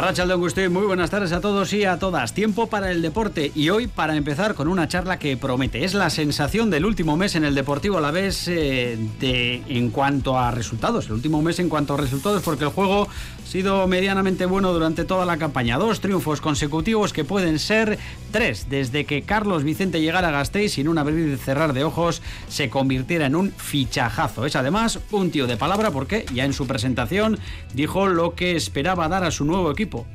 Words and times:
Arracha 0.00 0.22
Augusto, 0.22 0.62
muy 0.70 0.86
buenas 0.86 1.10
tardes 1.10 1.30
a 1.32 1.42
todos 1.42 1.74
y 1.74 1.84
a 1.84 1.98
todas. 1.98 2.32
Tiempo 2.32 2.68
para 2.68 2.90
el 2.90 3.02
deporte 3.02 3.52
y 3.54 3.68
hoy 3.68 3.86
para 3.86 4.16
empezar 4.16 4.54
con 4.54 4.66
una 4.66 4.88
charla 4.88 5.18
que 5.18 5.36
promete. 5.36 5.84
Es 5.84 5.92
la 5.92 6.08
sensación 6.08 6.70
del 6.70 6.86
último 6.86 7.18
mes 7.18 7.34
en 7.34 7.44
el 7.44 7.54
Deportivo 7.54 7.98
a 7.98 8.00
la 8.00 8.10
vez 8.10 8.48
eh, 8.48 8.96
de, 9.20 9.62
en 9.68 9.90
cuanto 9.90 10.38
a 10.38 10.52
resultados. 10.52 11.04
El 11.08 11.12
último 11.12 11.42
mes 11.42 11.58
en 11.58 11.68
cuanto 11.68 11.92
a 11.92 11.96
resultados 11.98 12.42
porque 12.42 12.64
el 12.64 12.70
juego 12.70 13.08
ha 13.10 13.46
sido 13.46 13.86
medianamente 13.88 14.46
bueno 14.46 14.72
durante 14.72 15.04
toda 15.04 15.26
la 15.26 15.36
campaña. 15.36 15.76
Dos 15.76 16.00
triunfos 16.00 16.40
consecutivos 16.40 17.12
que 17.12 17.24
pueden 17.26 17.58
ser 17.58 17.98
desde 18.32 19.04
que 19.04 19.22
Carlos 19.22 19.64
Vicente 19.64 20.00
llegara 20.00 20.28
a 20.28 20.32
Gasteiz 20.32 20.72
sin 20.72 20.88
un 20.88 20.98
abrir 20.98 21.28
y 21.28 21.36
cerrar 21.36 21.72
de 21.72 21.84
ojos 21.84 22.22
se 22.48 22.70
convirtiera 22.70 23.26
en 23.26 23.36
un 23.36 23.52
fichajazo. 23.52 24.46
Es 24.46 24.56
además 24.56 25.00
un 25.10 25.30
tío 25.30 25.46
de 25.46 25.56
palabra 25.56 25.90
porque 25.90 26.26
ya 26.32 26.44
en 26.44 26.52
su 26.52 26.66
presentación 26.66 27.38
dijo 27.74 28.06
lo 28.06 28.34
que 28.34 28.56
esperaba 28.56 29.08
dar 29.08 29.24
a 29.24 29.30
su 29.30 29.44
nuevo 29.44 29.70
equipo 29.70 30.06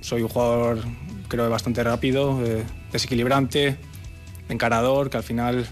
soy 0.00 0.22
un 0.22 0.28
jugador, 0.28 0.78
creo, 1.28 1.48
bastante 1.50 1.82
rápido, 1.84 2.40
eh, 2.44 2.64
desequilibrante, 2.92 3.76
encarador, 4.48 5.10
que 5.10 5.18
al 5.18 5.22
final 5.22 5.66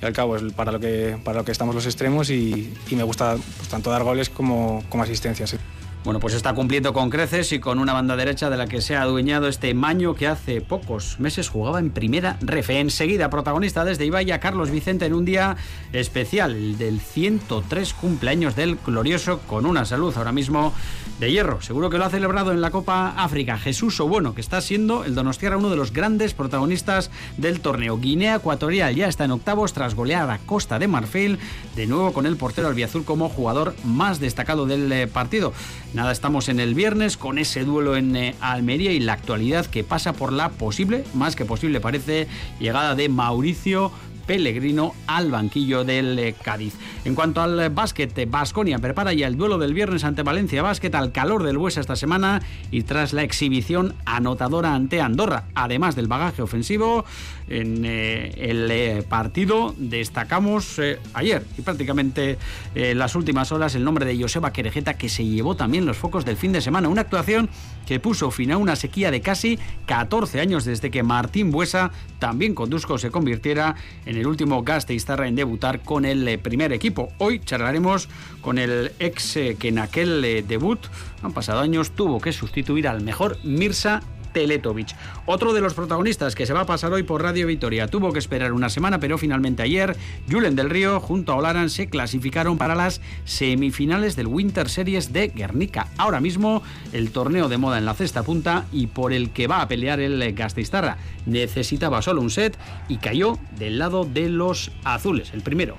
y 0.00 0.04
al 0.04 0.12
cabo 0.12 0.36
es 0.36 0.52
para 0.52 0.72
lo 0.72 0.80
que, 0.80 1.16
para 1.22 1.38
lo 1.38 1.44
que 1.44 1.52
estamos 1.52 1.74
los 1.74 1.86
extremos 1.86 2.30
y, 2.30 2.72
me 2.90 3.02
gusta 3.02 3.36
pues, 3.56 3.68
tanto 3.68 3.90
dar 3.90 4.02
goles 4.02 4.30
como, 4.30 4.82
como 4.88 5.02
asistencias. 5.02 5.56
Bueno, 6.04 6.18
pues 6.18 6.34
está 6.34 6.52
cumpliendo 6.52 6.92
con 6.92 7.10
creces 7.10 7.52
y 7.52 7.60
con 7.60 7.78
una 7.78 7.92
banda 7.92 8.16
derecha 8.16 8.50
de 8.50 8.56
la 8.56 8.66
que 8.66 8.80
se 8.80 8.96
ha 8.96 9.02
adueñado 9.02 9.46
este 9.46 9.72
Maño 9.72 10.16
que 10.16 10.26
hace 10.26 10.60
pocos 10.60 11.20
meses 11.20 11.48
jugaba 11.48 11.78
en 11.78 11.90
primera 11.90 12.38
refe. 12.40 12.80
Enseguida, 12.80 13.30
protagonista 13.30 13.84
desde 13.84 14.06
Ibaya, 14.06 14.40
Carlos 14.40 14.72
Vicente 14.72 15.06
en 15.06 15.14
un 15.14 15.24
día 15.24 15.56
especial, 15.92 16.56
el 16.56 16.76
del 16.76 17.00
103 17.00 17.94
cumpleaños 17.94 18.56
del 18.56 18.78
glorioso, 18.84 19.38
con 19.46 19.64
una 19.64 19.84
salud 19.84 20.12
ahora 20.16 20.32
mismo 20.32 20.74
de 21.20 21.30
hierro. 21.30 21.62
Seguro 21.62 21.88
que 21.88 21.98
lo 21.98 22.04
ha 22.04 22.10
celebrado 22.10 22.50
en 22.50 22.60
la 22.60 22.72
Copa 22.72 23.14
África. 23.16 23.56
Jesús 23.56 24.00
Obueno, 24.00 24.34
que 24.34 24.40
está 24.40 24.60
siendo 24.60 25.04
el 25.04 25.14
Donostiara 25.14 25.56
uno 25.56 25.70
de 25.70 25.76
los 25.76 25.92
grandes 25.92 26.34
protagonistas 26.34 27.12
del 27.36 27.60
torneo. 27.60 27.98
Guinea 27.98 28.36
Ecuatorial 28.36 28.96
ya 28.96 29.06
está 29.06 29.24
en 29.26 29.30
octavos 29.30 29.72
tras 29.72 29.94
golear 29.94 30.28
a 30.30 30.38
Costa 30.38 30.80
de 30.80 30.88
Marfil, 30.88 31.38
de 31.76 31.86
nuevo 31.86 32.12
con 32.12 32.26
el 32.26 32.36
portero 32.36 32.66
albiazul 32.66 33.04
como 33.04 33.28
jugador 33.28 33.76
más 33.84 34.18
destacado 34.18 34.66
del 34.66 34.90
eh, 34.90 35.06
partido. 35.06 35.52
Nada, 35.94 36.10
estamos 36.10 36.48
en 36.48 36.58
el 36.58 36.74
viernes 36.74 37.18
con 37.18 37.36
ese 37.36 37.64
duelo 37.64 37.96
en 37.96 38.16
eh, 38.16 38.34
Almería 38.40 38.92
y 38.92 39.00
la 39.00 39.12
actualidad 39.12 39.66
que 39.66 39.84
pasa 39.84 40.14
por 40.14 40.32
la 40.32 40.48
posible, 40.48 41.04
más 41.12 41.36
que 41.36 41.44
posible 41.44 41.80
parece, 41.80 42.28
llegada 42.58 42.94
de 42.94 43.10
Mauricio 43.10 43.92
Pellegrino 44.26 44.94
al 45.06 45.30
banquillo 45.30 45.84
del 45.84 46.18
eh, 46.18 46.34
Cádiz. 46.42 46.74
En 47.04 47.14
cuanto 47.14 47.42
al 47.42 47.68
básquet, 47.68 48.30
Basconia 48.30 48.78
prepara 48.78 49.12
ya 49.12 49.26
el 49.26 49.36
duelo 49.36 49.58
del 49.58 49.74
viernes 49.74 50.04
ante 50.04 50.22
Valencia 50.22 50.62
Básquet 50.62 50.94
al 50.94 51.12
calor 51.12 51.42
del 51.42 51.58
Huesa 51.58 51.82
esta 51.82 51.96
semana 51.96 52.40
y 52.70 52.84
tras 52.84 53.12
la 53.12 53.22
exhibición 53.22 53.94
anotadora 54.06 54.74
ante 54.74 55.02
Andorra, 55.02 55.44
además 55.54 55.94
del 55.94 56.06
bagaje 56.06 56.40
ofensivo, 56.40 57.04
en 57.48 57.84
eh, 57.84 58.32
el 58.36 58.70
eh, 58.70 59.02
partido 59.08 59.74
destacamos 59.78 60.80
ayer 61.14 61.44
y 61.56 61.62
prácticamente 61.62 62.38
en 62.74 62.98
las 62.98 63.14
últimas 63.14 63.52
horas 63.52 63.74
el 63.74 63.84
nombre 63.84 64.04
de 64.04 64.20
Joseba 64.20 64.52
Querejeta 64.52 64.94
que 64.94 65.08
se 65.08 65.24
llevó 65.24 65.56
también 65.56 65.86
los 65.86 65.96
focos 65.96 66.24
del 66.24 66.36
fin 66.36 66.52
de 66.52 66.60
semana. 66.60 66.88
Una 66.88 67.02
actuación 67.02 67.48
que 67.86 68.00
puso 68.00 68.30
fin 68.30 68.52
a 68.52 68.56
una 68.56 68.76
sequía 68.76 69.10
de 69.10 69.20
casi 69.20 69.58
14 69.86 70.40
años 70.40 70.64
desde 70.64 70.90
que 70.90 71.02
Martín 71.02 71.50
Buesa, 71.50 71.90
también 72.18 72.54
con 72.54 72.70
se 72.98 73.10
convirtiera 73.10 73.76
en 74.06 74.16
el 74.16 74.26
último 74.26 74.62
Gasteiztarra 74.62 75.28
en 75.28 75.36
debutar 75.36 75.82
con 75.82 76.04
el 76.04 76.26
eh, 76.26 76.38
primer 76.38 76.72
equipo. 76.72 77.08
Hoy 77.18 77.40
charlaremos 77.40 78.08
con 78.40 78.58
el 78.58 78.92
ex 78.98 79.36
eh, 79.36 79.56
que 79.58 79.68
en 79.68 79.78
aquel 79.78 80.24
eh, 80.24 80.42
debut, 80.42 80.80
han 81.22 81.32
pasado 81.32 81.60
años, 81.60 81.92
tuvo 81.92 82.20
que 82.20 82.32
sustituir 82.32 82.88
al 82.88 83.02
mejor 83.02 83.38
Mirsa 83.44 84.02
Teletovic. 84.32 84.88
Otro 85.26 85.52
de 85.52 85.60
los 85.60 85.74
protagonistas 85.74 86.34
que 86.34 86.46
se 86.46 86.52
va 86.52 86.62
a 86.62 86.66
pasar 86.66 86.92
hoy 86.92 87.02
por 87.02 87.22
Radio 87.22 87.46
Vitoria 87.46 87.88
tuvo 87.88 88.12
que 88.12 88.18
esperar 88.18 88.52
una 88.52 88.68
semana, 88.68 88.98
pero 89.00 89.18
finalmente 89.18 89.62
ayer 89.62 89.96
Julen 90.30 90.56
del 90.56 90.70
Río 90.70 91.00
junto 91.00 91.32
a 91.32 91.36
Olaran 91.36 91.70
se 91.70 91.88
clasificaron 91.88 92.58
para 92.58 92.74
las 92.74 93.00
semifinales 93.24 94.16
del 94.16 94.26
Winter 94.26 94.68
Series 94.68 95.12
de 95.12 95.28
Guernica. 95.28 95.88
Ahora 95.96 96.20
mismo 96.20 96.62
el 96.92 97.10
torneo 97.10 97.48
de 97.48 97.58
moda 97.58 97.78
en 97.78 97.84
la 97.84 97.94
cesta 97.94 98.22
punta 98.22 98.66
y 98.72 98.88
por 98.88 99.12
el 99.12 99.30
que 99.30 99.46
va 99.46 99.62
a 99.62 99.68
pelear 99.68 100.00
el 100.00 100.32
Gasteiztarra. 100.34 100.98
Necesitaba 101.26 102.02
solo 102.02 102.20
un 102.20 102.30
set 102.30 102.56
y 102.88 102.96
cayó 102.98 103.38
del 103.58 103.78
lado 103.78 104.04
de 104.04 104.28
los 104.28 104.72
azules, 104.84 105.32
el 105.34 105.42
primero. 105.42 105.76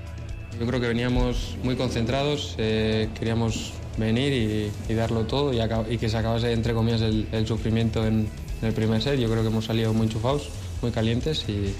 Yo 0.58 0.66
creo 0.66 0.80
que 0.80 0.88
veníamos 0.88 1.56
muy 1.64 1.76
concentrados, 1.76 2.54
eh, 2.58 3.08
queríamos 3.18 3.72
venir 3.98 4.72
y, 4.88 4.94
darlo 4.94 5.24
todo 5.24 5.52
y, 5.52 5.98
que 5.98 6.08
se 6.08 6.16
acabase, 6.16 6.52
entre 6.52 6.74
comillas, 6.74 7.02
el 7.02 7.46
sufrimiento 7.46 8.06
en, 8.06 8.28
en 8.62 8.68
el 8.68 8.74
primer 8.74 9.02
set. 9.02 9.18
Yo 9.18 9.28
creo 9.30 9.42
que 9.42 9.48
hemos 9.48 9.64
salido 9.64 9.92
muy 9.92 10.06
enchufados, 10.06 10.48
muy 10.82 10.90
calientes 10.90 11.48
y, 11.48 11.74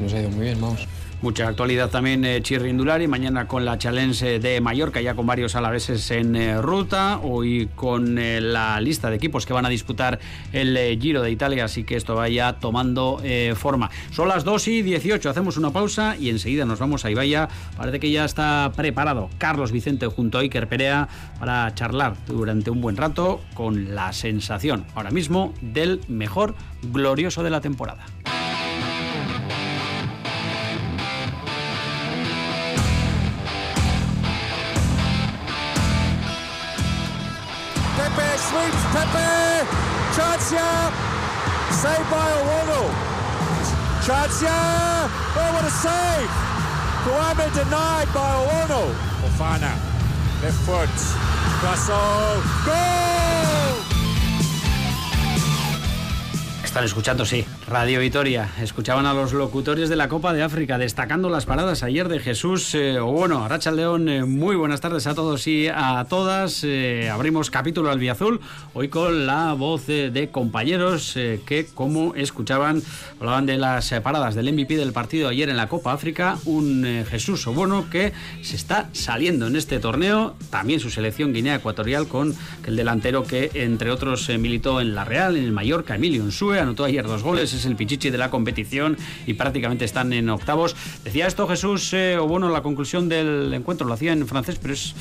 nos 0.00 0.12
ha 0.12 0.20
ido 0.20 0.30
muy 0.30 0.44
bien, 0.44 0.60
vamos. 0.60 0.86
Mucha 1.22 1.48
actualidad 1.48 1.88
también 1.88 2.26
eh, 2.26 2.42
Chirrindulari, 2.42 3.08
mañana 3.08 3.48
con 3.48 3.64
la 3.64 3.78
Challenge 3.78 4.38
de 4.38 4.60
Mallorca, 4.60 5.00
ya 5.00 5.14
con 5.14 5.26
varios 5.26 5.56
alaveses 5.56 6.10
en 6.10 6.36
eh, 6.36 6.60
ruta, 6.60 7.20
hoy 7.22 7.70
con 7.74 8.18
eh, 8.18 8.42
la 8.42 8.78
lista 8.82 9.08
de 9.08 9.16
equipos 9.16 9.46
que 9.46 9.54
van 9.54 9.64
a 9.64 9.70
disputar 9.70 10.18
el 10.52 10.76
eh, 10.76 10.98
Giro 11.00 11.22
de 11.22 11.30
Italia, 11.30 11.64
así 11.64 11.84
que 11.84 11.96
esto 11.96 12.14
vaya 12.14 12.52
tomando 12.54 13.20
forma. 13.56 13.90
Son 14.10 14.28
las 14.28 14.44
2 14.44 14.68
y 14.68 14.82
18, 14.82 15.30
hacemos 15.30 15.56
una 15.56 15.70
pausa 15.70 16.16
y 16.18 16.28
enseguida 16.28 16.66
nos 16.66 16.78
vamos 16.78 17.04
a 17.04 17.10
Ibaya. 17.10 17.48
Parece 17.76 17.98
que 17.98 18.10
ya 18.10 18.24
está 18.24 18.70
preparado 18.76 19.30
Carlos 19.38 19.72
Vicente 19.72 20.06
junto 20.06 20.36
a 20.38 20.42
Iker 20.42 20.68
Perea 20.68 21.08
para 21.40 21.74
charlar 21.74 22.14
durante 22.26 22.70
un 22.70 22.80
buen 22.82 22.96
rato 22.96 23.40
con 23.54 23.94
la 23.94 24.12
sensación 24.12 24.84
ahora 24.94 25.10
mismo 25.10 25.54
del 25.62 26.00
mejor 26.08 26.54
glorioso 26.92 27.42
de 27.42 27.50
la 27.50 27.60
temporada. 27.60 28.04
Saved 41.86 42.10
by 42.10 42.28
Owono. 42.40 42.82
Chancia. 44.04 44.58
Oh, 45.38 45.50
what 45.54 45.64
a 45.64 45.70
save. 45.70 46.32
Kwame 47.04 47.46
denied 47.54 48.08
by 48.12 48.28
Owono. 48.42 48.82
Ofana. 49.26 49.72
Left 50.42 50.58
foot. 50.66 50.96
Russell. 51.62 52.42
Goal! 52.66 53.55
Están 56.76 56.84
escuchando, 56.84 57.24
sí, 57.24 57.42
Radio 57.68 58.00
Vitoria. 58.00 58.50
Escuchaban 58.60 59.06
a 59.06 59.14
los 59.14 59.32
locutores 59.32 59.88
de 59.88 59.96
la 59.96 60.08
Copa 60.08 60.34
de 60.34 60.42
África 60.42 60.76
destacando 60.76 61.30
las 61.30 61.46
paradas 61.46 61.82
ayer 61.82 62.06
de 62.10 62.18
Jesús 62.18 62.74
eh, 62.74 63.00
bueno, 63.00 63.48
Racha 63.48 63.70
León. 63.70 64.10
Eh, 64.10 64.24
muy 64.26 64.56
buenas 64.56 64.82
tardes 64.82 65.06
a 65.06 65.14
todos 65.14 65.46
y 65.46 65.68
a 65.68 66.04
todas. 66.06 66.64
Eh, 66.64 67.08
abrimos 67.08 67.50
capítulo 67.50 67.90
al 67.90 68.06
Azul 68.10 68.42
hoy 68.74 68.88
con 68.88 69.24
la 69.26 69.54
voz 69.54 69.86
de 69.86 70.28
compañeros 70.30 71.14
que, 71.14 71.66
como 71.74 72.14
escuchaban, 72.14 72.82
hablaban 73.20 73.46
de 73.46 73.56
las 73.56 73.94
paradas 74.02 74.34
del 74.34 74.52
MVP 74.52 74.76
del 74.76 74.92
partido 74.92 75.30
ayer 75.30 75.48
en 75.48 75.56
la 75.56 75.68
Copa 75.68 75.94
África. 75.94 76.36
Un 76.44 77.06
Jesús 77.08 77.46
o 77.46 77.54
bueno 77.54 77.88
que 77.88 78.12
se 78.42 78.54
está 78.54 78.90
saliendo 78.92 79.46
en 79.46 79.56
este 79.56 79.78
torneo. 79.78 80.36
También 80.50 80.80
su 80.80 80.90
selección 80.90 81.32
Guinea 81.32 81.54
Ecuatorial 81.54 82.06
con 82.06 82.34
el 82.66 82.76
delantero 82.76 83.24
que, 83.24 83.50
entre 83.54 83.90
otros, 83.90 84.28
militó 84.28 84.82
en 84.82 84.94
la 84.94 85.06
Real, 85.06 85.38
en 85.38 85.44
el 85.44 85.52
Mallorca, 85.52 85.94
Emilio 85.94 86.22
Ensue 86.22 86.65
anotó 86.66 86.84
ayer 86.84 87.06
dos 87.06 87.22
goles, 87.22 87.52
es 87.54 87.64
el 87.64 87.76
pichichi 87.76 88.10
de 88.10 88.18
la 88.18 88.30
competición 88.30 88.96
y 89.26 89.34
prácticamente 89.34 89.84
están 89.84 90.12
en 90.12 90.28
octavos. 90.28 90.76
Decía 91.04 91.26
esto 91.26 91.46
Jesús, 91.46 91.92
eh, 91.92 92.18
o 92.18 92.26
bueno, 92.26 92.48
la 92.48 92.62
conclusión 92.62 93.08
del 93.08 93.52
encuentro 93.54 93.86
lo 93.86 93.94
hacía 93.94 94.12
en 94.12 94.26
francés, 94.26 94.58
pero 94.60 94.74
es 94.74 94.94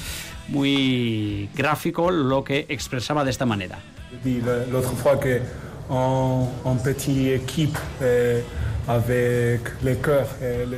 muy 0.48 1.50
gráfico 1.56 2.12
lo 2.12 2.44
que 2.44 2.66
expresaba 2.70 3.24
de 3.24 3.32
esta 3.32 3.46
manera. 3.46 3.80
L'autre 4.72 4.96
fois 4.96 5.20
que 5.20 5.42
en, 5.90 6.80
petit 6.80 7.34
équipe 7.34 7.80
eh, 8.02 8.44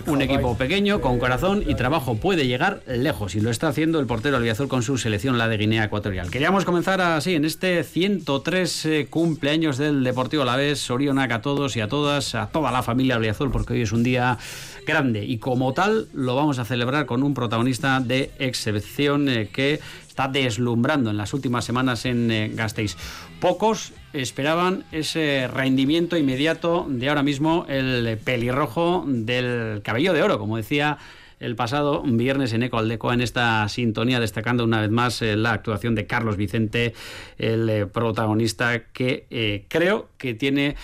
un 0.05 0.21
equipo 0.21 0.55
pequeño, 0.55 1.01
con 1.01 1.19
corazón 1.19 1.61
y 1.67 1.75
trabajo 1.75 2.15
puede 2.15 2.47
llegar 2.47 2.81
lejos 2.87 3.35
y 3.35 3.41
lo 3.41 3.49
está 3.49 3.67
haciendo 3.67 3.99
el 3.99 4.05
portero 4.05 4.37
albiazul 4.37 4.69
con 4.69 4.81
su 4.81 4.97
selección, 4.97 5.37
la 5.37 5.49
de 5.49 5.57
Guinea 5.57 5.83
Ecuatorial. 5.83 6.31
Queríamos 6.31 6.63
comenzar 6.63 7.01
así, 7.01 7.35
en 7.35 7.43
este 7.43 7.83
103 7.83 8.85
eh, 8.85 9.07
cumpleaños 9.09 9.77
del 9.77 10.05
Deportivo 10.05 10.43
Alavés, 10.43 10.89
Orionac 10.89 11.31
a 11.33 11.41
todos 11.41 11.75
y 11.75 11.81
a 11.81 11.89
todas, 11.89 12.33
a 12.33 12.47
toda 12.47 12.71
la 12.71 12.81
familia 12.81 13.15
albiazul, 13.15 13.51
porque 13.51 13.73
hoy 13.73 13.81
es 13.81 13.91
un 13.91 14.03
día 14.03 14.37
grande 14.85 15.25
y 15.25 15.37
como 15.37 15.73
tal 15.73 16.07
lo 16.13 16.33
vamos 16.37 16.59
a 16.59 16.65
celebrar 16.65 17.07
con 17.07 17.23
un 17.23 17.33
protagonista 17.33 17.99
de 17.99 18.31
excepción 18.39 19.27
eh, 19.27 19.49
que 19.51 19.81
está 20.07 20.29
deslumbrando 20.29 21.09
en 21.09 21.17
las 21.17 21.33
últimas 21.33 21.65
semanas 21.65 22.05
en 22.05 22.55
Gasteiz. 22.55 22.95
Pocos 23.39 23.93
esperaban 24.13 24.83
ese 24.91 25.47
rendimiento 25.47 26.17
inmediato 26.17 26.87
de 26.89 27.07
ahora 27.07 27.21
mismo 27.21 27.65
el 27.69 28.17
pelirrojo 28.17 29.03
del 29.07 29.81
cabello 29.83 30.13
de 30.13 30.23
oro, 30.23 30.39
como 30.39 30.57
decía 30.57 30.97
el 31.39 31.55
pasado 31.55 32.01
viernes 32.03 32.53
en 32.53 32.63
Eco 32.63 32.79
Aldecoa 32.79 33.13
en 33.13 33.21
esta 33.21 33.67
sintonía, 33.69 34.19
destacando 34.19 34.63
una 34.63 34.81
vez 34.81 34.89
más 34.89 35.21
eh, 35.21 35.35
la 35.35 35.53
actuación 35.53 35.93
de 35.93 36.07
Carlos 36.07 36.35
Vicente, 36.35 36.95
el 37.37 37.69
eh, 37.69 37.85
protagonista 37.85 38.85
que 38.85 39.27
eh, 39.29 39.65
creo 39.67 40.09
que 40.17 40.33
tiene 40.33 40.75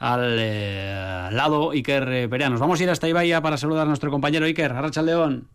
al 0.00 0.36
lado 1.36 1.70
Iker 1.72 2.28
Perea. 2.28 2.48
Nos 2.48 2.58
vamos 2.58 2.80
a 2.80 2.82
ir 2.82 2.90
hasta 2.90 3.08
Ibaya 3.08 3.40
para 3.42 3.58
saludar 3.58 3.82
a 3.82 3.88
nuestro 3.88 4.10
compañero 4.10 4.46
Iker, 4.46 4.72
Arracha 4.72 5.02
León. 5.02 5.46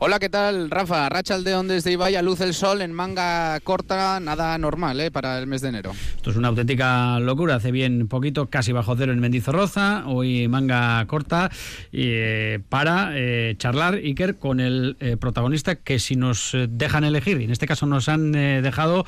Hola, 0.00 0.20
¿qué 0.20 0.28
tal, 0.28 0.70
Rafa? 0.70 1.08
Racha 1.08 1.34
Aldeón 1.34 1.66
desde 1.66 1.90
Ibaya, 1.90 2.22
luz 2.22 2.40
el 2.40 2.54
sol 2.54 2.82
en 2.82 2.92
manga 2.92 3.58
corta, 3.58 4.20
nada 4.20 4.56
normal 4.56 5.00
¿eh? 5.00 5.10
para 5.10 5.40
el 5.40 5.48
mes 5.48 5.60
de 5.60 5.70
enero. 5.70 5.90
Esto 6.14 6.30
es 6.30 6.36
una 6.36 6.46
auténtica 6.46 7.18
locura. 7.18 7.56
Hace 7.56 7.72
bien 7.72 8.06
poquito, 8.06 8.46
casi 8.46 8.70
bajo 8.70 8.94
cero 8.96 9.12
en 9.12 9.18
Mendizorroza, 9.18 10.04
hoy 10.06 10.46
manga 10.46 11.04
corta, 11.06 11.50
eh, 11.92 12.60
para 12.68 13.10
eh, 13.14 13.56
charlar, 13.58 13.94
Iker, 13.94 14.36
con 14.36 14.60
el 14.60 14.96
eh, 15.00 15.16
protagonista 15.16 15.74
que 15.74 15.98
si 15.98 16.14
nos 16.14 16.56
dejan 16.68 17.02
elegir, 17.02 17.40
y 17.40 17.44
en 17.44 17.50
este 17.50 17.66
caso 17.66 17.84
nos 17.86 18.08
han 18.08 18.30
dejado, 18.30 19.04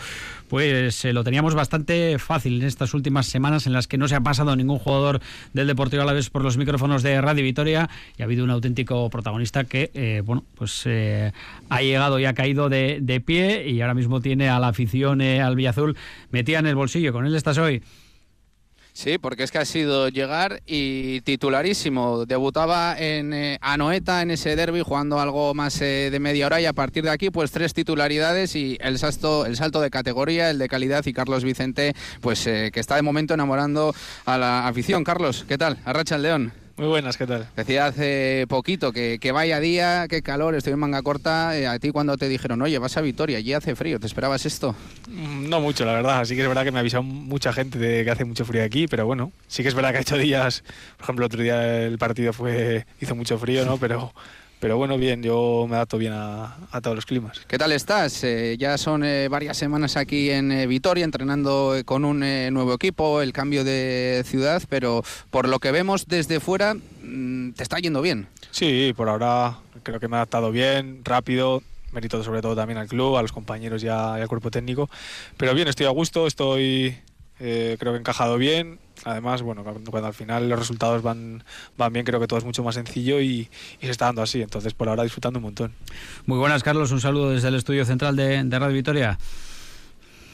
pues 0.48 1.04
lo 1.04 1.22
teníamos 1.22 1.54
bastante 1.54 2.18
fácil 2.18 2.62
en 2.62 2.66
estas 2.66 2.94
últimas 2.94 3.26
semanas 3.26 3.68
en 3.68 3.74
las 3.74 3.86
que 3.86 3.96
no 3.96 4.08
se 4.08 4.16
ha 4.16 4.20
pasado 4.22 4.56
ningún 4.56 4.80
jugador 4.80 5.20
del 5.52 5.68
Deportivo 5.68 6.02
Alavés 6.02 6.30
por 6.30 6.42
los 6.42 6.56
micrófonos 6.56 7.04
de 7.04 7.20
Radio 7.20 7.44
Vitoria 7.44 7.88
y 8.16 8.22
ha 8.22 8.24
habido 8.24 8.42
un 8.42 8.50
auténtico 8.50 9.08
protagonista 9.08 9.62
que, 9.62 10.22
bueno, 10.24 10.42
pues 10.56 10.79
eh, 10.86 11.32
ha 11.68 11.82
llegado 11.82 12.18
y 12.18 12.24
ha 12.24 12.34
caído 12.34 12.68
de, 12.68 13.22
pie 13.24 13.68
y 13.68 13.80
ahora 13.80 13.94
mismo 13.94 14.20
tiene 14.20 14.48
a 14.48 14.58
la 14.58 14.68
afición 14.68 15.20
eh, 15.20 15.40
al 15.40 15.56
Villazul 15.56 15.96
metida 16.30 16.58
en 16.58 16.66
el 16.66 16.74
bolsillo. 16.74 17.12
¿Con 17.12 17.26
él 17.26 17.34
estás 17.34 17.58
hoy? 17.58 17.82
Sí, 18.92 19.18
porque 19.18 19.44
es 19.44 19.52
que 19.52 19.58
ha 19.58 19.64
sido 19.64 20.08
llegar 20.08 20.62
y 20.66 21.20
titularísimo. 21.20 22.26
Debutaba 22.26 22.98
en 22.98 23.32
eh, 23.32 23.58
Anoeta 23.60 24.20
en 24.20 24.32
ese 24.32 24.56
derby 24.56 24.82
jugando 24.82 25.20
algo 25.20 25.54
más 25.54 25.78
de 25.78 26.18
media 26.20 26.46
hora 26.46 26.60
y 26.60 26.66
a 26.66 26.72
partir 26.72 27.04
de 27.04 27.10
aquí 27.10 27.30
pues 27.30 27.52
tres 27.52 27.72
titularidades 27.72 28.56
y 28.56 28.76
el 28.80 28.98
salto, 28.98 29.46
el 29.46 29.56
salto 29.56 29.80
de 29.80 29.90
categoría, 29.90 30.50
el 30.50 30.58
de 30.58 30.68
calidad 30.68 31.06
y 31.06 31.12
Carlos 31.12 31.44
Vicente 31.44 31.94
pues 32.20 32.44
que 32.44 32.72
está 32.74 32.96
de 32.96 33.02
momento 33.02 33.32
enamorando 33.32 33.94
a 34.24 34.36
la 34.36 34.66
afición. 34.66 35.04
Carlos, 35.04 35.44
¿qué 35.46 35.56
tal? 35.56 35.78
Arracha 35.84 36.16
el 36.16 36.22
León. 36.22 36.59
Muy 36.80 36.88
buenas, 36.88 37.18
¿qué 37.18 37.26
tal? 37.26 37.46
Decía 37.56 37.84
hace 37.84 38.46
poquito 38.48 38.90
que, 38.90 39.32
vaya 39.34 39.60
día, 39.60 40.06
qué 40.08 40.22
calor, 40.22 40.54
estoy 40.54 40.72
en 40.72 40.78
manga 40.78 41.02
corta. 41.02 41.54
Eh, 41.54 41.66
a 41.66 41.78
ti 41.78 41.90
cuando 41.90 42.16
te 42.16 42.26
dijeron, 42.26 42.62
oye, 42.62 42.78
vas 42.78 42.96
a 42.96 43.02
Vitoria, 43.02 43.36
allí 43.36 43.52
hace 43.52 43.76
frío, 43.76 44.00
¿te 44.00 44.06
esperabas 44.06 44.46
esto? 44.46 44.74
Mm, 45.06 45.50
no 45.50 45.60
mucho, 45.60 45.84
la 45.84 45.92
verdad. 45.92 46.20
Así 46.20 46.34
que 46.34 46.40
es 46.40 46.48
verdad 46.48 46.64
que 46.64 46.72
me 46.72 46.78
ha 46.78 46.80
avisado 46.80 47.02
mucha 47.02 47.52
gente 47.52 47.78
de 47.78 48.02
que 48.02 48.10
hace 48.10 48.24
mucho 48.24 48.46
frío 48.46 48.64
aquí, 48.64 48.86
pero 48.86 49.04
bueno, 49.04 49.30
sí 49.46 49.62
que 49.62 49.68
es 49.68 49.74
verdad 49.74 49.90
que 49.90 49.98
ha 49.98 50.00
hecho 50.00 50.16
días, 50.16 50.64
por 50.96 51.04
ejemplo, 51.04 51.26
otro 51.26 51.42
día 51.42 51.82
el 51.84 51.98
partido 51.98 52.32
fue 52.32 52.86
hizo 53.02 53.14
mucho 53.14 53.36
frío, 53.36 53.66
¿no? 53.66 53.76
Pero 53.76 54.14
pero 54.60 54.76
bueno, 54.76 54.98
bien, 54.98 55.22
yo 55.22 55.66
me 55.68 55.76
adapto 55.76 55.96
bien 55.96 56.12
a, 56.14 56.54
todos 56.82 56.94
los 56.94 57.06
climas. 57.06 57.40
¿Qué 57.48 57.56
tal 57.56 57.72
estás? 57.72 58.22
Eh, 58.24 58.56
ya 58.58 58.76
son 58.76 59.02
eh, 59.04 59.28
varias 59.28 59.56
semanas 59.56 59.96
aquí 59.96 60.30
en 60.30 60.52
eh, 60.52 60.66
Vitoria 60.66 61.04
entrenando 61.04 61.74
con 61.86 62.04
un 62.04 62.20
nuevo 62.20 62.74
equipo, 62.74 63.22
el 63.22 63.32
cambio 63.32 63.64
de 63.64 64.22
ciudad, 64.26 64.62
pero 64.68 65.02
por 65.30 65.48
lo 65.48 65.58
que 65.60 65.72
vemos 65.72 66.06
desde 66.06 66.40
fuera, 66.40 66.74
mm, 66.74 67.52
te 67.52 67.62
está 67.62 67.78
yendo 67.78 68.02
bien. 68.02 68.28
Sí, 68.50 68.92
por 68.94 69.08
ahora 69.08 69.58
creo 69.82 69.98
que 69.98 70.08
me 70.08 70.16
he 70.16 70.18
adaptado 70.18 70.50
bien, 70.52 71.00
rápido, 71.04 71.62
mérito 71.92 72.22
sobre 72.22 72.42
todo 72.42 72.54
también 72.54 72.78
al 72.78 72.86
club, 72.86 73.16
a 73.16 73.22
los 73.22 73.32
compañeros 73.32 73.82
y, 73.82 73.88
al 73.88 74.28
cuerpo 74.28 74.50
técnico. 74.50 74.90
Pero 75.38 75.54
bien, 75.54 75.68
estoy 75.68 75.86
a 75.86 75.90
gusto, 75.90 76.26
estoy 76.26 76.98
creo 77.38 77.78
que 77.78 77.96
he 77.96 77.96
encajado 77.96 78.36
bien 78.36 78.78
además, 79.04 79.42
bueno, 79.42 79.64
cuando, 79.64 80.06
al 80.06 80.14
final 80.14 80.48
los 80.48 80.58
resultados 80.58 81.02
van, 81.02 81.44
van 81.76 81.92
bien, 81.92 82.04
creo 82.04 82.20
que 82.20 82.26
todo 82.26 82.38
es 82.38 82.44
mucho 82.44 82.62
más 82.62 82.74
sencillo 82.74 83.20
y, 83.20 83.48
se 83.80 83.90
está 83.90 84.06
dando 84.06 84.22
así. 84.22 84.42
Entonces, 84.42 84.74
por 84.74 84.88
ahora 84.88 85.02
disfrutando 85.02 85.38
un 85.38 85.44
montón. 85.44 85.72
Muy 86.26 86.38
buenas, 86.38 86.62
Carlos. 86.62 86.92
Un 86.92 87.00
saludo 87.00 87.30
desde 87.30 87.48
el 87.48 87.54
estudio 87.54 87.84
central 87.84 88.16
de, 88.16 88.42
de 88.44 88.58
Radio 88.58 88.74
Vitoria. 88.74 89.18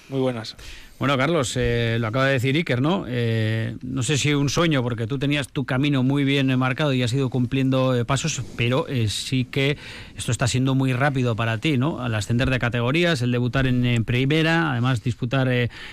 Muy 0.08 0.20
buenas. 0.20 0.56
Bueno, 0.98 1.18
Carlos, 1.18 1.52
eh, 1.56 1.98
lo 2.00 2.06
acaba 2.06 2.24
de 2.24 2.32
decir 2.32 2.56
Iker, 2.56 2.80
¿no? 2.80 3.04
Eh, 3.06 3.76
no 3.82 4.02
sé 4.02 4.16
si 4.16 4.32
un 4.32 4.48
sueño, 4.48 4.82
porque 4.82 5.06
tú 5.06 5.18
tenías 5.18 5.48
tu 5.48 5.66
camino 5.66 6.02
muy 6.02 6.24
bien 6.24 6.58
marcado 6.58 6.94
y 6.94 7.02
has 7.02 7.12
ido 7.12 7.28
cumpliendo 7.28 7.94
eh, 7.94 8.06
pasos, 8.06 8.42
pero 8.56 8.86
sí 9.08 9.44
que 9.44 9.76
esto 10.16 10.32
está 10.32 10.48
siendo 10.48 10.74
muy 10.74 10.94
rápido 10.94 11.36
para 11.36 11.58
ti, 11.58 11.76
¿no? 11.76 12.00
Al 12.00 12.14
ascender 12.14 12.48
de 12.48 12.58
categorías, 12.58 13.20
el 13.20 13.30
debutar 13.30 13.66
en, 13.66 14.04
primera, 14.06 14.72
además 14.72 15.02
disputar 15.02 15.50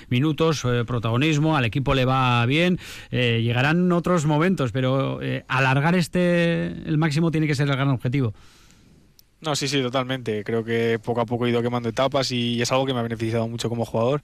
minutos, 0.07 0.65
protagonismo, 0.87 1.57
al 1.57 1.65
equipo 1.65 1.95
le 1.95 2.05
va 2.05 2.45
bien, 2.45 2.79
llegarán 3.11 3.91
otros 3.91 4.25
momentos, 4.25 4.71
pero 4.71 5.19
alargar 5.49 5.95
este, 5.95 6.67
el 6.67 6.97
máximo 6.97 7.29
tiene 7.29 7.47
que 7.47 7.55
ser 7.55 7.69
el 7.69 7.75
gran 7.75 7.89
objetivo. 7.89 8.33
No, 9.43 9.57
sí, 9.57 9.67
sí, 9.67 9.81
totalmente. 9.81 10.43
Creo 10.45 10.63
que 10.63 10.99
poco 11.03 11.19
a 11.19 11.25
poco 11.25 11.45
he 11.45 11.49
ido 11.49 11.61
quemando 11.61 11.89
etapas 11.89 12.31
y 12.31 12.61
es 12.61 12.71
algo 12.71 12.85
que 12.85 12.93
me 12.93 12.99
ha 12.99 13.03
beneficiado 13.03 13.45
mucho 13.47 13.67
como 13.67 13.83
jugador, 13.83 14.21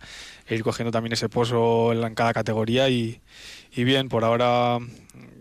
ir 0.50 0.64
cogiendo 0.64 0.92
también 0.92 1.12
ese 1.12 1.28
pozo 1.28 1.92
en 1.92 2.16
cada 2.16 2.34
categoría 2.34 2.88
y, 2.88 3.20
bien, 3.76 4.08
por 4.08 4.24
ahora 4.24 4.80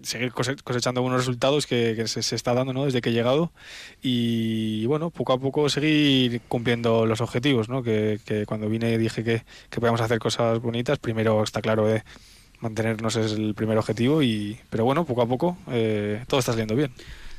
seguir 0.03 0.33
cosechando 0.33 1.03
buenos 1.03 1.21
resultados 1.21 1.67
que, 1.67 2.09
se, 2.09 2.35
está 2.35 2.55
dando 2.55 2.73
¿no? 2.73 2.87
desde 2.87 3.01
que 3.01 3.11
he 3.11 3.13
llegado 3.13 3.53
y 4.03 4.87
bueno, 4.87 5.11
poco 5.11 5.33
a 5.33 5.39
poco 5.39 5.69
seguir 5.69 6.41
cumpliendo 6.49 7.07
los 7.07 7.21
objetivos, 7.21 7.69
¿no? 7.69 7.83
que, 7.83 8.19
cuando 8.47 8.69
vine 8.69 8.97
dije 8.99 9.23
que, 9.23 9.45
que 9.71 9.81
podíamos 9.81 10.01
hacer 10.01 10.19
cosas 10.19 10.61
bonitas, 10.61 10.99
primero 10.99 11.43
está 11.45 11.61
claro 11.61 11.87
de 11.87 12.03
mantenernos 12.61 13.15
es 13.17 13.33
el 13.33 13.55
primer 13.55 13.79
objetivo, 13.79 14.23
y, 14.23 14.59
pero 14.71 14.85
bueno, 14.85 15.05
poco 15.05 15.23
a 15.23 15.27
poco 15.27 15.57
eh, 15.71 16.25
todo 16.27 16.41
está 16.41 16.53
saliendo 16.53 16.75
bien. 16.75 16.93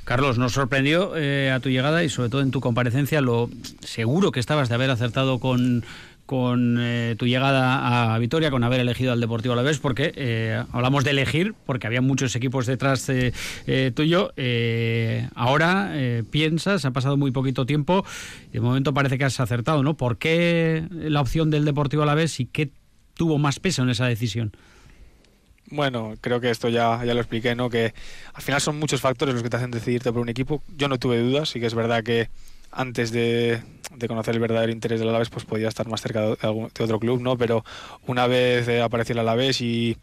Carlos, 0.09 0.39
nos 0.39 0.53
sorprendió 0.53 1.15
eh, 1.15 1.51
a 1.51 1.59
tu 1.59 1.69
llegada 1.69 2.03
y 2.03 2.09
sobre 2.09 2.29
todo 2.29 2.41
en 2.41 2.49
tu 2.49 2.61
comparecencia 2.61 3.21
lo 3.21 3.47
seguro 3.81 4.31
que 4.31 4.39
estabas 4.39 4.67
de 4.67 4.73
haber 4.73 4.89
acertado 4.89 5.39
con, 5.39 5.85
con 6.25 6.77
eh, 6.79 7.13
tu 7.19 7.27
llegada 7.27 8.15
a 8.15 8.17
Vitoria, 8.17 8.49
con 8.49 8.63
haber 8.63 8.79
elegido 8.79 9.11
al 9.11 9.21
Deportivo 9.21 9.53
a 9.53 9.55
la 9.55 9.61
vez, 9.61 9.77
porque 9.77 10.11
eh, 10.15 10.63
hablamos 10.71 11.03
de 11.03 11.11
elegir, 11.11 11.53
porque 11.67 11.85
había 11.85 12.01
muchos 12.01 12.35
equipos 12.35 12.65
detrás 12.65 13.07
tuyo. 13.93 14.33
ahora 15.35 15.93
piensas, 16.31 16.85
ha 16.85 16.91
pasado 16.91 17.15
muy 17.15 17.29
poquito 17.29 17.67
tiempo, 17.67 18.03
y 18.47 18.53
de 18.53 18.61
momento 18.61 18.95
parece 18.95 19.19
que 19.19 19.25
has 19.25 19.39
acertado, 19.39 19.83
¿no? 19.83 19.95
¿Por 19.95 20.17
qué 20.17 20.87
la 20.89 21.21
opción 21.21 21.51
del 21.51 21.65
Deportivo 21.65 22.01
a 22.01 22.07
la 22.07 22.15
vez 22.15 22.39
y 22.39 22.47
qué 22.47 22.71
tuvo 23.13 23.37
más 23.37 23.59
peso 23.59 23.83
en 23.83 23.91
esa 23.91 24.07
decisión? 24.07 24.53
Bueno, 25.71 26.15
creo 26.21 26.39
que 26.39 26.49
esto 26.49 26.69
ya, 26.69 27.03
ya 27.05 27.13
lo 27.13 27.19
expliqué, 27.19 27.55
¿no? 27.55 27.69
Que 27.69 27.93
al 28.33 28.41
final 28.41 28.59
son 28.59 28.79
muchos 28.79 29.01
factores 29.01 29.35
los 29.35 29.43
que 29.43 29.49
te 29.49 29.57
hacen 29.57 29.71
decidirte 29.71 30.11
por 30.11 30.21
un 30.21 30.29
equipo. 30.29 30.63
Yo 30.75 30.87
no 30.87 30.97
tuve 30.97 31.19
dudas, 31.19 31.49
sí 31.49 31.59
que 31.59 31.67
es 31.67 31.75
verdad 31.75 32.03
que 32.03 32.29
antes 32.71 33.11
de, 33.11 33.61
conocer 34.07 34.35
el 34.35 34.39
verdadero 34.39 34.71
interés 34.71 34.99
del 34.99 35.09
Alavés, 35.09 35.29
pues 35.29 35.45
podía 35.45 35.67
estar 35.67 35.87
más 35.87 36.01
cerca 36.01 36.21
de, 36.21 36.37
otro 36.43 36.99
club, 36.99 37.21
¿no? 37.21 37.37
Pero 37.37 37.63
una 38.07 38.27
vez 38.27 38.67
apareció 38.81 39.13
el 39.13 39.19
Alavés 39.19 39.61
y 39.61 39.97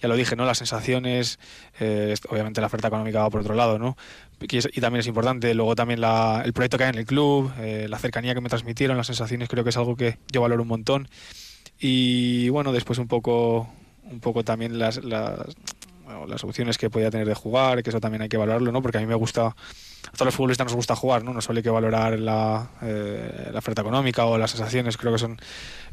ya 0.00 0.08
lo 0.08 0.16
dije, 0.16 0.36
¿no? 0.36 0.44
Las 0.44 0.58
sensaciones, 0.58 1.38
eh, 1.80 2.14
obviamente 2.28 2.60
la 2.60 2.66
oferta 2.66 2.88
económica 2.88 3.20
va 3.20 3.30
por 3.30 3.40
otro 3.40 3.54
lado, 3.54 3.78
¿no? 3.78 3.96
Y, 4.40 4.80
también 4.80 5.00
es 5.00 5.06
importante, 5.06 5.54
luego 5.54 5.74
también 5.74 6.00
el 6.02 6.52
proyecto 6.52 6.78
que 6.78 6.84
hay 6.84 6.90
en 6.90 6.98
el 6.98 7.06
club, 7.06 7.52
eh, 7.58 7.86
la 7.88 7.98
cercanía 7.98 8.34
que 8.34 8.40
me 8.40 8.48
transmitieron, 8.48 8.96
las 8.96 9.06
sensaciones, 9.06 9.48
creo 9.48 9.64
que 9.64 9.70
es 9.70 9.76
algo 9.76 9.96
que 9.96 10.18
yo 10.32 10.40
valoro 10.42 10.62
un 10.62 10.68
montón. 10.68 11.08
Y 11.80 12.48
bueno, 12.48 12.72
después 12.72 12.98
un 12.98 13.08
poco 13.08 13.68
un 14.10 14.20
poco 14.20 14.44
también 14.44 14.78
las, 14.78 15.02
las, 15.04 15.40
las 16.26 16.44
opciones 16.44 16.78
que 16.78 16.90
podía 16.90 17.10
tener 17.10 17.26
de 17.26 17.34
jugar, 17.34 17.82
que 17.82 17.90
eso 17.90 18.00
también 18.00 18.22
hay 18.22 18.28
que 18.28 18.36
valorarlo, 18.36 18.72
¿no? 18.72 18.82
Porque 18.82 18.98
a 18.98 19.00
mí 19.00 19.06
me 19.06 19.14
gusta, 19.14 19.46
a 19.46 20.12
todos 20.12 20.26
los 20.26 20.34
futbolistas 20.34 20.66
nos 20.66 20.74
gusta 20.74 20.96
jugar, 20.96 21.24
¿no? 21.24 21.32
No 21.32 21.40
solo 21.40 21.62
que 21.62 21.70
valorar 21.70 22.18
la, 22.18 22.70
eh, 22.82 23.50
la 23.52 23.58
oferta 23.58 23.82
económica 23.82 24.24
o 24.24 24.38
las 24.38 24.50
sensaciones, 24.50 24.96
creo 24.96 25.12
que 25.12 25.18
son 25.18 25.38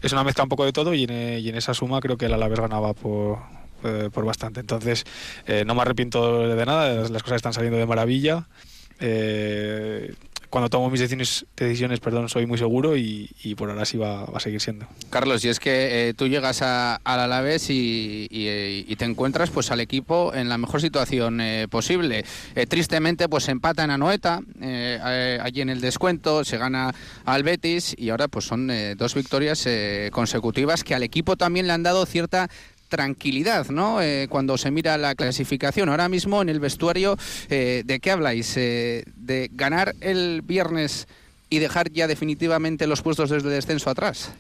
es 0.01 0.12
una 0.12 0.24
mezcla 0.24 0.43
un 0.43 0.50
poco 0.50 0.65
de 0.65 0.74
todo 0.74 0.93
y 0.93 1.03
en, 1.03 1.39
y 1.39 1.50
en 1.50 1.55
esa 1.55 1.74
suma 1.74 2.00
creo 2.00 2.17
que 2.17 2.25
el 2.25 2.34
Alavés 2.34 2.60
ganaba 2.60 2.93
por, 2.93 3.39
eh, 3.84 4.10
por 4.12 4.25
bastante. 4.25 4.60
Entonces, 4.60 5.05
eh, 5.45 5.63
no 5.65 5.75
me 5.75 5.81
arrepiento 5.81 6.48
de 6.48 6.65
nada, 6.65 7.10
las 7.10 7.24
cosas 7.24 7.38
están 7.38 7.53
saliendo 7.53 7.77
de 7.77 7.86
maravilla. 7.86 8.48
Eh, 9.00 10.13
cuando 10.55 10.69
tomo 10.69 10.89
mis 10.89 11.01
decisiones, 11.01 11.45
decisiones 11.57 12.00
perdón, 12.00 12.29
soy 12.29 12.45
muy 12.45 12.57
seguro 12.57 12.95
y, 12.95 13.27
por 13.57 13.69
ahora 13.69 13.83
sí 13.83 13.97
va, 13.97 14.24
a 14.24 14.39
seguir 14.39 14.62
siendo. 14.62 14.88
Carlos, 15.09 15.43
y 15.43 15.50
es 15.50 15.59
que 15.59 16.07
eh, 16.07 16.13
tú 16.13 16.29
llegas 16.29 16.62
a, 16.62 16.95
al 17.03 17.19
Alavés 17.19 17.69
y, 17.69 18.29
y, 18.31 18.95
te 18.95 19.03
encuentras 19.03 19.50
pues 19.50 19.69
al 19.71 19.81
equipo 19.81 20.33
en 20.33 20.47
la 20.47 20.57
mejor 20.57 20.79
situación 20.79 21.41
eh, 21.41 21.67
posible. 21.69 22.24
Eh, 22.55 22.67
tristemente 22.67 23.27
pues 23.27 23.50
empata 23.50 23.83
en 23.83 23.91
Anoeta, 23.91 24.39
allí 25.41 25.59
en 25.59 25.67
el 25.67 25.81
descuento, 25.81 26.45
se 26.45 26.57
gana 26.57 26.95
al 27.25 27.43
Betis 27.43 27.93
y 27.97 28.12
ahora 28.12 28.29
pues 28.29 28.45
son 28.45 28.71
dos 28.95 29.13
victorias 29.13 29.67
consecutivas 30.12 30.85
que 30.85 30.95
al 30.95 31.03
equipo 31.03 31.35
también 31.35 31.67
le 31.67 31.74
han 31.74 31.83
dado 31.83 32.05
cierta 32.05 32.50
tranquilidad, 32.88 33.70
¿no? 33.70 34.01
Eh, 34.01 34.27
cuando 34.30 34.58
se 34.58 34.72
mira 34.72 34.98
la 34.98 35.15
clasificación. 35.15 35.89
Ahora 35.89 36.10
mismo 36.10 36.42
en 36.42 36.50
el 36.50 36.60
vestuario, 36.60 37.18
eh, 37.50 37.84
¿de 37.86 38.00
qué 38.00 38.12
habláis? 38.12 38.56
Eh, 38.58 39.04
¿De 39.15 39.50
ganar 39.54 39.96
el 40.01 40.42
viernes 40.42 41.08
y 41.50 41.60
dejar 41.60 41.92
ya 41.92 42.08
definitivamente 42.08 42.88
los 42.88 43.01
puestos 43.01 43.30
desde 43.30 43.50
descenso 43.50 43.89
atrás? 43.89 44.32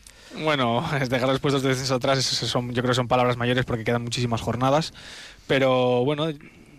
Bueno, 0.43 0.83
dejar 1.09 1.29
los 1.29 1.39
puestos 1.39 1.63
de 1.63 1.69
descenso 1.69 1.95
atrás, 1.95 2.23
son, 2.23 2.69
yo 2.69 2.81
creo 2.81 2.91
que 2.91 2.95
son 2.95 3.07
palabras 3.07 3.37
mayores 3.37 3.65
porque 3.65 3.83
quedan 3.83 4.03
muchísimas 4.03 4.41
jornadas, 4.41 4.93
pero 5.47 6.03
bueno, 6.03 6.27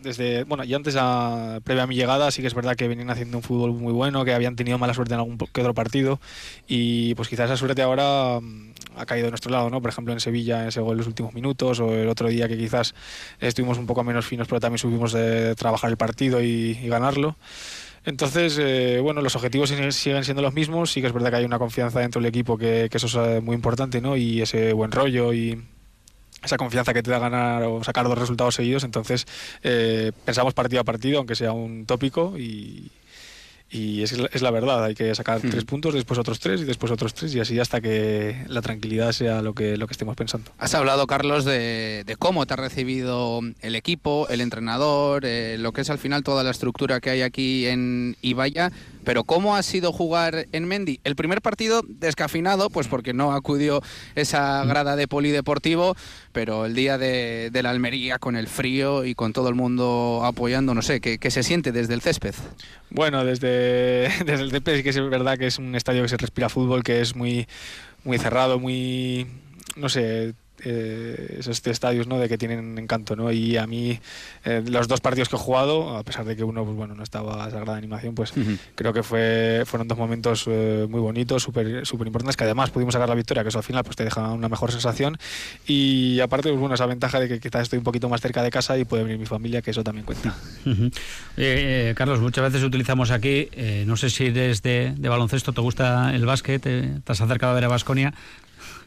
desde, 0.06 0.44
bueno, 0.44 0.64
y 0.64 0.72
antes, 0.72 0.96
a, 0.98 1.60
previa 1.64 1.82
a 1.82 1.86
mi 1.86 1.96
llegada, 1.96 2.30
sí 2.30 2.40
que 2.40 2.48
es 2.48 2.54
verdad 2.54 2.76
que 2.76 2.88
venían 2.88 3.10
haciendo 3.10 3.36
un 3.36 3.42
fútbol 3.42 3.72
muy 3.72 3.92
bueno, 3.92 4.24
que 4.24 4.32
habían 4.32 4.56
tenido 4.56 4.78
mala 4.78 4.94
suerte 4.94 5.14
en 5.14 5.20
algún 5.20 5.36
que 5.36 5.60
otro 5.60 5.74
partido 5.74 6.20
y 6.66 7.14
pues 7.16 7.28
quizás 7.28 7.46
esa 7.46 7.56
suerte 7.56 7.82
ahora 7.82 8.40
mm, 8.40 8.72
ha 8.96 9.06
caído 9.06 9.26
de 9.26 9.32
nuestro 9.32 9.50
lado, 9.50 9.68
¿no? 9.68 9.82
Por 9.82 9.90
ejemplo, 9.90 10.12
en 10.12 10.20
Sevilla, 10.20 10.62
en 10.62 10.68
ese 10.68 10.80
gol 10.80 10.92
en 10.92 10.98
los 10.98 11.06
últimos 11.06 11.34
minutos, 11.34 11.80
o 11.80 11.92
el 11.92 12.08
otro 12.08 12.28
día 12.28 12.48
que 12.48 12.56
quizás 12.56 12.94
estuvimos 13.40 13.78
un 13.78 13.86
poco 13.86 14.04
menos 14.04 14.24
finos, 14.26 14.48
pero 14.48 14.60
también 14.60 14.78
subimos 14.78 15.12
de 15.12 15.54
trabajar 15.56 15.90
el 15.90 15.96
partido 15.96 16.40
y, 16.40 16.74
ganarlo. 16.86 17.36
Entonces, 18.04 18.56
eh, 18.60 19.00
bueno, 19.02 19.20
los 19.20 19.34
objetivos 19.34 19.68
siguen 19.68 20.24
siendo 20.24 20.40
los 20.40 20.54
mismos. 20.54 20.92
Sí 20.92 21.00
que 21.00 21.08
es 21.08 21.12
verdad 21.12 21.30
que 21.30 21.36
hay 21.36 21.44
una 21.44 21.58
confianza 21.58 21.98
dentro 21.98 22.20
del 22.20 22.28
equipo 22.28 22.56
que, 22.56 22.88
que 22.88 22.98
eso 22.98 23.08
es 23.08 23.14
eh, 23.16 23.40
muy 23.40 23.56
importante, 23.56 24.00
¿no? 24.00 24.16
Y 24.16 24.40
ese 24.40 24.72
buen 24.72 24.92
rollo 24.92 25.34
y, 25.34 25.60
esa 26.46 26.56
confianza 26.56 26.94
que 26.94 27.02
te 27.02 27.10
da 27.10 27.18
ganar 27.18 27.62
o 27.64 27.84
sacar 27.84 28.08
dos 28.08 28.18
resultados 28.18 28.54
seguidos. 28.54 28.84
Entonces, 28.84 29.26
eh, 29.62 30.12
pensamos 30.24 30.54
partido 30.54 30.80
a 30.80 30.84
partido, 30.84 31.18
aunque 31.18 31.34
sea 31.34 31.52
un 31.52 31.84
tópico, 31.86 32.38
y, 32.38 32.90
y 33.70 34.02
es, 34.02 34.12
es, 34.12 34.42
la 34.42 34.50
verdad, 34.50 34.84
hay 34.84 34.94
que 34.94 35.14
sacar 35.14 35.40
tres 35.40 35.64
puntos, 35.64 35.92
después 35.92 36.18
otros 36.18 36.38
tres 36.38 36.60
y 36.60 36.64
después 36.64 36.92
otros 36.92 37.14
tres 37.14 37.34
y 37.34 37.40
así 37.40 37.58
hasta 37.58 37.80
que 37.80 38.44
la 38.46 38.62
tranquilidad 38.62 39.12
sea 39.12 39.42
lo 39.42 39.54
que, 39.54 39.76
lo 39.76 39.86
que 39.86 39.92
estemos 39.92 40.14
pensando. 40.16 40.50
Has 40.58 40.74
hablado, 40.74 41.06
Carlos, 41.06 41.44
de, 41.44 42.04
de 42.06 42.16
cómo 42.16 42.46
te 42.46 42.54
ha 42.54 42.56
recibido 42.56 43.40
el 43.60 43.74
equipo, 43.74 44.28
el 44.28 44.40
entrenador, 44.40 45.24
eh, 45.24 45.56
lo 45.58 45.72
que 45.72 45.80
es 45.80 45.90
al 45.90 45.98
final 45.98 46.22
toda 46.22 46.44
la 46.44 46.50
estructura 46.50 47.00
que 47.00 47.10
hay 47.10 47.22
aquí 47.22 47.66
en 47.66 48.16
Ibaya. 48.22 48.70
Pero 49.06 49.22
¿cómo 49.22 49.54
ha 49.54 49.62
sido 49.62 49.92
jugar 49.92 50.46
en 50.50 50.66
Mendy? 50.66 50.98
El 51.04 51.14
primer 51.14 51.40
partido 51.40 51.82
descafinado, 51.86 52.70
pues 52.70 52.88
porque 52.88 53.14
no 53.14 53.32
acudió 53.32 53.80
esa 54.16 54.64
grada 54.64 54.96
de 54.96 55.06
polideportivo, 55.06 55.94
pero 56.32 56.66
el 56.66 56.74
día 56.74 56.98
de, 56.98 57.48
la 57.62 57.70
Almería 57.70 58.18
con 58.18 58.34
el 58.34 58.48
frío 58.48 59.04
y 59.04 59.14
con 59.14 59.32
todo 59.32 59.48
el 59.48 59.54
mundo 59.54 60.22
apoyando, 60.24 60.74
no 60.74 60.82
sé, 60.82 61.00
¿qué, 61.00 61.18
qué 61.18 61.30
se 61.30 61.44
siente 61.44 61.70
desde 61.70 61.94
el 61.94 62.02
césped? 62.02 62.34
Bueno, 62.90 63.24
desde, 63.24 64.10
desde 64.26 64.42
el 64.42 64.50
césped 64.50 64.78
sí 64.78 64.82
que 64.82 64.90
es 64.90 65.08
verdad 65.08 65.38
que 65.38 65.46
es 65.46 65.60
un 65.60 65.76
estadio 65.76 66.02
que 66.02 66.08
se 66.08 66.16
respira 66.16 66.48
fútbol, 66.48 66.82
que 66.82 67.00
es 67.00 67.14
muy, 67.14 67.46
muy 68.02 68.18
cerrado, 68.18 68.58
muy, 68.58 69.28
no 69.76 69.88
sé, 69.88 70.34
eh, 70.64 71.36
esos 71.40 71.64
estadios 71.66 72.06
¿no? 72.06 72.18
de 72.18 72.28
que 72.28 72.38
tienen 72.38 72.78
encanto 72.78 73.14
¿no? 73.14 73.30
y 73.30 73.56
a 73.56 73.66
mí 73.66 73.98
eh, 74.44 74.62
los 74.66 74.88
dos 74.88 75.00
partidos 75.00 75.28
que 75.28 75.36
he 75.36 75.38
jugado 75.38 75.96
a 75.96 76.02
pesar 76.02 76.24
de 76.24 76.34
que 76.34 76.44
uno 76.44 76.64
pues, 76.64 76.76
bueno 76.76 76.94
no 76.94 77.02
estaba 77.02 77.44
a 77.44 77.50
sagrada 77.50 77.76
animación 77.76 78.14
pues 78.14 78.32
creo 78.74 78.92
que 78.92 79.02
fue 79.02 79.64
fueron 79.66 79.86
dos 79.86 79.98
momentos 79.98 80.44
eh, 80.46 80.86
muy 80.88 81.00
bonitos 81.00 81.42
súper 81.42 81.84
super 81.84 82.06
importantes 82.06 82.36
que 82.36 82.44
además 82.44 82.70
pudimos 82.70 82.94
sacar 82.94 83.08
la 83.08 83.14
victoria 83.14 83.42
que 83.42 83.50
eso 83.50 83.58
al 83.58 83.64
final 83.64 83.84
pues 83.84 83.96
te 83.96 84.04
deja 84.04 84.30
una 84.30 84.48
mejor 84.48 84.72
sensación. 84.72 85.18
Y 85.66 86.20
aparte 86.20 86.48
pues, 86.48 86.58
bueno 86.58 86.74
esa 86.74 86.86
ventaja 86.86 87.20
de 87.20 87.28
que 87.28 87.38
quizás 87.38 87.62
estoy 87.62 87.78
un 87.78 87.84
poquito 87.84 88.08
más 88.08 88.20
cerca 88.20 88.42
de 88.42 88.50
casa 88.50 88.78
y 88.78 88.84
puede 88.84 89.02
venir 89.02 89.18
mi 89.18 89.26
familia 89.26 89.62
que 89.62 89.72
eso 89.72 89.84
también 89.84 90.06
cuenta. 90.06 90.34
Eh, 91.36 91.92
Carlos 91.96 92.20
muchas 92.20 92.44
veces 92.44 92.62
utilizamos 92.62 93.10
aquí 93.10 93.48
no 93.84 93.96
sé 93.96 94.10
si 94.10 94.30
desde 94.30 94.92
de, 94.96 95.08
baloncesto 95.08 95.52
te 95.52 95.60
gusta 95.60 96.14
el 96.14 96.24
básquet 96.24 96.62
te 96.62 97.12
has 97.12 97.20
acercado 97.20 97.52
a 97.52 97.54
ver 97.54 97.64
a 97.64 97.68
Basconia. 97.68 98.14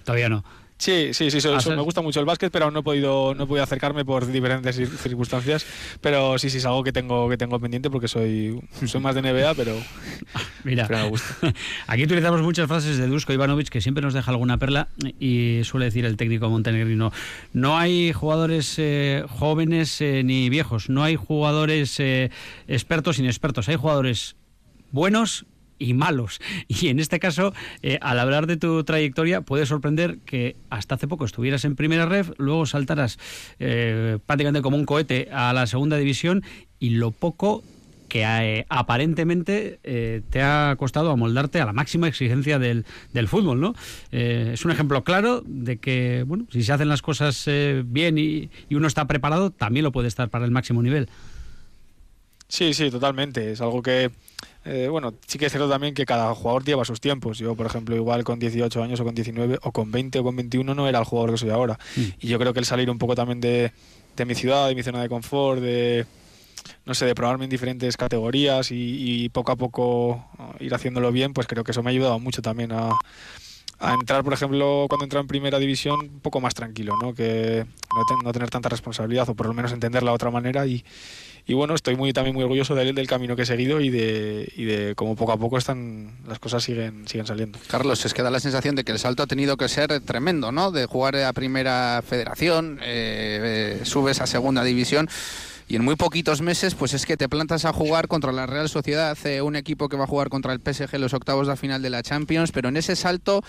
Todavía 0.03 0.29
no 0.29 0.43
Sí, 0.79 1.13
sí, 1.13 1.29
sí, 1.29 1.39
me 1.75 1.81
gusta 1.81 2.01
mucho 2.01 2.21
el 2.21 2.25
básquet, 2.25 2.53
pero 2.53 2.63
aún 2.63 2.73
no 2.73 2.79
he 2.79 2.83
podido, 2.83 3.35
no 3.35 3.43
he 3.43 3.47
podido 3.47 3.63
acercarme 3.65 4.05
por 4.05 4.25
diferentes 4.25 4.77
circunstancias. 5.01 5.65
Pero 5.99 6.39
sí, 6.39 6.49
sí, 6.49 6.59
es 6.59 6.65
algo 6.65 6.85
que 6.85 6.93
tengo, 6.93 7.27
que 7.27 7.35
tengo 7.35 7.59
pendiente 7.59 7.89
porque 7.89 8.07
soy, 8.07 8.61
soy 8.85 9.01
más 9.01 9.13
de 9.13 9.21
NBA, 9.21 9.55
pero, 9.55 9.75
Mira, 10.63 10.87
me 10.89 11.09
gusta. 11.09 11.35
Aquí 11.87 12.05
utilizamos 12.05 12.41
muchas 12.41 12.69
frases 12.69 12.97
de 12.97 13.07
Dusko 13.07 13.33
Ivanovic 13.33 13.67
que 13.67 13.81
siempre 13.81 14.01
nos 14.01 14.13
deja 14.13 14.31
alguna 14.31 14.57
perla 14.57 14.87
y 15.19 15.59
suele 15.65 15.87
decir 15.87 16.05
el 16.05 16.15
técnico 16.15 16.49
montenegrino, 16.49 17.11
no 17.51 17.77
hay 17.77 18.13
jugadores 18.13 18.75
eh, 18.77 19.25
jóvenes 19.27 19.99
eh, 19.99 20.23
ni 20.23 20.49
viejos, 20.49 20.89
no 20.89 21.03
hay 21.03 21.17
jugadores 21.17 21.99
eh, 21.99 22.31
expertos 22.69 23.19
inexpertos, 23.19 23.67
hay 23.67 23.75
jugadores 23.75 24.37
buenos 24.91 25.45
y 25.79 25.93
malos. 25.93 26.39
Y 26.67 26.89
en 26.89 26.99
este 26.99 27.19
caso, 27.19 27.53
eh, 27.81 27.97
al 28.01 28.19
hablar 28.19 28.45
de 28.45 28.57
tu 28.57 28.83
trayectoria, 28.83 29.41
puede 29.41 29.65
sorprender 29.65 30.19
que 30.19 30.55
hasta 30.69 30.95
hace 30.95 31.07
poco 31.07 31.25
estuvieras 31.25 31.65
en 31.65 31.75
primera 31.75 32.05
ref, 32.05 32.31
luego 32.37 32.65
saltaras 32.65 33.17
eh, 33.59 34.19
prácticamente 34.25 34.61
como 34.61 34.77
un 34.77 34.85
cohete 34.85 35.29
a 35.31 35.51
la 35.53 35.65
segunda 35.65 35.97
división 35.97 36.43
y 36.79 36.91
lo 36.91 37.11
poco 37.11 37.63
que 38.07 38.23
eh, 38.23 38.65
aparentemente 38.69 39.79
te 40.29 40.41
ha 40.41 40.75
costado 40.79 41.11
amoldarte 41.11 41.61
a 41.61 41.65
la 41.65 41.73
máxima 41.73 42.07
exigencia 42.07 42.57
del, 42.57 42.85
del 43.13 43.27
fútbol, 43.27 43.61
¿no? 43.61 43.75
es 44.09 44.65
un 44.65 44.71
ejemplo 44.71 45.03
claro 45.03 45.43
de 45.45 45.77
que, 45.77 46.23
bueno, 46.25 46.47
si 46.51 46.63
se 46.63 46.73
hacen 46.73 46.89
las 46.89 47.03
cosas 47.03 47.47
bien 47.85 48.17
y, 48.17 48.49
y 48.67 48.75
uno 48.75 48.87
está 48.87 49.05
preparado, 49.05 49.51
también 49.51 49.83
lo 49.83 49.91
puede 49.91 50.07
estar 50.07 50.29
para 50.29 50.45
el 50.45 50.51
máximo 50.51 50.81
nivel. 50.81 51.07
Sí, 52.49 52.73
sí, 52.73 52.91
totalmente. 52.91 53.53
Es 53.53 53.61
algo 53.61 53.81
que 53.81 54.11
eh, 54.65 54.87
bueno, 54.89 55.13
sí 55.25 55.37
que 55.37 55.45
es 55.45 55.51
cierto 55.51 55.69
también 55.69 55.93
que 55.93 56.05
cada 56.05 56.33
jugador 56.35 56.63
lleva 56.65 56.83
sus 56.83 56.99
tiempos. 56.99 57.37
Yo, 57.37 57.55
por 57.55 57.65
ejemplo, 57.65 57.95
igual 57.95 58.23
con 58.23 58.39
18 58.39 58.83
años 58.83 58.99
o 58.99 59.05
con 59.05 59.15
19 59.15 59.59
o 59.61 59.71
con 59.71 59.91
20 59.91 60.19
o 60.19 60.23
con 60.23 60.35
21 60.35 60.75
no 60.75 60.87
era 60.87 60.99
el 60.99 61.05
jugador 61.05 61.31
que 61.31 61.37
soy 61.37 61.49
ahora. 61.49 61.79
Mm. 61.95 62.01
Y 62.19 62.27
yo 62.27 62.37
creo 62.39 62.53
que 62.53 62.59
el 62.59 62.65
salir 62.65 62.89
un 62.89 62.97
poco 62.97 63.15
también 63.15 63.39
de, 63.39 63.71
mi 64.25 64.35
ciudad, 64.35 64.67
de 64.67 64.75
mi 64.75 64.83
zona 64.83 65.01
de 65.01 65.09
confort, 65.09 65.61
de 65.61 66.05
no 66.85 66.93
sé, 66.93 67.05
de 67.05 67.15
probarme 67.15 67.45
en 67.45 67.49
diferentes 67.49 67.95
categorías 67.95 68.69
y, 68.71 69.29
poco 69.29 69.51
a 69.51 69.55
poco 69.55 70.09
uh, 70.09 70.63
ir 70.63 70.73
haciéndolo 70.73 71.11
bien, 71.11 71.33
pues 71.33 71.47
creo 71.47 71.63
que 71.63 71.71
eso 71.71 71.81
me 71.83 71.89
ha 71.89 71.91
ayudado 71.91 72.19
mucho 72.19 72.41
también 72.41 72.71
a, 72.71 72.91
entrar, 73.93 74.23
por 74.23 74.33
ejemplo, 74.33 74.87
cuando 74.89 75.05
entra 75.05 75.21
en 75.21 75.27
primera 75.27 75.57
división, 75.57 75.99
un 76.01 76.19
poco 76.19 76.41
más 76.41 76.53
tranquilo, 76.53 76.95
¿no? 77.01 77.13
Que 77.13 77.65
no, 77.95 78.23
no 78.23 78.31
tener 78.33 78.49
tanta 78.49 78.67
responsabilidad 78.67 79.29
o 79.29 79.35
por 79.35 79.47
lo 79.47 79.53
menos 79.53 79.71
entenderla 79.71 80.11
de 80.11 80.15
otra 80.15 80.31
manera 80.31 80.67
y, 80.67 80.83
y 81.45 81.53
bueno, 81.53 81.75
estoy 81.75 81.95
muy 81.95 82.13
también 82.13 82.35
muy 82.35 82.43
orgulloso 82.43 82.75
de, 82.75 82.93
del 82.93 83.07
camino 83.07 83.35
que 83.35 83.43
he 83.43 83.45
seguido 83.45 83.81
y 83.81 83.89
de, 83.89 84.51
y 84.55 84.65
de 84.65 84.95
cómo 84.95 85.15
poco 85.15 85.31
a 85.31 85.37
poco 85.37 85.57
están 85.57 86.11
las 86.27 86.39
cosas 86.39 86.63
siguen, 86.63 87.07
siguen 87.07 87.25
saliendo. 87.25 87.59
Carlos, 87.67 88.05
es 88.05 88.13
que 88.13 88.21
da 88.21 88.29
la 88.29 88.39
sensación 88.39 88.75
de 88.75 88.83
que 88.83 88.91
el 88.91 88.99
salto 88.99 89.23
ha 89.23 89.27
tenido 89.27 89.57
que 89.57 89.67
ser 89.67 89.99
tremendo, 90.01 90.51
¿no? 90.51 90.71
De 90.71 90.85
jugar 90.85 91.15
a 91.17 91.33
primera 91.33 92.03
federación, 92.05 92.79
eh, 92.81 93.79
eh, 93.81 93.85
subes 93.85 94.21
a 94.21 94.27
segunda 94.27 94.63
división 94.63 95.09
y 95.69 95.75
en 95.75 95.85
muy 95.85 95.95
poquitos 95.95 96.41
meses 96.41 96.73
pues 96.73 96.93
es 96.95 97.05
que 97.05 97.15
te 97.15 97.29
plantas 97.29 97.63
a 97.63 97.71
jugar 97.71 98.07
contra 98.07 98.31
la 98.31 98.47
Real 98.47 98.67
Sociedad, 98.67 99.11
hace 99.11 99.43
un 99.43 99.55
equipo 99.55 99.87
que 99.87 99.97
va 99.97 100.05
a 100.05 100.07
jugar 100.07 100.29
contra 100.29 100.51
el 100.51 100.59
PSG 100.59 100.95
en 100.95 101.01
los 101.01 101.13
octavos 101.13 101.47
de 101.47 101.55
final 101.55 101.81
de 101.81 101.91
la 101.91 102.01
Champions, 102.01 102.51
pero 102.51 102.69
en 102.69 102.77
ese 102.77 102.95
salto, 102.95 103.43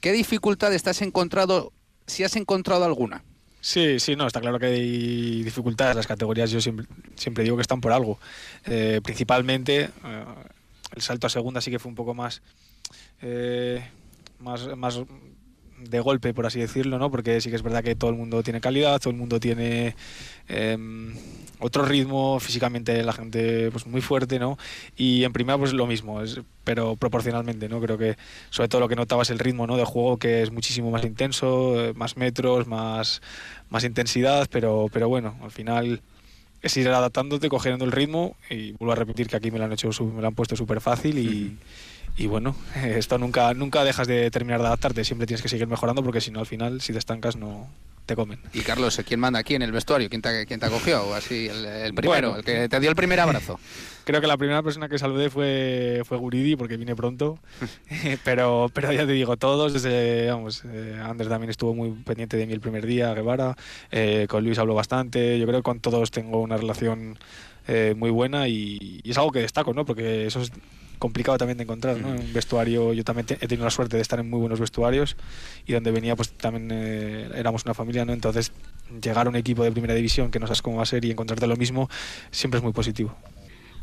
¿qué 0.00 0.12
dificultad 0.12 0.72
estás 0.72 1.02
encontrado, 1.02 1.72
si 2.06 2.22
has 2.22 2.36
encontrado 2.36 2.84
alguna? 2.84 3.24
Sí, 3.60 4.00
sí, 4.00 4.16
no, 4.16 4.26
está 4.26 4.40
claro 4.40 4.58
que 4.58 4.66
hay 4.66 5.42
dificultades. 5.42 5.94
Las 5.94 6.06
categorías 6.06 6.50
yo 6.50 6.60
siempre, 6.60 6.86
siempre 7.14 7.44
digo 7.44 7.56
que 7.56 7.62
están 7.62 7.80
por 7.80 7.92
algo. 7.92 8.18
Eh, 8.64 9.00
principalmente 9.02 9.90
eh, 10.04 10.24
el 10.94 11.02
salto 11.02 11.26
a 11.26 11.30
segunda 11.30 11.60
sí 11.60 11.70
que 11.70 11.78
fue 11.78 11.90
un 11.90 11.94
poco 11.94 12.14
más, 12.14 12.42
eh, 13.22 13.86
más, 14.40 14.74
más 14.76 15.00
de 15.88 16.00
golpe, 16.00 16.34
por 16.34 16.46
así 16.46 16.60
decirlo, 16.60 16.98
¿no? 16.98 17.10
Porque 17.10 17.40
sí 17.40 17.50
que 17.50 17.56
es 17.56 17.62
verdad 17.62 17.82
que 17.82 17.94
todo 17.94 18.10
el 18.10 18.16
mundo 18.16 18.42
tiene 18.42 18.60
calidad, 18.60 19.00
todo 19.00 19.10
el 19.10 19.16
mundo 19.16 19.40
tiene 19.40 19.94
em, 20.48 21.14
otro 21.58 21.84
ritmo, 21.84 22.40
físicamente 22.40 23.02
la 23.02 23.12
gente 23.12 23.70
pues 23.70 23.86
muy 23.86 24.00
fuerte, 24.00 24.38
¿no? 24.38 24.58
Y 24.96 25.24
en 25.24 25.32
primera 25.32 25.58
pues 25.58 25.72
lo 25.72 25.86
mismo, 25.86 26.22
es, 26.22 26.40
pero 26.64 26.96
proporcionalmente, 26.96 27.68
¿no? 27.68 27.80
Creo 27.80 27.98
que 27.98 28.16
sobre 28.50 28.68
todo 28.68 28.80
lo 28.80 28.88
que 28.88 28.96
notaba 28.96 29.22
es 29.22 29.30
el 29.30 29.38
ritmo, 29.38 29.66
¿no? 29.66 29.76
De 29.76 29.84
juego 29.84 30.18
que 30.18 30.42
es 30.42 30.50
muchísimo 30.50 30.90
más 30.90 31.04
intenso, 31.04 31.80
eh, 31.80 31.92
más 31.94 32.16
metros, 32.16 32.66
más, 32.66 33.22
más 33.68 33.84
intensidad, 33.84 34.48
pero, 34.50 34.86
pero 34.92 35.08
bueno, 35.08 35.36
al 35.42 35.50
final 35.50 36.02
es 36.62 36.76
ir 36.76 36.88
adaptándote, 36.88 37.48
cogiendo 37.48 37.84
el 37.84 37.92
ritmo 37.92 38.36
y 38.50 38.72
vuelvo 38.72 38.92
a 38.92 38.96
repetir 38.96 39.28
que 39.28 39.36
aquí 39.36 39.50
me 39.50 39.58
lo 39.58 39.64
han 39.64 39.72
hecho, 39.72 39.90
me 40.04 40.20
lo 40.20 40.28
han 40.28 40.34
puesto 40.34 40.56
súper 40.56 40.80
fácil 40.80 41.18
y, 41.18 41.56
y 42.20 42.26
bueno, 42.26 42.54
esto 42.76 43.16
nunca, 43.16 43.54
nunca 43.54 43.82
dejas 43.82 44.06
de 44.06 44.30
terminar 44.30 44.60
de 44.60 44.66
adaptarte, 44.66 45.04
siempre 45.04 45.26
tienes 45.26 45.42
que 45.42 45.48
seguir 45.48 45.66
mejorando 45.66 46.04
porque 46.04 46.20
si 46.20 46.30
no 46.30 46.40
al 46.40 46.46
final 46.46 46.82
si 46.82 46.92
te 46.92 46.98
estancas 46.98 47.36
no, 47.36 47.66
te 48.04 48.14
comen. 48.14 48.38
Y 48.52 48.60
Carlos, 48.60 49.00
¿quién 49.06 49.20
manda 49.20 49.38
aquí 49.38 49.54
en 49.54 49.62
el 49.62 49.72
vestuario? 49.72 50.10
¿Quién 50.10 50.20
te, 50.20 50.44
quién 50.44 50.60
te 50.60 50.66
acogió? 50.66 51.02
¿O 51.02 51.14
así, 51.14 51.48
el, 51.48 51.94
primero, 51.94 52.36
el 52.36 52.44
que 52.44 52.68
te 52.68 52.78
dio 52.78 52.90
el 52.90 52.96
primer 52.96 53.20
abrazo? 53.20 53.58
Creo 54.04 54.20
que 54.20 54.26
la 54.26 54.36
primera 54.36 54.62
persona 54.62 54.90
que 54.90 54.98
saludé 54.98 55.30
fue, 55.30 56.02
fue 56.04 56.18
Guridi 56.18 56.56
porque 56.56 56.76
vine 56.76 56.94
pronto, 56.94 57.38
pero, 58.24 58.70
pero 58.74 58.92
ya 58.92 59.06
te 59.06 59.12
digo, 59.12 59.38
todos, 59.38 59.72
desde, 59.72 60.30
vamos, 60.30 60.62
eh, 60.66 61.00
Ander 61.02 61.28
también 61.28 61.48
estuvo 61.48 61.74
muy 61.74 61.90
pendiente 61.90 62.36
de 62.36 62.46
mí 62.46 62.52
el 62.52 62.60
primer 62.60 62.84
día, 62.84 63.14
Guevara, 63.14 63.56
eh, 63.90 64.26
con 64.28 64.44
Luis 64.44 64.58
habló 64.58 64.74
bastante, 64.74 65.38
yo 65.38 65.46
creo 65.46 65.60
que 65.60 65.64
con 65.64 65.80
todos 65.80 66.10
tengo 66.10 66.42
una 66.42 66.58
relación 66.58 67.18
eh, 67.66 67.94
muy 67.96 68.10
buena 68.10 68.46
y, 68.48 69.00
y, 69.02 69.10
es 69.10 69.16
algo 69.16 69.32
que 69.32 69.40
destaco, 69.40 69.72
¿no? 69.72 69.86
Porque 69.86 70.26
eso 70.26 70.40
es 70.40 70.50
complicado 71.00 71.38
también 71.38 71.56
de 71.56 71.64
encontrar, 71.64 71.96
¿no? 71.98 72.10
Un 72.10 72.32
vestuario, 72.32 72.92
yo 72.92 73.02
también 73.02 73.26
he 73.28 73.48
tenido 73.48 73.64
la 73.64 73.70
suerte 73.70 73.96
de 73.96 74.02
estar 74.02 74.20
en 74.20 74.30
muy 74.30 74.38
buenos 74.38 74.60
vestuarios 74.60 75.16
y 75.66 75.72
donde 75.72 75.90
venía 75.90 76.14
pues 76.14 76.30
también 76.30 76.68
eh, 76.70 77.28
éramos 77.34 77.64
una 77.64 77.74
familia, 77.74 78.04
¿no? 78.04 78.12
Entonces 78.12 78.52
llegar 79.02 79.26
a 79.26 79.30
un 79.30 79.36
equipo 79.36 79.64
de 79.64 79.72
primera 79.72 79.94
división 79.94 80.30
que 80.30 80.38
no 80.38 80.46
sabes 80.46 80.62
cómo 80.62 80.76
va 80.76 80.84
a 80.84 80.86
ser 80.86 81.04
y 81.04 81.10
encontrarte 81.10 81.46
lo 81.48 81.56
mismo 81.56 81.88
siempre 82.30 82.58
es 82.58 82.62
muy 82.62 82.72
positivo. 82.72 83.16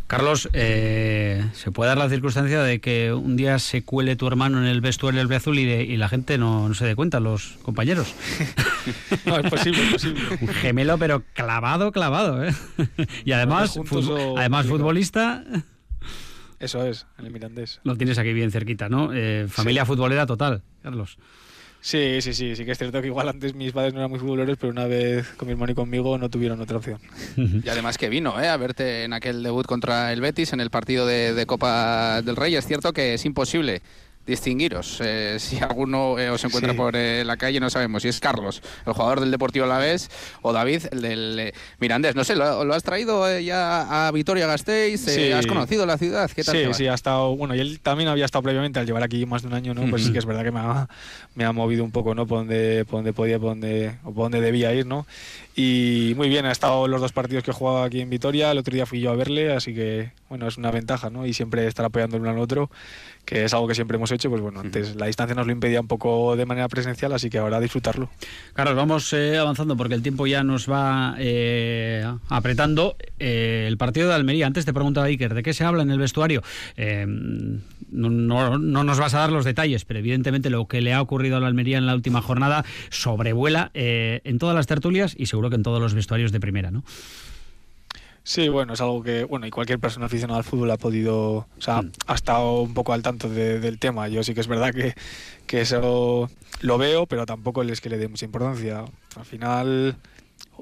Carlos, 0.05 0.47
eh, 0.53 1.45
¿se 1.51 1.71
puede 1.71 1.89
dar 1.89 1.97
la 1.97 2.07
circunstancia 2.07 2.63
de 2.63 2.79
que 2.79 3.11
un 3.11 3.35
día 3.35 3.59
se 3.59 3.83
cuele 3.83 4.15
tu 4.15 4.25
hermano 4.25 4.59
en 4.59 4.65
el 4.65 4.79
vestuario 4.79 5.19
del 5.19 5.35
azul 5.35 5.59
y, 5.59 5.63
y 5.63 5.97
la 5.97 6.07
gente 6.07 6.37
no, 6.37 6.73
se 6.75 6.85
dé 6.85 6.95
cuenta, 6.95 7.19
los 7.19 7.57
compañeros? 7.61 8.15
no, 9.25 9.37
es 9.37 9.49
posible, 9.49 9.83
es 9.83 9.91
posible. 9.91 10.21
Un 10.41 10.47
gemelo, 10.47 10.97
pero 10.97 11.23
clavado, 11.33 11.91
clavado. 11.91 12.45
¿eh? 12.45 12.53
y 13.25 13.33
además, 13.33 13.77
además 14.37 14.67
futbolista. 14.67 15.43
Eso 16.59 16.85
es, 16.85 17.05
en 17.17 17.25
el 17.25 17.31
Mirandés. 17.31 17.79
Lo 17.83 17.95
tienes 17.95 18.17
aquí 18.17 18.33
bien 18.33 18.51
cerquita, 18.51 18.89
¿no? 18.89 19.11
Eh, 19.13 19.47
familia 19.47 19.85
futbolera 19.85 20.25
total, 20.25 20.63
Carlos. 20.81 21.17
Sí, 21.79 22.21
sí, 22.21 22.33
sí, 22.33 22.55
sí 22.55 22.65
que 22.65 22.71
es 22.71 22.77
cierto 22.77 22.99
que 23.01 23.07
igual 23.07 23.29
antes 23.29 23.53
mis 23.53 23.71
padres 23.71 23.93
no 23.93 23.99
eran 23.99 24.09
muy 24.09 24.19
futboleros, 24.19 24.57
pero 24.59 24.71
una 24.71 24.87
vez 24.87 25.27
con 25.37 25.47
mi 25.47 25.51
hermano 25.51 25.71
y 25.71 25.75
conmigo 25.75 26.17
no 26.17 26.29
tuvieron 26.29 26.59
otra 26.59 26.77
opción. 26.77 26.99
Y 27.37 27.69
además 27.69 27.97
que 27.97 28.09
vino 28.09 28.41
¿eh? 28.41 28.47
a 28.47 28.57
verte 28.57 29.03
en 29.03 29.13
aquel 29.13 29.43
debut 29.43 29.65
contra 29.65 30.11
el 30.11 30.19
Betis 30.19 30.53
en 30.53 30.59
el 30.59 30.71
partido 30.71 31.05
de 31.05 31.45
Copa 31.45 32.23
del 32.23 32.35
Rey. 32.35 32.55
Es 32.55 32.65
cierto 32.65 32.91
que 32.93 33.13
es 33.13 33.25
imposible 33.25 33.83
distinguiros. 34.27 34.99
Eh, 35.03 35.37
si 35.39 35.57
alguno 35.57 36.19
eh, 36.19 36.29
os 36.29 36.43
encuentra 36.43 36.73
por 36.73 36.95
eh, 36.95 37.23
la 37.25 37.37
calle, 37.37 37.59
no 37.59 37.69
sabemos 37.69 38.03
si 38.03 38.09
es 38.09 38.19
Carlos, 38.19 38.61
el 38.85 38.93
jugador 38.93 39.21
del 39.21 39.31
Deportivo 39.31 39.65
Alavés, 39.65 40.11
o 40.41 40.53
David, 40.53 40.83
el 40.91 41.01
del 41.01 41.53
Mirandés. 41.79 42.15
No 42.15 42.23
sé, 42.23 42.35
¿lo, 42.35 42.73
has 42.73 42.83
traído 42.83 43.39
ya 43.39 44.07
a 44.07 44.11
Vitoria 44.11 44.45
Gasteiz? 44.45 45.07
¿Has 45.33 45.47
conocido 45.47 45.85
la 45.85 45.97
ciudad? 45.97 46.29
¿Qué 46.29 46.43
tal 46.43 46.55
sí, 46.55 46.73
sí, 46.73 46.87
ha 46.87 46.93
estado. 46.93 47.35
Bueno, 47.35 47.55
y 47.55 47.59
él 47.59 47.79
también 47.79 48.09
había 48.09 48.25
estado 48.25 48.43
previamente 48.43 48.79
al 48.79 48.85
llevar 48.85 49.03
aquí 49.03 49.25
más 49.25 49.41
de 49.41 49.47
un 49.47 49.53
año, 49.53 49.73
¿no? 49.73 49.89
Pues 49.89 50.03
sí 50.03 50.11
que 50.11 50.19
es 50.19 50.25
verdad 50.25 50.43
que 50.43 50.51
me 50.51 50.59
ha, 50.59 50.87
me 51.35 51.45
ha 51.45 51.51
movido 51.51 51.83
un 51.83 51.91
poco, 51.91 52.13
¿no? 52.13 52.27
Por 52.27 52.39
donde, 52.39 52.85
por 52.85 52.97
donde 52.97 53.13
podía, 53.13 53.39
por 53.39 53.49
donde, 53.49 53.95
o 54.03 54.11
por 54.11 54.25
donde 54.25 54.41
debía 54.41 54.73
ir, 54.73 54.85
¿no? 54.85 55.07
Y 55.55 56.13
muy 56.15 56.29
bien, 56.29 56.45
ha 56.45 56.51
estado 56.51 56.87
los 56.87 57.01
dos 57.01 57.13
partidos 57.13 57.43
que 57.43 57.49
he 57.49 57.53
jugado 57.53 57.81
aquí 57.81 58.01
en 58.01 58.11
Vitoria. 58.11 58.51
El 58.51 58.59
otro 58.59 58.75
día 58.75 58.85
fui 58.85 58.99
yo 58.99 59.09
a 59.09 59.15
verle, 59.15 59.53
así 59.53 59.73
que, 59.73 60.11
bueno, 60.29 60.47
es 60.47 60.57
una 60.57 60.69
ventaja, 60.69 61.09
¿no? 61.09 61.25
Y 61.25 61.33
siempre 61.33 61.65
estar 61.65 61.85
apoyando 61.85 62.17
el 62.17 62.21
uno 62.21 62.31
al 62.31 62.39
otro 62.39 62.69
que 63.27 63.43
es 63.43 63.53
algo 63.53 63.67
que 63.67 63.75
siempre 63.75 63.97
hemos 63.97 64.09
hecho, 64.13 64.29
pues 64.29 64.41
bueno, 64.41 64.61
antes 64.61 64.95
la 64.95 65.07
distancia 65.07 65.35
nos 65.35 65.45
lo 65.45 65.51
impedía 65.51 65.81
un 65.81 65.87
poco 65.87 66.37
de 66.37 66.45
manera 66.45 66.69
presencial, 66.69 67.11
así 67.11 67.29
que 67.29 67.37
ahora 67.37 67.59
disfrutarlo. 67.59 68.09
Carlos, 68.53 68.73
vamos 68.77 69.11
eh, 69.11 69.37
avanzando 69.37 69.75
porque 69.75 69.95
el 69.95 70.01
tiempo 70.01 70.27
ya 70.27 70.43
nos 70.43 70.71
va 70.71 71.13
eh, 71.19 72.09
apretando. 72.29 72.95
Eh, 73.19 73.65
el 73.67 73.77
partido 73.77 74.07
de 74.07 74.15
Almería, 74.15 74.47
antes 74.47 74.63
te 74.63 74.71
preguntaba 74.71 75.07
Iker, 75.07 75.33
¿de 75.33 75.43
qué 75.43 75.53
se 75.53 75.65
habla 75.65 75.83
en 75.83 75.91
el 75.91 75.99
vestuario? 75.99 76.41
No, 77.89 78.57
no, 78.57 78.83
nos 78.83 78.97
vas 78.97 79.13
a 79.13 79.19
dar 79.19 79.33
los 79.33 79.43
detalles, 79.43 79.83
pero 79.83 79.99
evidentemente 79.99 80.49
lo 80.49 80.69
que 80.69 80.79
le 80.79 80.93
ha 80.93 81.01
ocurrido 81.01 81.35
a 81.35 81.41
la 81.41 81.47
Almería 81.47 81.77
en 81.77 81.85
la 81.85 81.95
última 81.95 82.21
jornada 82.21 82.63
sobrevuela 82.89 83.71
en 83.73 84.39
todas 84.39 84.55
las 84.55 84.67
tertulias 84.67 85.15
y 85.17 85.25
seguro 85.25 85.49
que 85.49 85.57
en 85.57 85.63
todos 85.63 85.81
los 85.81 85.93
vestuarios 85.93 86.31
de 86.31 86.39
primera, 86.39 86.71
¿no? 86.71 86.85
Sí, 88.27 88.49
bueno, 88.49 88.73
es 88.73 88.81
algo 88.81 89.01
que, 89.03 89.23
bueno, 89.23 89.47
y 89.47 89.51
cualquier 89.51 89.79
persona 89.79 90.07
aficionada 90.07 90.39
al 90.39 90.43
fútbol 90.43 90.69
ha 90.71 90.75
podido, 90.75 91.37
o 91.37 91.47
sea, 91.59 91.81
mm. 91.81 91.91
ha 92.07 92.13
estado 92.13 92.59
un 92.59 92.73
poco 92.73 92.91
al 92.91 93.01
tanto 93.01 93.29
del 93.29 93.79
tema. 93.79 94.09
Yo 94.09 94.21
sí 94.21 94.33
que 94.33 94.41
es 94.41 94.49
verdad 94.49 94.73
que, 94.73 94.95
que 95.45 95.61
eso 95.61 96.29
lo 96.59 96.77
veo, 96.77 97.05
pero 97.05 97.25
tampoco 97.25 97.63
es 97.63 97.79
que 97.79 97.89
le 97.89 97.97
dé 97.97 98.09
mucha 98.09 98.25
importancia. 98.25 98.83
Al 99.15 99.23
final, 99.23 99.95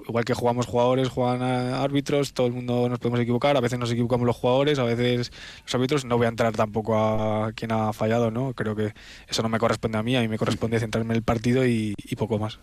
igual 0.07 0.25
que 0.25 0.35
jugamos 0.35 0.67
jugadores, 0.67 1.09
juegan 1.09 1.41
árbitros, 1.41 2.33
todo 2.33 2.45
el 2.45 2.53
mundo 2.53 2.87
nos 2.87 2.99
podemos 2.99 3.19
equivocar, 3.19 3.57
a 3.57 3.61
veces 3.61 3.79
nos 3.79 3.91
equivocamos 3.91 4.27
los 4.27 4.35
jugadores, 4.35 4.77
a 4.77 4.83
veces 4.83 5.31
los 5.63 5.73
árbitros, 5.73 6.05
no 6.05 6.17
voy 6.17 6.27
a 6.27 6.29
entrar 6.29 6.55
tampoco 6.55 6.95
a 6.99 7.51
quien 7.53 7.71
ha 7.71 7.93
fallado, 7.93 8.29
¿no? 8.29 8.53
Creo 8.53 8.75
que 8.75 8.93
eso 9.27 9.41
no 9.41 9.49
me 9.49 9.57
corresponde 9.57 9.97
a 9.97 10.03
mí, 10.03 10.15
a 10.15 10.21
mí 10.21 10.27
me 10.27 10.37
corresponde 10.37 10.79
centrarme 10.79 11.13
en 11.13 11.17
el 11.17 11.23
partido 11.23 11.65
y, 11.65 11.95
poco 12.15 12.37
más. 12.37 12.59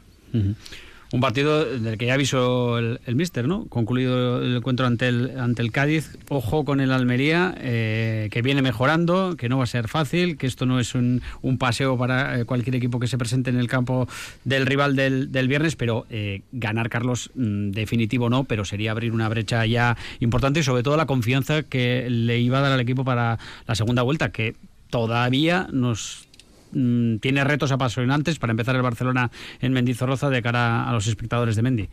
Un 1.12 1.20
partido 1.20 1.66
del 1.66 1.98
que 1.98 2.06
ya 2.06 2.14
avisó 2.14 2.78
el, 2.78 2.98
el 3.04 3.16
míster, 3.16 3.46
¿no? 3.46 3.66
Concluido 3.66 4.42
el 4.42 4.56
encuentro 4.56 4.86
ante 4.86 5.08
el, 5.08 5.38
ante 5.38 5.60
el 5.60 5.70
Cádiz. 5.70 6.16
Ojo 6.30 6.64
con 6.64 6.80
el 6.80 6.90
Almería, 6.90 7.54
eh, 7.58 8.28
que 8.32 8.40
viene 8.40 8.62
mejorando, 8.62 9.36
que 9.36 9.50
no 9.50 9.58
va 9.58 9.64
a 9.64 9.66
ser 9.66 9.88
fácil, 9.88 10.38
que 10.38 10.46
esto 10.46 10.64
no 10.64 10.80
es 10.80 10.94
un, 10.94 11.20
un 11.42 11.58
paseo 11.58 11.98
para 11.98 12.40
eh, 12.40 12.44
cualquier 12.46 12.76
equipo 12.76 12.98
que 12.98 13.08
se 13.08 13.18
presente 13.18 13.50
en 13.50 13.58
el 13.58 13.68
campo 13.68 14.08
del 14.44 14.64
rival 14.64 14.96
del, 14.96 15.30
del 15.30 15.48
viernes, 15.48 15.76
pero 15.76 16.06
eh, 16.08 16.40
ganar, 16.50 16.88
Carlos, 16.88 17.30
mm, 17.34 17.72
definitivo 17.72 18.30
no, 18.30 18.44
pero 18.44 18.64
sería 18.64 18.92
abrir 18.92 19.12
una 19.12 19.28
brecha 19.28 19.66
ya 19.66 19.98
importante 20.20 20.60
y 20.60 20.62
sobre 20.62 20.82
todo 20.82 20.96
la 20.96 21.04
confianza 21.04 21.62
que 21.62 22.08
le 22.08 22.40
iba 22.40 22.58
a 22.58 22.62
dar 22.62 22.72
al 22.72 22.80
equipo 22.80 23.04
para 23.04 23.38
la 23.66 23.74
segunda 23.74 24.00
vuelta, 24.00 24.32
que 24.32 24.54
todavía 24.88 25.68
nos 25.72 26.26
Mm, 26.72 27.16
tiene 27.18 27.44
retos 27.44 27.72
apasionantes 27.72 28.38
para 28.38 28.52
empezar 28.52 28.76
el 28.76 28.82
Barcelona 28.82 29.30
en 29.60 29.72
Mendizorroza 29.72 30.30
de 30.30 30.42
cara 30.42 30.88
a 30.88 30.92
los 30.92 31.06
espectadores 31.06 31.56
de 31.56 31.62
Mendy. 31.62 31.88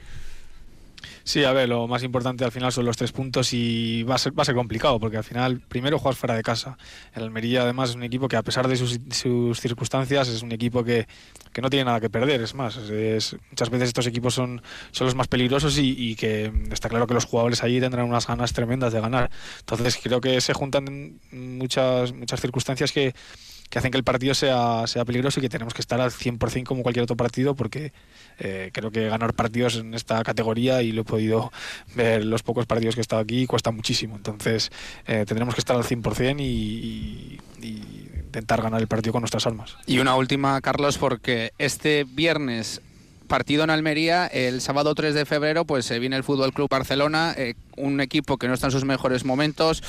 Sí, 1.23 1.43
a 1.43 1.53
ver, 1.53 1.69
lo 1.69 1.87
más 1.87 2.03
importante 2.03 2.43
al 2.43 2.51
final 2.51 2.71
son 2.71 2.85
los 2.85 2.97
tres 2.97 3.11
puntos 3.11 3.53
y 3.53 4.03
va 4.03 4.15
a 4.15 4.17
ser, 4.17 4.37
va 4.37 4.41
a 4.41 4.45
ser 4.45 4.55
complicado 4.55 4.99
porque 4.99 5.17
al 5.17 5.23
final 5.23 5.59
primero 5.59 5.99
juegas 5.99 6.17
fuera 6.17 6.35
de 6.35 6.41
casa. 6.41 6.77
El 7.13 7.23
Almería 7.23 7.61
además 7.61 7.91
es 7.91 7.95
un 7.95 8.03
equipo 8.03 8.27
que 8.27 8.35
a 8.35 8.41
pesar 8.41 8.67
de 8.67 8.75
sus, 8.75 8.99
circunstancias 9.59 10.27
es 10.27 10.41
un 10.41 10.51
equipo 10.51 10.83
que, 10.83 11.07
que, 11.53 11.61
no 11.61 11.69
tiene 11.69 11.85
nada 11.85 11.99
que 11.99 12.09
perder. 12.09 12.41
Es 12.41 12.55
más, 12.55 12.77
es, 12.77 13.35
muchas 13.51 13.69
veces 13.69 13.89
estos 13.89 14.07
equipos 14.07 14.33
son, 14.33 14.61
son 14.91 15.05
los 15.05 15.15
más 15.15 15.27
peligrosos 15.27 15.77
y, 15.77 15.91
y, 15.97 16.15
que 16.15 16.51
está 16.71 16.89
claro 16.89 17.05
que 17.05 17.13
los 17.13 17.25
jugadores 17.25 17.63
allí 17.63 17.79
tendrán 17.79 18.07
unas 18.07 18.25
ganas 18.25 18.53
tremendas 18.53 18.91
de 18.91 18.99
ganar. 18.99 19.29
Entonces 19.59 19.99
creo 20.01 20.21
que 20.21 20.41
se 20.41 20.53
juntan 20.53 21.19
muchas, 21.31 22.11
muchas 22.11 22.41
circunstancias 22.41 22.91
que 22.91 23.13
que 23.69 23.79
hacen 23.79 23.91
que 23.91 23.97
el 23.97 24.03
partido 24.03 24.33
sea, 24.33 24.87
sea 24.87 25.05
peligroso 25.05 25.39
y 25.39 25.43
que 25.43 25.49
tenemos 25.49 25.73
que 25.73 25.81
estar 25.81 26.01
al 26.01 26.11
100% 26.11 26.63
como 26.65 26.83
cualquier 26.83 27.03
otro 27.03 27.15
partido 27.15 27.55
porque 27.55 27.93
eh, 28.39 28.71
creo 28.73 28.91
que 28.91 29.07
ganar 29.07 29.33
partidos 29.33 29.75
en 29.75 29.93
esta 29.93 30.23
categoría 30.23 30.81
y 30.81 30.91
lo 30.91 31.01
he 31.01 31.05
podido 31.05 31.51
ver 31.95 32.25
los 32.25 32.41
pocos 32.41 32.65
partidos 32.65 32.95
que 32.95 33.01
he 33.01 33.03
estado 33.03 33.21
aquí 33.21 33.45
cuesta 33.45 33.71
muchísimo. 33.71 34.15
Entonces 34.15 34.71
eh, 35.07 35.25
tendremos 35.27 35.53
que 35.55 35.61
estar 35.61 35.75
al 35.75 35.83
100% 35.83 36.37
y, 36.39 37.39
intentar 37.61 38.61
ganar 38.61 38.79
el 38.79 38.87
partido 38.87 39.13
con 39.13 39.21
nuestras 39.21 39.47
armas. 39.47 39.75
Y 39.87 39.97
una 39.97 40.15
última, 40.15 40.61
Carlos, 40.61 40.99
porque 40.99 41.51
este 41.57 42.03
viernes 42.03 42.79
partido 43.27 43.63
en 43.63 43.69
Almería, 43.69 44.27
el 44.27 44.61
sábado 44.61 44.93
3 44.93 45.13
de 45.13 45.25
febrero, 45.25 45.65
pues 45.65 45.85
se 45.85 45.99
viene 45.99 46.15
el 46.15 46.23
Fútbol 46.23 46.53
Club 46.53 46.69
Barcelona, 46.69 47.33
eh, 47.37 47.55
un 47.77 48.01
equipo 48.01 48.37
que 48.37 48.47
no 48.47 48.53
está 48.53 48.67
en 48.67 48.71
sus 48.71 48.85
mejores 48.85 49.25
momentos. 49.25 49.81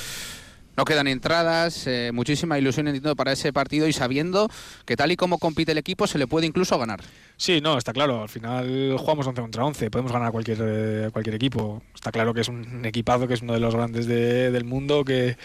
No 0.81 0.85
quedan 0.85 1.05
entradas, 1.05 1.85
eh, 1.85 2.09
muchísima 2.11 2.57
ilusión 2.57 2.87
entiendo 2.87 3.15
para 3.15 3.31
ese 3.33 3.53
partido 3.53 3.87
y 3.87 3.93
sabiendo 3.93 4.49
que 4.83 4.95
tal 4.95 5.11
y 5.11 5.15
como 5.15 5.37
compite 5.37 5.73
el 5.73 5.77
equipo 5.77 6.07
se 6.07 6.17
le 6.17 6.25
puede 6.25 6.47
incluso 6.47 6.75
ganar. 6.79 7.01
Sí, 7.37 7.61
no, 7.61 7.77
está 7.77 7.93
claro. 7.93 8.23
Al 8.23 8.29
final 8.29 8.95
jugamos 8.97 9.27
11 9.27 9.41
contra 9.41 9.63
11, 9.63 9.91
podemos 9.91 10.11
ganar 10.11 10.29
a 10.29 10.31
cualquier, 10.31 10.57
eh, 10.59 11.09
cualquier 11.13 11.35
equipo. 11.35 11.83
Está 11.93 12.11
claro 12.11 12.33
que 12.33 12.41
es 12.41 12.47
un 12.47 12.83
equipazo, 12.83 13.27
que 13.27 13.35
es 13.35 13.43
uno 13.43 13.53
de 13.53 13.59
los 13.59 13.75
grandes 13.75 14.07
del 14.07 14.63
mundo, 14.63 15.05
que, 15.05 15.37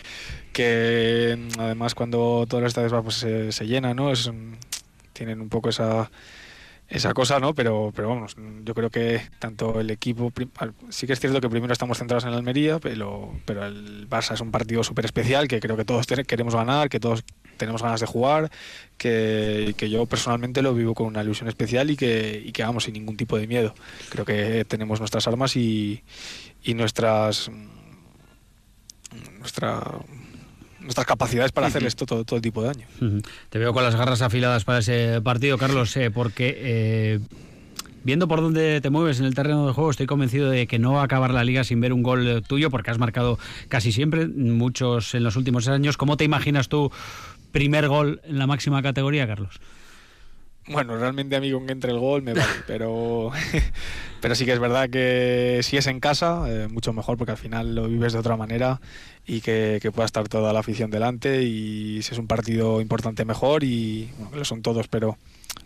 que 0.55 1.39
además 1.59 1.95
cuando 1.95 2.47
todas 2.49 2.63
las 2.63 2.71
estadios 2.71 2.95
pues, 3.03 3.17
se, 3.17 3.53
se 3.53 3.67
llena, 3.67 3.93
¿no? 3.93 4.13
Es, 4.13 4.31
tienen 5.13 5.43
un 5.43 5.51
poco 5.51 5.69
esa 5.69 6.11
esa 6.89 7.13
cosa, 7.15 7.41
¿no? 7.41 7.55
Pero, 7.55 7.93
pero 7.95 8.09
vamos, 8.09 8.37
yo 8.65 8.75
creo 8.75 8.91
que 8.91 9.23
tanto 9.39 9.81
el 9.81 9.91
equipo, 9.91 10.33
sí 10.89 11.07
que 11.07 11.13
es 11.13 11.21
cierto 11.21 11.41
que 11.41 11.49
primero 11.49 11.73
estamos 11.73 11.99
centrados 11.99 12.25
en 12.25 12.33
Almería, 12.33 12.79
pero, 12.79 13.33
pero 13.45 13.67
el 13.67 14.09
Barça 14.09 14.35
es 14.35 14.41
un 14.41 14.51
partido 14.51 14.85
súper 14.85 15.05
especial 15.05 15.49
que 15.49 15.61
creo 15.61 15.77
que 15.77 15.85
todos 15.85 16.07
queremos 16.07 16.55
ganar, 16.55 16.89
que 16.89 17.01
todos 17.01 17.25
tenemos 17.57 17.83
ganas 17.83 18.01
de 18.01 18.07
jugar, 18.07 18.51
que, 18.99 19.75
que, 19.77 19.91
yo 19.91 20.07
personalmente 20.07 20.63
lo 20.63 20.75
vivo 20.75 20.95
con 20.95 21.07
una 21.07 21.23
ilusión 21.23 21.49
especial 21.49 21.91
y 21.91 21.97
que, 21.97 22.43
y 22.45 22.53
que 22.53 22.63
vamos 22.63 22.85
sin 22.85 22.95
ningún 22.95 23.17
tipo 23.17 23.39
de 23.39 23.47
miedo. 23.47 23.75
Creo 24.11 24.25
que 24.25 24.65
tenemos 24.67 25.01
nuestras 25.01 25.27
armas 25.27 25.57
y, 25.57 26.03
y 26.63 26.75
nuestras 26.75 27.51
nuestra 29.39 29.83
nuestras 30.87 31.07
capacidades 31.07 31.53
para 31.53 31.67
hacer 31.67 31.85
esto 31.85 32.07
todo, 32.07 32.25
todo 32.25 32.41
tipo 32.41 32.63
de 32.63 32.69
daño. 32.69 32.87
Te 33.51 33.59
veo 33.59 33.73
con 33.73 33.83
las 33.83 33.95
garras 33.95 34.23
afiladas 34.23 34.65
para 34.65 34.79
ese 34.79 35.21
partido, 35.21 35.59
Carlos, 35.59 35.97
eh, 35.97 36.11
porque 36.11 36.57
eh, 36.59 37.21
viendo 38.05 38.29
por 38.29 38.41
dónde 38.41 38.81
te 38.81 38.89
mueves 38.89 39.21
en 39.21 39.27
el 39.27 39.35
terreno 39.35 39.67
de 39.67 39.73
juego, 39.73 39.91
estoy 39.91 40.07
convencido 40.07 40.49
de 40.49 40.67
que 40.67 40.79
no 40.79 40.93
va 40.93 41.03
a 41.03 41.05
acabar 41.05 41.35
la 41.35 41.45
liga 41.45 41.65
sin 41.65 41.81
ver 41.81 41.93
un 41.93 42.03
gol 42.03 42.43
tuyo, 42.47 42.71
porque 42.71 42.91
has 42.91 42.99
marcado 42.99 43.39
casi 43.69 43.93
siempre, 43.93 44.27
muchos 44.27 45.15
en 45.15 45.25
los 45.25 45.37
últimos 45.37 45.69
años. 45.69 45.97
¿Cómo 45.97 46.17
te 46.17 46.25
imaginas 46.25 46.69
tú 46.69 46.91
primer 47.53 47.89
gol 47.89 48.21
en 48.25 48.39
la 48.39 48.47
máxima 48.47 48.83
categoría, 48.83 49.27
Carlos? 49.27 49.61
Bueno, 50.69 50.97
realmente 50.97 51.37
a 51.37 51.41
mí 51.41 51.53
con 51.53 51.67
que 51.67 51.73
entre 51.73 51.93
el 51.93 51.99
gol 51.99 52.23
me 52.23 52.33
vale, 52.33 52.47
pero, 52.67 53.31
pero 54.21 54.35
sí 54.35 54.45
que 54.45 54.53
es 54.53 54.59
verdad 54.59 54.91
que 54.91 55.61
si 55.63 55.77
es 55.77 55.87
en 55.87 56.01
casa, 56.01 56.45
eh, 56.49 56.67
mucho 56.69 56.93
mejor 56.93 57.17
porque 57.17 57.33
al 57.33 57.39
final 57.39 57.75
lo 57.75 57.87
vives 57.87 58.13
de 58.13 58.19
otra 58.19 58.37
manera 58.37 58.81
y 59.27 59.41
que, 59.41 59.81
pueda 59.95 60.07
estar 60.07 60.29
toda 60.29 60.53
la 60.53 60.61
afición 60.61 60.91
delante 60.91 61.43
y 61.45 62.03
si 62.03 62.15
es 62.15 62.19
un 62.19 62.27
partido 62.27 62.81
importante 62.81 63.25
mejor 63.25 63.63
y 63.63 64.11
bueno, 64.17 64.31
que 64.33 64.39
lo 64.39 64.45
son 64.45 64.63
todos, 64.63 64.89
pero 64.89 65.17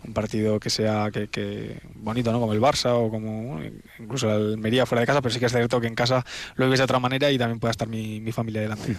un 0.05 0.13
partido 0.13 0.61
que 0.61 0.71
sea 0.71 1.11
que, 1.11 1.81
bonito, 1.97 2.31
¿no? 2.33 2.41
Como 2.41 2.53
el 2.53 2.61
Barça 2.61 2.91
o 2.93 3.11
como 3.11 3.61
incluso 3.99 4.29
la 4.29 4.35
Almería 4.35 4.87
fuera 4.87 5.01
de 5.01 5.07
casa, 5.07 5.21
pero 5.21 5.33
sí 5.33 5.41
que 5.41 5.47
es 5.47 5.53
cierto 5.53 5.81
que 5.81 5.87
en 5.87 5.95
casa 5.95 6.25
lo 6.57 6.67
vives 6.67 6.79
de 6.79 6.85
otra 6.85 6.99
manera 6.99 7.31
y 7.31 7.39
también 7.39 7.59
pueda 7.59 7.71
estar 7.71 7.89
mi, 7.89 8.21
familia 8.33 8.61
delante. 8.61 8.97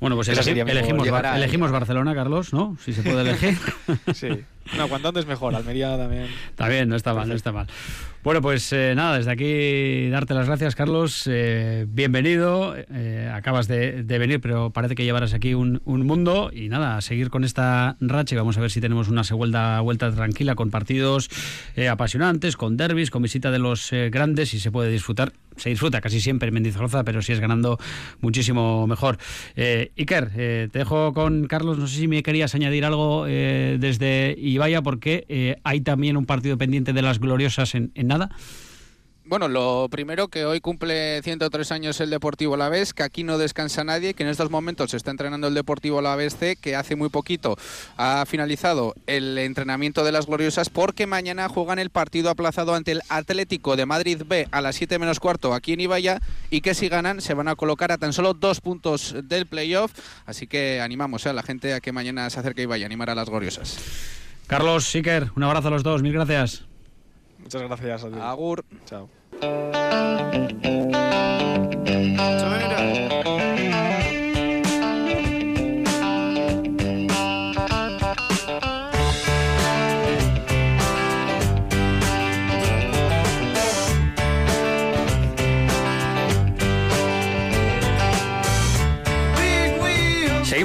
bueno, 0.00 0.16
pues 0.16 0.28
elegimos, 0.28 0.70
elegimos 0.70 1.70
Barcelona, 1.70 2.14
Carlos, 2.14 2.52
¿no? 2.52 2.76
Si 2.84 2.92
se 2.92 3.02
puede 3.02 3.22
elegir. 3.22 3.56
sí. 4.14 4.44
No, 4.76 4.88
cuanto 4.88 5.08
antes 5.08 5.26
mejor. 5.26 5.54
Almería 5.54 5.96
también. 5.96 6.26
Está 6.50 6.68
bien, 6.68 6.88
no 6.88 6.96
está 6.96 7.14
mal, 7.14 7.28
no 7.28 7.34
está 7.34 7.52
mal. 7.52 7.66
Bueno, 8.24 8.42
pues 8.42 8.72
eh, 8.72 8.94
nada, 8.94 9.16
desde 9.16 9.30
aquí 9.30 10.10
darte 10.10 10.34
las 10.34 10.46
gracias, 10.46 10.74
Carlos. 10.74 11.22
Eh, 11.26 11.86
bienvenido. 11.88 12.74
Eh, 12.76 13.30
acabas 13.32 13.68
de, 13.68 14.02
venir, 14.02 14.40
pero 14.40 14.70
parece 14.70 14.94
que 14.94 15.04
llevarás 15.04 15.34
aquí 15.34 15.54
un, 15.54 15.80
mundo. 15.86 16.50
Y 16.52 16.68
nada, 16.68 16.96
a 16.96 17.00
seguir 17.00 17.30
con 17.30 17.44
esta 17.44 17.96
racha 18.00 18.34
y 18.34 18.38
vamos 18.38 18.58
a 18.58 18.60
ver 18.60 18.70
si 18.70 18.80
tenemos 18.80 19.08
una 19.08 19.24
segunda 19.24 19.80
vuelta 19.80 20.12
tranquila 20.12 20.54
con 20.54 20.70
partidos 20.70 21.30
apasionantes, 21.90 22.56
con 22.56 22.76
derbis, 22.76 23.10
con 23.10 23.22
visita 23.22 23.50
de 23.50 23.60
los 23.60 23.90
grandes 24.10 24.52
y 24.52 24.60
se 24.60 24.70
puede 24.70 24.90
disfrutar. 24.90 25.32
Se 25.58 25.68
disfruta 25.68 26.00
casi 26.00 26.20
siempre 26.20 26.48
en 26.48 26.54
Mendizorroza, 26.54 27.04
pero 27.04 27.20
si 27.22 27.32
es 27.32 27.40
ganando 27.40 27.78
muchísimo 28.20 28.86
mejor. 28.86 29.18
Iker, 29.56 30.30
te 30.30 30.78
dejo 30.78 31.12
con 31.12 31.46
Carlos. 31.46 31.78
No 31.78 31.86
sé 31.86 31.96
si 31.96 32.08
me 32.08 32.22
querías 32.22 32.54
añadir 32.54 32.84
algo 32.84 33.24
desde 33.26 34.34
Ibaya, 34.38 34.82
porque 34.82 35.58
hay 35.64 35.80
también 35.80 36.16
un 36.16 36.26
partido 36.26 36.56
pendiente 36.56 36.92
de 36.92 37.02
las 37.02 37.18
gloriosas 37.20 37.74
en, 37.74 37.92
en 37.94 38.06
nada? 38.06 38.30
Bueno, 39.28 39.46
lo 39.48 39.88
primero 39.90 40.28
que 40.28 40.46
hoy 40.46 40.62
cumple 40.62 41.20
103 41.20 41.70
años 41.72 42.00
el 42.00 42.08
Deportivo 42.08 42.54
Alavés, 42.54 42.94
que 42.94 43.02
aquí 43.02 43.24
no 43.24 43.36
descansa 43.36 43.84
nadie, 43.84 44.14
que 44.14 44.22
en 44.22 44.30
estos 44.30 44.50
momentos 44.50 44.92
se 44.92 44.96
está 44.96 45.10
entrenando 45.10 45.48
el 45.48 45.52
Deportivo 45.54 45.98
Alavés 45.98 46.34
C, 46.34 46.56
que 46.56 46.74
hace 46.74 46.96
muy 46.96 47.10
poquito 47.10 47.58
ha 47.98 48.24
finalizado 48.26 48.94
el 49.06 49.36
entrenamiento 49.36 50.02
de 50.02 50.12
las 50.12 50.24
gloriosas 50.24 50.70
porque 50.70 51.06
mañana 51.06 51.50
juegan 51.50 51.78
el 51.78 51.90
partido 51.90 52.30
aplazado 52.30 52.74
ante 52.74 52.92
el 52.92 53.02
Atlético 53.10 53.76
de 53.76 53.84
Madrid 53.84 54.22
B 54.24 54.48
a 54.50 54.62
las 54.62 54.76
7 54.76 54.98
menos 54.98 55.20
cuarto 55.20 55.52
aquí 55.52 55.74
en 55.74 55.80
Ibaya 55.80 56.22
y 56.48 56.62
que 56.62 56.72
si 56.72 56.88
ganan 56.88 57.20
se 57.20 57.34
van 57.34 57.48
a 57.48 57.54
colocar 57.54 57.92
a 57.92 57.98
tan 57.98 58.14
solo 58.14 58.32
dos 58.32 58.62
puntos 58.62 59.14
del 59.24 59.44
playoff, 59.44 59.92
así 60.24 60.46
que 60.46 60.80
animamos 60.80 61.26
a 61.26 61.34
la 61.34 61.42
gente 61.42 61.74
a 61.74 61.80
que 61.80 61.92
mañana 61.92 62.30
se 62.30 62.40
acerque 62.40 62.62
a 62.62 62.64
Ibaya, 62.64 62.86
animar 62.86 63.10
a 63.10 63.14
las 63.14 63.28
gloriosas. 63.28 63.76
Carlos, 64.46 64.86
Siker, 64.86 65.32
un 65.36 65.42
abrazo 65.42 65.68
a 65.68 65.70
los 65.70 65.82
dos, 65.82 66.02
mil 66.02 66.14
gracias. 66.14 66.64
Muchas 67.38 67.62
gracias. 67.62 68.04
A 68.04 68.30
Agur. 68.30 68.64
Chao. 68.86 69.17
Turn 69.40 69.52
it 72.60 73.26
up. 73.26 73.37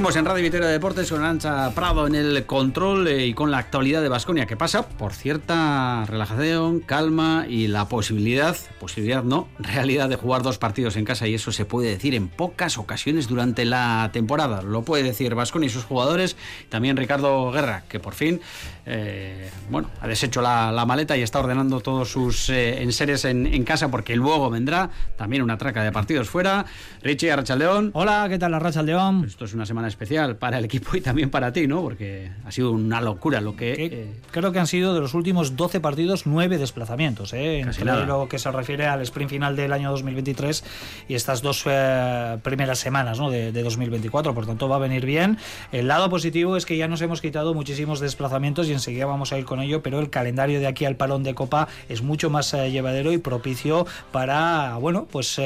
Seguimos 0.04 0.16
en 0.16 0.26
Radio 0.26 0.42
Vitoria 0.42 0.66
de 0.66 0.72
Deportes 0.74 1.10
con 1.10 1.24
Ancha 1.24 1.70
Prado 1.74 2.06
en 2.06 2.14
el 2.14 2.44
control 2.44 3.08
eh, 3.08 3.24
y 3.24 3.32
con 3.32 3.50
la 3.50 3.56
actualidad 3.56 4.02
de 4.02 4.10
Basconia, 4.10 4.44
que 4.44 4.54
pasa 4.54 4.86
por 4.86 5.14
cierta 5.14 6.04
relajación, 6.06 6.80
calma 6.80 7.46
y 7.48 7.68
la 7.68 7.88
posibilidad, 7.88 8.54
posibilidad 8.78 9.24
no, 9.24 9.48
realidad 9.58 10.10
de 10.10 10.16
jugar 10.16 10.42
dos 10.42 10.58
partidos 10.58 10.96
en 10.96 11.06
casa 11.06 11.26
y 11.26 11.32
eso 11.32 11.52
se 11.52 11.64
puede 11.64 11.88
decir 11.88 12.14
en 12.14 12.28
pocas 12.28 12.76
ocasiones 12.76 13.28
durante 13.28 13.64
la 13.64 14.10
temporada. 14.12 14.60
Lo 14.60 14.82
puede 14.82 15.04
decir 15.04 15.34
Basconia 15.34 15.68
y 15.68 15.70
sus 15.70 15.84
jugadores, 15.84 16.36
también 16.68 16.98
Ricardo 16.98 17.50
Guerra, 17.50 17.84
que 17.88 17.98
por 17.98 18.12
fin 18.12 18.42
eh, 18.86 19.50
bueno, 19.70 19.90
ha 20.00 20.08
deshecho 20.08 20.42
la, 20.42 20.84
maleta 20.86 21.16
y 21.16 21.22
está 21.22 21.40
ordenando 21.40 21.80
todos 21.80 22.10
sus 22.10 22.50
eh, 22.50 22.82
enseres 22.82 23.24
en, 23.24 23.46
en, 23.46 23.64
casa 23.64 23.90
porque 23.90 24.16
luego 24.16 24.50
vendrá 24.50 24.90
también 25.16 25.42
una 25.42 25.56
traca 25.56 25.82
de 25.82 25.92
partidos 25.92 26.28
fuera. 26.28 26.66
Richie 27.02 27.32
Arrachaldeón. 27.32 27.90
Hola, 27.94 28.26
¿qué 28.28 28.38
tal 28.38 28.52
Arrachaldeón? 28.52 29.24
Esto 29.24 29.46
es 29.46 29.54
una 29.54 29.64
semana 29.64 29.88
especial 29.88 30.36
para 30.36 30.58
el 30.58 30.64
equipo 30.66 30.96
y 30.96 31.00
también 31.00 31.30
para 31.30 31.52
ti, 31.52 31.66
¿no? 31.66 31.80
Porque 31.80 32.30
ha 32.44 32.50
sido 32.50 32.72
una 32.72 33.00
locura 33.00 33.40
lo 33.40 33.56
que... 33.56 33.72
Eh, 33.72 34.20
creo 34.30 34.52
que 34.52 34.58
han 34.58 34.66
sido 34.66 34.94
de 34.94 35.00
los 35.00 35.14
últimos 35.14 35.56
12 35.56 35.80
partidos, 35.80 36.26
9 36.26 36.58
desplazamientos, 36.58 37.32
¿eh? 37.32 37.60
Entre 37.60 37.84
lo 37.84 38.28
que 38.28 38.38
se 38.38 38.50
refiere 38.50 38.86
al 38.86 39.00
sprint 39.02 39.30
final 39.30 39.56
del 39.56 39.72
año 39.72 39.90
2023 39.90 40.64
y 41.08 41.14
estas 41.14 41.42
dos 41.42 41.64
eh, 41.66 42.38
primeras 42.42 42.78
semanas 42.78 43.18
¿no? 43.18 43.30
de, 43.30 43.52
2024. 43.52 44.34
Por 44.34 44.46
tanto, 44.46 44.68
va 44.68 44.76
a 44.76 44.78
venir 44.78 45.06
bien. 45.06 45.38
El 45.72 45.88
lado 45.88 46.10
positivo 46.10 46.56
es 46.56 46.66
que 46.66 46.76
ya 46.76 46.88
nos 46.88 47.00
hemos 47.02 47.20
quitado 47.20 47.54
muchísimos 47.54 48.00
desplazamientos 48.00 48.68
y 48.68 48.73
enseguida 48.74 49.06
vamos 49.06 49.32
a 49.32 49.38
ir 49.38 49.44
con 49.44 49.60
ello, 49.60 49.82
pero 49.82 50.00
el 50.00 50.10
calendario 50.10 50.60
de 50.60 50.66
aquí 50.66 50.84
al 50.84 50.96
parón 50.96 51.22
de 51.22 51.34
Copa 51.34 51.68
es 51.88 52.02
mucho 52.02 52.30
más 52.30 52.52
eh, 52.54 52.70
llevadero 52.70 53.12
y 53.12 53.18
propicio 53.18 53.86
para, 54.12 54.76
bueno, 54.76 55.06
pues 55.10 55.40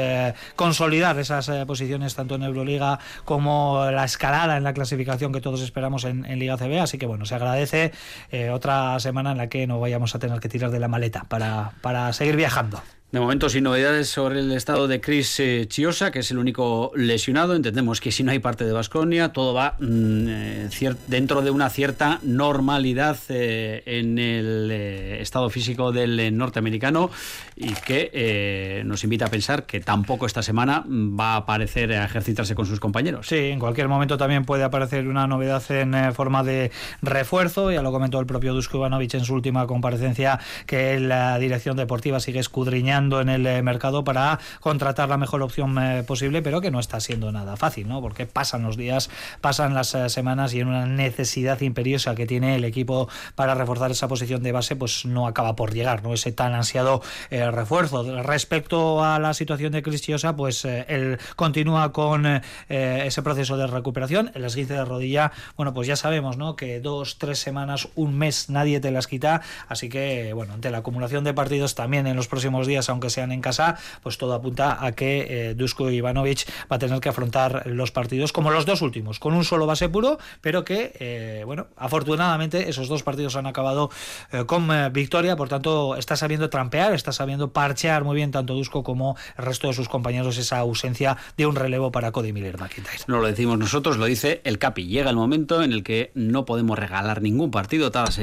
consolidar 0.56 1.18
esas 1.18 1.50
posiciones 1.66 2.14
tanto 2.14 2.34
en 2.34 2.42
Euroliga 2.42 2.98
como 3.24 3.90
la 3.90 4.04
escala 4.04 4.56
en 4.56 4.64
la 4.64 4.72
clasificación 4.72 5.32
que 5.32 5.40
todos 5.40 5.60
esperamos 5.60 6.04
en, 6.04 6.38
Liga 6.38 6.56
CB, 6.56 6.80
así 6.80 6.98
que 6.98 7.06
bueno, 7.06 7.24
se 7.24 7.34
agradece 7.34 7.92
eh, 8.30 8.50
otra 8.50 9.00
semana 9.00 9.32
en 9.32 9.38
la 9.38 9.48
que 9.48 9.66
no 9.66 9.80
vayamos 9.80 10.14
a 10.14 10.18
tener 10.18 10.38
que 10.40 10.48
tirar 10.48 10.70
de 10.70 10.78
la 10.78 10.88
maleta 10.88 11.24
para, 11.28 11.72
para 11.80 12.12
seguir 12.12 12.36
viajando. 12.36 12.80
De 13.10 13.20
momento, 13.20 13.48
sin 13.48 13.64
novedades 13.64 14.10
sobre 14.10 14.40
el 14.40 14.52
estado 14.52 14.86
de 14.86 15.00
Chris 15.00 15.40
eh, 15.40 15.64
Chiosa, 15.66 16.10
que 16.10 16.18
es 16.18 16.30
el 16.30 16.36
único 16.36 16.92
lesionado. 16.94 17.54
Entendemos 17.54 18.02
que 18.02 18.12
si 18.12 18.22
no 18.22 18.32
hay 18.32 18.38
parte 18.38 18.66
de 18.66 18.72
Basconia, 18.72 19.32
todo 19.32 19.54
va 19.54 19.76
mm, 19.80 20.26
eh, 20.28 20.94
dentro 21.06 21.40
de 21.40 21.50
una 21.50 21.70
cierta 21.70 22.20
normalidad 22.22 23.16
eh, 23.30 23.82
en 23.86 24.18
el 24.18 24.70
estado 24.70 25.48
físico 25.48 25.90
del 25.90 26.36
norteamericano 26.36 27.10
y 27.56 27.72
que 27.72 28.82
nos 28.84 29.02
invita 29.04 29.24
a 29.24 29.30
pensar 29.30 29.64
que 29.64 29.80
tampoco 29.80 30.26
esta 30.26 30.42
semana 30.42 30.84
va 30.86 31.32
a 31.32 31.36
aparecer 31.36 31.92
a 31.94 32.04
ejercitarse 32.04 32.54
con 32.54 32.66
sus 32.66 32.78
compañeros. 32.78 33.26
Sí, 33.26 33.36
en 33.36 33.58
cualquier 33.58 33.88
momento 33.88 34.18
también 34.18 34.44
puede 34.44 34.64
aparecer 34.64 35.08
una 35.08 35.26
novedad 35.26 35.62
en 35.70 36.12
forma 36.12 36.44
de 36.44 36.70
refuerzo. 37.00 37.72
Ya 37.72 37.80
lo 37.80 37.90
comentó 37.90 38.20
el 38.20 38.26
propio 38.26 38.52
Dusko 38.52 38.76
Ivanovic 38.76 39.14
en 39.14 39.24
su 39.24 39.32
última 39.32 39.66
comparecencia, 39.66 40.38
que 40.66 41.00
la 41.00 41.38
dirección 41.38 41.74
deportiva 41.76 42.20
sigue 42.20 42.40
escudriñando 42.40 42.97
en 42.98 43.28
el 43.28 43.46
eh, 43.46 43.62
mercado 43.62 44.02
para 44.02 44.40
contratar 44.60 45.08
la 45.08 45.16
mejor 45.16 45.40
opción 45.42 45.78
eh, 45.78 46.02
posible, 46.02 46.42
pero 46.42 46.60
que 46.60 46.72
no 46.72 46.80
está 46.80 46.98
siendo 46.98 47.30
nada 47.30 47.56
fácil, 47.56 47.86
¿no? 47.86 48.00
Porque 48.00 48.26
pasan 48.26 48.64
los 48.64 48.76
días, 48.76 49.08
pasan 49.40 49.72
las 49.72 49.94
eh, 49.94 50.08
semanas 50.08 50.52
y 50.52 50.60
en 50.60 50.68
una 50.68 50.84
necesidad 50.84 51.60
imperiosa 51.60 52.16
que 52.16 52.26
tiene 52.26 52.56
el 52.56 52.64
equipo 52.64 53.08
para 53.36 53.54
reforzar 53.54 53.92
esa 53.92 54.08
posición 54.08 54.42
de 54.42 54.50
base, 54.50 54.74
pues 54.74 55.04
no 55.04 55.28
acaba 55.28 55.54
por 55.54 55.72
llegar, 55.72 56.02
¿no? 56.02 56.12
Ese 56.12 56.32
tan 56.32 56.54
ansiado 56.54 57.02
refuerzo. 57.30 58.22
Respecto 58.22 59.04
a 59.04 59.18
la 59.18 59.32
situación 59.32 59.72
de 59.72 59.82
Cristiosa, 59.82 60.34
pues 60.34 60.64
él 60.64 61.18
continúa 61.36 61.92
con 61.92 62.26
ese 62.68 63.22
proceso 63.22 63.56
de 63.56 63.66
recuperación. 63.66 64.32
El 64.34 64.44
esguince 64.44 64.74
de 64.74 64.84
rodilla, 64.84 65.32
bueno, 65.56 65.72
pues 65.72 65.86
ya 65.86 65.96
sabemos, 65.96 66.36
¿no? 66.36 66.56
Que 66.56 66.80
dos, 66.80 67.18
tres 67.18 67.38
semanas, 67.38 67.88
un 67.94 68.16
mes, 68.18 68.50
nadie 68.50 68.80
te 68.80 68.90
las 68.90 69.06
quita. 69.06 69.42
Así 69.68 69.88
que, 69.88 70.32
bueno, 70.32 70.54
ante 70.54 70.70
la 70.70 70.78
acumulación 70.78 71.24
de 71.24 71.34
partidos 71.34 71.74
también 71.74 72.06
en 72.06 72.16
los 72.16 72.28
próximos 72.28 72.66
días 72.66 72.87
aunque 72.88 73.10
sean 73.10 73.32
en 73.32 73.40
casa, 73.40 73.76
pues 74.02 74.18
todo 74.18 74.34
apunta 74.34 74.84
a 74.84 74.92
que 74.92 75.26
eh, 75.50 75.54
Dusko 75.54 75.90
Ivanovic 75.90 76.48
va 76.70 76.76
a 76.76 76.78
tener 76.78 77.00
que 77.00 77.08
afrontar 77.08 77.66
los 77.66 77.90
partidos 77.90 78.32
como 78.32 78.50
los 78.50 78.66
dos 78.66 78.82
últimos, 78.82 79.18
con 79.18 79.34
un 79.34 79.44
solo 79.44 79.66
base 79.66 79.88
puro, 79.88 80.18
pero 80.40 80.64
que, 80.64 80.92
eh, 80.98 81.42
bueno, 81.44 81.66
afortunadamente 81.76 82.68
esos 82.68 82.88
dos 82.88 83.02
partidos 83.02 83.36
han 83.36 83.46
acabado 83.46 83.90
eh, 84.32 84.44
con 84.46 84.68
victoria, 84.92 85.36
por 85.36 85.48
tanto 85.48 85.96
está 85.96 86.16
sabiendo 86.16 86.50
trampear, 86.50 86.94
está 86.94 87.12
sabiendo 87.12 87.52
parchear 87.52 88.04
muy 88.04 88.16
bien 88.16 88.30
tanto 88.30 88.54
Dusko 88.54 88.82
como 88.82 89.16
el 89.36 89.44
resto 89.44 89.68
de 89.68 89.74
sus 89.74 89.88
compañeros 89.88 90.38
esa 90.38 90.58
ausencia 90.58 91.16
de 91.36 91.46
un 91.46 91.56
relevo 91.56 91.92
para 91.92 92.12
Cody 92.12 92.32
Miller 92.32 92.58
McIntyre. 92.58 92.98
No 93.06 93.18
lo 93.18 93.26
decimos 93.26 93.58
nosotros, 93.58 93.96
lo 93.96 94.06
dice 94.06 94.40
el 94.44 94.58
Capi. 94.58 94.86
Llega 94.86 95.10
el 95.10 95.16
momento 95.16 95.62
en 95.62 95.72
el 95.72 95.82
que 95.82 96.10
no 96.14 96.44
podemos 96.44 96.78
regalar 96.78 97.22
ningún 97.22 97.50
partido. 97.50 97.90
Tadas 97.90 98.18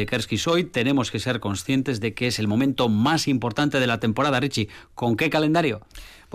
hoy 0.47 0.63
tenemos 0.65 1.11
que 1.11 1.19
ser 1.19 1.39
conscientes 1.39 1.99
de 1.99 2.13
que 2.13 2.27
es 2.27 2.39
el 2.39 2.47
momento 2.47 2.89
más 2.89 3.27
importante 3.27 3.79
de 3.79 3.87
la 3.87 3.99
temporada, 3.99 4.37
¿con 4.93 5.15
qué 5.15 5.29
calendario? 5.29 5.81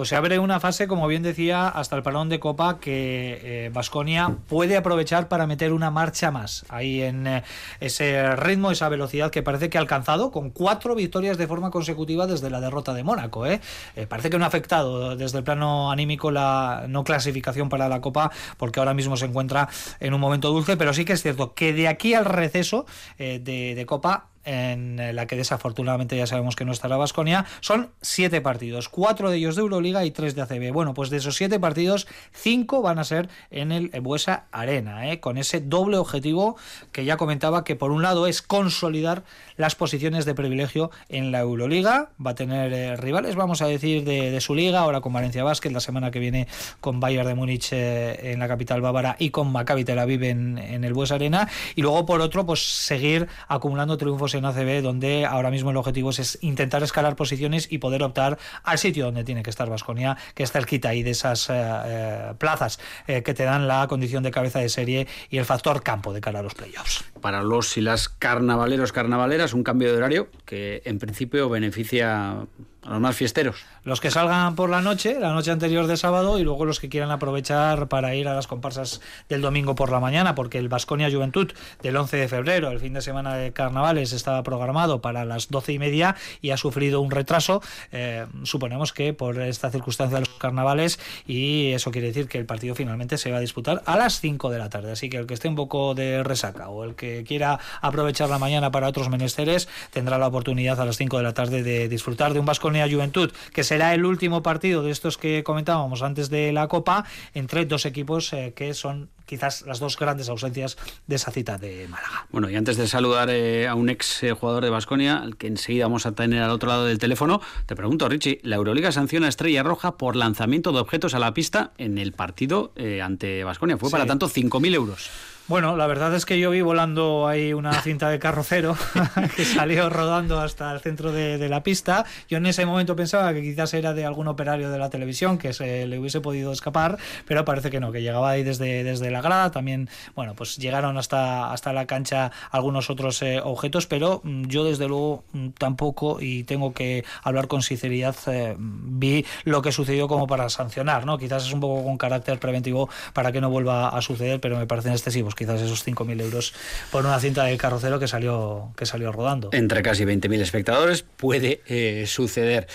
pues 0.00 0.08
se 0.08 0.16
abre 0.16 0.38
una 0.38 0.60
fase, 0.60 0.88
como 0.88 1.06
bien 1.08 1.22
decía, 1.22 1.68
hasta 1.68 1.94
el 1.94 2.02
parón 2.02 2.30
de 2.30 2.40
Copa 2.40 2.80
que 2.80 3.70
Vasconia 3.72 4.28
eh, 4.30 4.36
puede 4.48 4.78
aprovechar 4.78 5.28
para 5.28 5.46
meter 5.46 5.74
una 5.74 5.90
marcha 5.90 6.30
más 6.30 6.64
ahí 6.70 7.02
en 7.02 7.26
eh, 7.26 7.42
ese 7.80 8.34
ritmo, 8.36 8.70
esa 8.70 8.88
velocidad 8.88 9.30
que 9.30 9.42
parece 9.42 9.68
que 9.68 9.76
ha 9.76 9.80
alcanzado 9.82 10.30
con 10.30 10.48
cuatro 10.48 10.94
victorias 10.94 11.36
de 11.36 11.46
forma 11.46 11.70
consecutiva 11.70 12.26
desde 12.26 12.48
la 12.48 12.62
derrota 12.62 12.94
de 12.94 13.04
Mónaco. 13.04 13.44
¿eh? 13.44 13.60
parece 14.08 14.30
que 14.30 14.38
no 14.38 14.44
ha 14.44 14.48
afectado 14.48 15.16
desde 15.16 15.36
el 15.36 15.44
plano 15.44 15.90
anímico 15.90 16.30
la 16.30 16.86
no 16.88 17.04
clasificación 17.04 17.68
para 17.68 17.86
la 17.90 18.00
Copa 18.00 18.30
porque 18.56 18.80
ahora 18.80 18.94
mismo 18.94 19.18
se 19.18 19.26
encuentra 19.26 19.68
en 20.00 20.14
un 20.14 20.20
momento 20.22 20.50
dulce, 20.50 20.78
pero 20.78 20.94
sí 20.94 21.04
que 21.04 21.12
es 21.12 21.20
cierto 21.20 21.52
que 21.52 21.74
de 21.74 21.88
aquí 21.88 22.14
al 22.14 22.24
receso 22.24 22.86
de, 23.18 23.38
de 23.38 23.86
Copa 23.86 24.29
en 24.44 25.14
la 25.14 25.26
que 25.26 25.36
desafortunadamente 25.36 26.16
ya 26.16 26.26
sabemos 26.26 26.56
que 26.56 26.64
no 26.64 26.72
estará 26.72 26.96
Basconia, 26.96 27.44
son 27.60 27.90
siete 28.00 28.40
partidos, 28.40 28.88
cuatro 28.88 29.30
de 29.30 29.36
ellos 29.36 29.56
de 29.56 29.62
Euroliga 29.62 30.04
y 30.04 30.10
tres 30.10 30.34
de 30.34 30.42
ACB. 30.42 30.72
Bueno, 30.72 30.94
pues 30.94 31.10
de 31.10 31.18
esos 31.18 31.36
siete 31.36 31.60
partidos, 31.60 32.06
cinco 32.32 32.82
van 32.82 32.98
a 32.98 33.04
ser 33.04 33.28
en 33.50 33.72
el 33.72 33.90
Buesa 34.00 34.44
Arena, 34.52 35.10
¿eh? 35.10 35.20
con 35.20 35.38
ese 35.38 35.60
doble 35.60 35.96
objetivo 35.98 36.56
que 36.92 37.04
ya 37.04 37.16
comentaba 37.16 37.64
que 37.64 37.76
por 37.76 37.90
un 37.90 38.02
lado 38.02 38.26
es 38.26 38.42
consolidar 38.42 39.22
las 39.56 39.74
posiciones 39.74 40.24
de 40.24 40.34
privilegio 40.34 40.90
en 41.08 41.32
la 41.32 41.40
Euroliga, 41.40 42.10
va 42.24 42.30
a 42.32 42.34
tener 42.34 42.72
eh, 42.72 42.96
rivales, 42.96 43.36
vamos 43.36 43.60
a 43.62 43.66
decir, 43.66 44.04
de, 44.04 44.40
su 44.40 44.54
liga, 44.54 44.80
ahora 44.80 45.00
con 45.00 45.12
Valencia 45.12 45.44
Basket, 45.44 45.70
la 45.70 45.80
semana 45.80 46.10
que 46.10 46.18
viene 46.18 46.48
con 46.80 46.98
Bayern 46.98 47.28
de 47.28 47.34
Múnich 47.34 47.72
eh, 47.72 48.32
en 48.32 48.38
la 48.38 48.48
capital 48.48 48.80
bávara 48.80 49.16
y 49.18 49.30
con 49.30 49.52
Maccabi 49.52 49.84
Tel 49.84 49.98
Aviv 49.98 50.22
en 50.24 50.84
el 50.84 50.94
Buesa 50.94 51.16
Arena, 51.16 51.48
y 51.74 51.82
luego 51.82 52.06
por 52.06 52.20
otro, 52.20 52.46
pues 52.46 52.60
seguir 52.60 53.28
acumulando 53.48 53.98
triunfos 53.98 54.29
en 54.34 54.44
ACB, 54.44 54.82
donde 54.82 55.26
ahora 55.26 55.50
mismo 55.50 55.70
el 55.70 55.76
objetivo 55.76 56.10
es 56.10 56.38
intentar 56.40 56.82
escalar 56.82 57.16
posiciones 57.16 57.70
y 57.70 57.78
poder 57.78 58.02
optar 58.02 58.38
al 58.62 58.78
sitio 58.78 59.06
donde 59.06 59.24
tiene 59.24 59.42
que 59.42 59.50
estar 59.50 59.68
Vasconia, 59.68 60.16
que 60.34 60.42
es 60.42 60.52
cerquita 60.52 60.90
ahí 60.90 61.02
de 61.02 61.10
esas 61.10 61.48
eh, 61.50 61.54
eh, 61.54 62.34
plazas 62.38 62.80
eh, 63.06 63.22
que 63.22 63.34
te 63.34 63.44
dan 63.44 63.68
la 63.68 63.86
condición 63.88 64.22
de 64.22 64.30
cabeza 64.30 64.58
de 64.60 64.68
serie 64.68 65.06
y 65.30 65.38
el 65.38 65.44
factor 65.44 65.82
campo 65.82 66.12
de 66.12 66.20
cara 66.20 66.40
a 66.40 66.42
los 66.42 66.54
playoffs. 66.54 67.04
Para 67.20 67.42
los 67.42 67.76
y 67.76 67.80
las 67.80 68.08
carnavaleros, 68.08 68.92
carnavaleras, 68.92 69.54
un 69.54 69.62
cambio 69.62 69.90
de 69.90 69.98
horario 69.98 70.28
que 70.44 70.82
en 70.84 70.98
principio 70.98 71.48
beneficia 71.48 72.46
a 72.82 72.90
los 72.90 73.00
más 73.00 73.16
fiesteros. 73.16 73.64
Los 73.82 74.00
que 74.00 74.10
salgan 74.10 74.56
por 74.56 74.68
la 74.68 74.82
noche, 74.82 75.18
la 75.18 75.32
noche 75.32 75.50
anterior 75.50 75.86
de 75.86 75.96
sábado, 75.96 76.38
y 76.38 76.44
luego 76.44 76.66
los 76.66 76.80
que 76.80 76.90
quieran 76.90 77.10
aprovechar 77.10 77.88
para 77.88 78.14
ir 78.14 78.28
a 78.28 78.34
las 78.34 78.46
comparsas 78.46 79.00
del 79.28 79.40
domingo 79.40 79.74
por 79.74 79.90
la 79.90 80.00
mañana, 80.00 80.34
porque 80.34 80.58
el 80.58 80.68
Vasconia 80.68 81.10
Juventud 81.10 81.50
del 81.82 81.96
11 81.96 82.18
de 82.18 82.28
febrero, 82.28 82.70
el 82.70 82.80
fin 82.80 82.92
de 82.92 83.00
semana 83.00 83.36
de 83.36 83.52
carnavales, 83.52 84.12
estaba 84.12 84.42
programado 84.42 85.00
para 85.00 85.24
las 85.24 85.48
doce 85.48 85.72
y 85.72 85.78
media 85.78 86.14
y 86.42 86.50
ha 86.50 86.58
sufrido 86.58 87.00
un 87.00 87.10
retraso. 87.10 87.62
Eh, 87.90 88.26
suponemos 88.42 88.92
que 88.92 89.14
por 89.14 89.40
esta 89.40 89.70
circunstancia 89.70 90.18
de 90.18 90.26
los 90.26 90.38
carnavales, 90.38 91.00
y 91.26 91.72
eso 91.72 91.90
quiere 91.90 92.08
decir 92.08 92.28
que 92.28 92.36
el 92.36 92.44
partido 92.44 92.74
finalmente 92.74 93.16
se 93.16 93.30
va 93.30 93.38
a 93.38 93.40
disputar 93.40 93.82
a 93.86 93.96
las 93.96 94.20
5 94.20 94.50
de 94.50 94.58
la 94.58 94.68
tarde. 94.68 94.92
Así 94.92 95.08
que 95.08 95.16
el 95.16 95.26
que 95.26 95.32
esté 95.32 95.48
un 95.48 95.56
poco 95.56 95.94
de 95.94 96.22
resaca 96.22 96.68
o 96.68 96.84
el 96.84 96.96
que 96.96 97.24
quiera 97.24 97.58
aprovechar 97.80 98.28
la 98.28 98.38
mañana 98.38 98.70
para 98.70 98.88
otros 98.88 99.08
menesteres, 99.08 99.68
tendrá 99.90 100.18
la 100.18 100.26
oportunidad 100.26 100.78
a 100.80 100.84
las 100.84 100.98
5 100.98 101.16
de 101.16 101.22
la 101.22 101.32
tarde 101.32 101.62
de 101.62 101.88
disfrutar 101.88 102.34
de 102.34 102.40
un 102.40 102.46
Vasconia 102.46 102.86
Juventud, 102.90 103.32
que 103.54 103.64
será 103.70 103.94
el 103.94 104.04
último 104.04 104.42
partido 104.42 104.82
de 104.82 104.90
estos 104.90 105.16
que 105.16 105.44
comentábamos 105.44 106.02
antes 106.02 106.28
de 106.28 106.52
la 106.52 106.66
Copa, 106.66 107.04
entre 107.34 107.66
dos 107.66 107.86
equipos 107.86 108.32
eh, 108.32 108.52
que 108.56 108.74
son 108.74 109.10
quizás 109.26 109.62
las 109.62 109.78
dos 109.78 109.96
grandes 109.96 110.28
ausencias 110.28 110.76
de 111.06 111.14
esa 111.14 111.30
cita 111.30 111.56
de 111.56 111.86
Málaga. 111.86 112.26
Bueno, 112.32 112.50
y 112.50 112.56
antes 112.56 112.76
de 112.76 112.88
saludar 112.88 113.30
eh, 113.30 113.68
a 113.68 113.76
un 113.76 113.88
ex 113.88 114.24
eh, 114.24 114.32
jugador 114.32 114.64
de 114.64 114.70
Basconia, 114.70 115.18
al 115.18 115.36
que 115.36 115.46
enseguida 115.46 115.84
vamos 115.84 116.04
a 116.04 116.16
tener 116.16 116.42
al 116.42 116.50
otro 116.50 116.68
lado 116.68 116.84
del 116.84 116.98
teléfono, 116.98 117.40
te 117.66 117.76
pregunto, 117.76 118.08
Richie, 118.08 118.40
la 118.42 118.56
Euroliga 118.56 118.90
sanciona 118.90 119.26
a 119.26 119.28
Estrella 119.28 119.62
Roja 119.62 119.96
por 119.96 120.16
lanzamiento 120.16 120.72
de 120.72 120.80
objetos 120.80 121.14
a 121.14 121.20
la 121.20 121.32
pista 121.32 121.70
en 121.78 121.98
el 121.98 122.10
partido 122.10 122.72
ante 123.00 123.44
Basconia. 123.44 123.76
Fue 123.76 123.88
para 123.88 124.04
tanto 124.04 124.28
5.000 124.28 124.74
euros. 124.74 125.10
Bueno, 125.50 125.76
la 125.76 125.88
verdad 125.88 126.14
es 126.14 126.26
que 126.26 126.38
yo 126.38 126.50
vi 126.50 126.60
volando 126.60 127.26
ahí 127.26 127.52
una 127.52 127.72
cinta 127.82 128.08
de 128.08 128.20
carrocero 128.20 128.76
que 129.36 129.44
salió 129.44 129.90
rodando 129.90 130.38
hasta 130.38 130.70
el 130.70 130.78
centro 130.78 131.10
de, 131.10 131.48
la 131.48 131.64
pista. 131.64 132.04
Yo 132.28 132.38
en 132.38 132.46
ese 132.46 132.66
momento 132.66 132.94
pensaba 132.94 133.34
que 133.34 133.42
quizás 133.42 133.74
era 133.74 133.92
de 133.92 134.04
algún 134.04 134.28
operario 134.28 134.70
de 134.70 134.78
la 134.78 134.90
televisión 134.90 135.38
que 135.38 135.52
se 135.52 135.88
le 135.88 135.98
hubiese 135.98 136.20
podido 136.20 136.52
escapar, 136.52 136.98
pero 137.26 137.44
parece 137.44 137.68
que 137.68 137.80
no, 137.80 137.90
que 137.90 138.00
llegaba 138.00 138.30
ahí 138.30 138.44
desde, 138.44 138.84
desde 138.84 139.10
la 139.10 139.22
grada. 139.22 139.50
También, 139.50 139.88
bueno, 140.14 140.34
pues 140.36 140.56
llegaron 140.56 140.96
hasta, 140.96 141.52
hasta 141.52 141.72
la 141.72 141.84
cancha 141.84 142.30
algunos 142.52 142.88
otros 142.88 143.20
eh, 143.22 143.40
objetos, 143.42 143.88
pero 143.88 144.20
mm, 144.22 144.44
yo 144.44 144.62
desde 144.62 144.86
luego 144.86 145.24
mm, 145.32 145.48
tampoco, 145.58 146.18
y 146.20 146.44
tengo 146.44 146.72
que 146.74 147.04
hablar 147.24 147.48
con 147.48 147.62
sinceridad, 147.62 148.14
eh, 148.28 148.54
vi 148.56 149.26
lo 149.42 149.62
que 149.62 149.72
sucedió 149.72 150.06
como 150.06 150.28
para 150.28 150.48
sancionar, 150.48 151.06
¿no? 151.06 151.18
Quizás 151.18 151.44
es 151.44 151.52
un 151.52 151.58
poco 151.58 151.82
con 151.82 151.98
carácter 151.98 152.38
preventivo 152.38 152.88
para 153.12 153.32
que 153.32 153.40
no 153.40 153.50
vuelva 153.50 153.88
a 153.88 154.00
suceder, 154.00 154.38
pero 154.38 154.56
me 154.56 154.68
parecen 154.68 154.92
excesivos 154.92 155.34
quizás 155.40 155.62
esos 155.62 155.86
5.000 155.86 156.20
euros 156.20 156.52
por 156.92 157.06
una 157.06 157.18
cinta 157.18 157.44
de 157.44 157.56
carrocero 157.56 157.98
que 157.98 158.06
salió, 158.06 158.74
que 158.76 158.84
salió 158.84 159.10
rodando. 159.10 159.48
Entre 159.52 159.80
casi 159.80 160.04
20.000 160.04 160.38
espectadores 160.42 161.02
puede 161.02 161.62
eh, 161.66 162.04
suceder. 162.06 162.66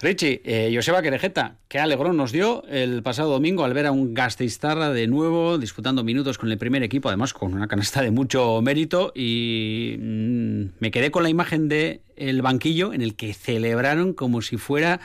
Richie, 0.00 0.40
eh, 0.44 0.70
Joseba 0.72 1.02
Querejeta, 1.02 1.56
qué 1.66 1.80
alegrón 1.80 2.16
nos 2.16 2.30
dio 2.30 2.62
el 2.68 3.02
pasado 3.02 3.30
domingo 3.30 3.64
al 3.64 3.74
ver 3.74 3.86
a 3.86 3.90
un 3.90 4.14
Gasteiztarra 4.14 4.92
de 4.92 5.08
nuevo 5.08 5.58
disputando 5.58 6.04
minutos 6.04 6.38
con 6.38 6.52
el 6.52 6.58
primer 6.58 6.84
equipo, 6.84 7.08
además 7.08 7.32
con 7.32 7.54
una 7.54 7.66
canasta 7.66 8.02
de 8.02 8.12
mucho 8.12 8.62
mérito 8.62 9.10
y 9.16 9.96
mm, 9.98 10.64
me 10.78 10.92
quedé 10.92 11.10
con 11.10 11.24
la 11.24 11.28
imagen 11.28 11.68
de 11.68 12.02
el 12.14 12.40
banquillo 12.40 12.92
en 12.92 13.02
el 13.02 13.16
que 13.16 13.34
celebraron 13.34 14.12
como 14.12 14.42
si 14.42 14.58
fuera 14.58 15.00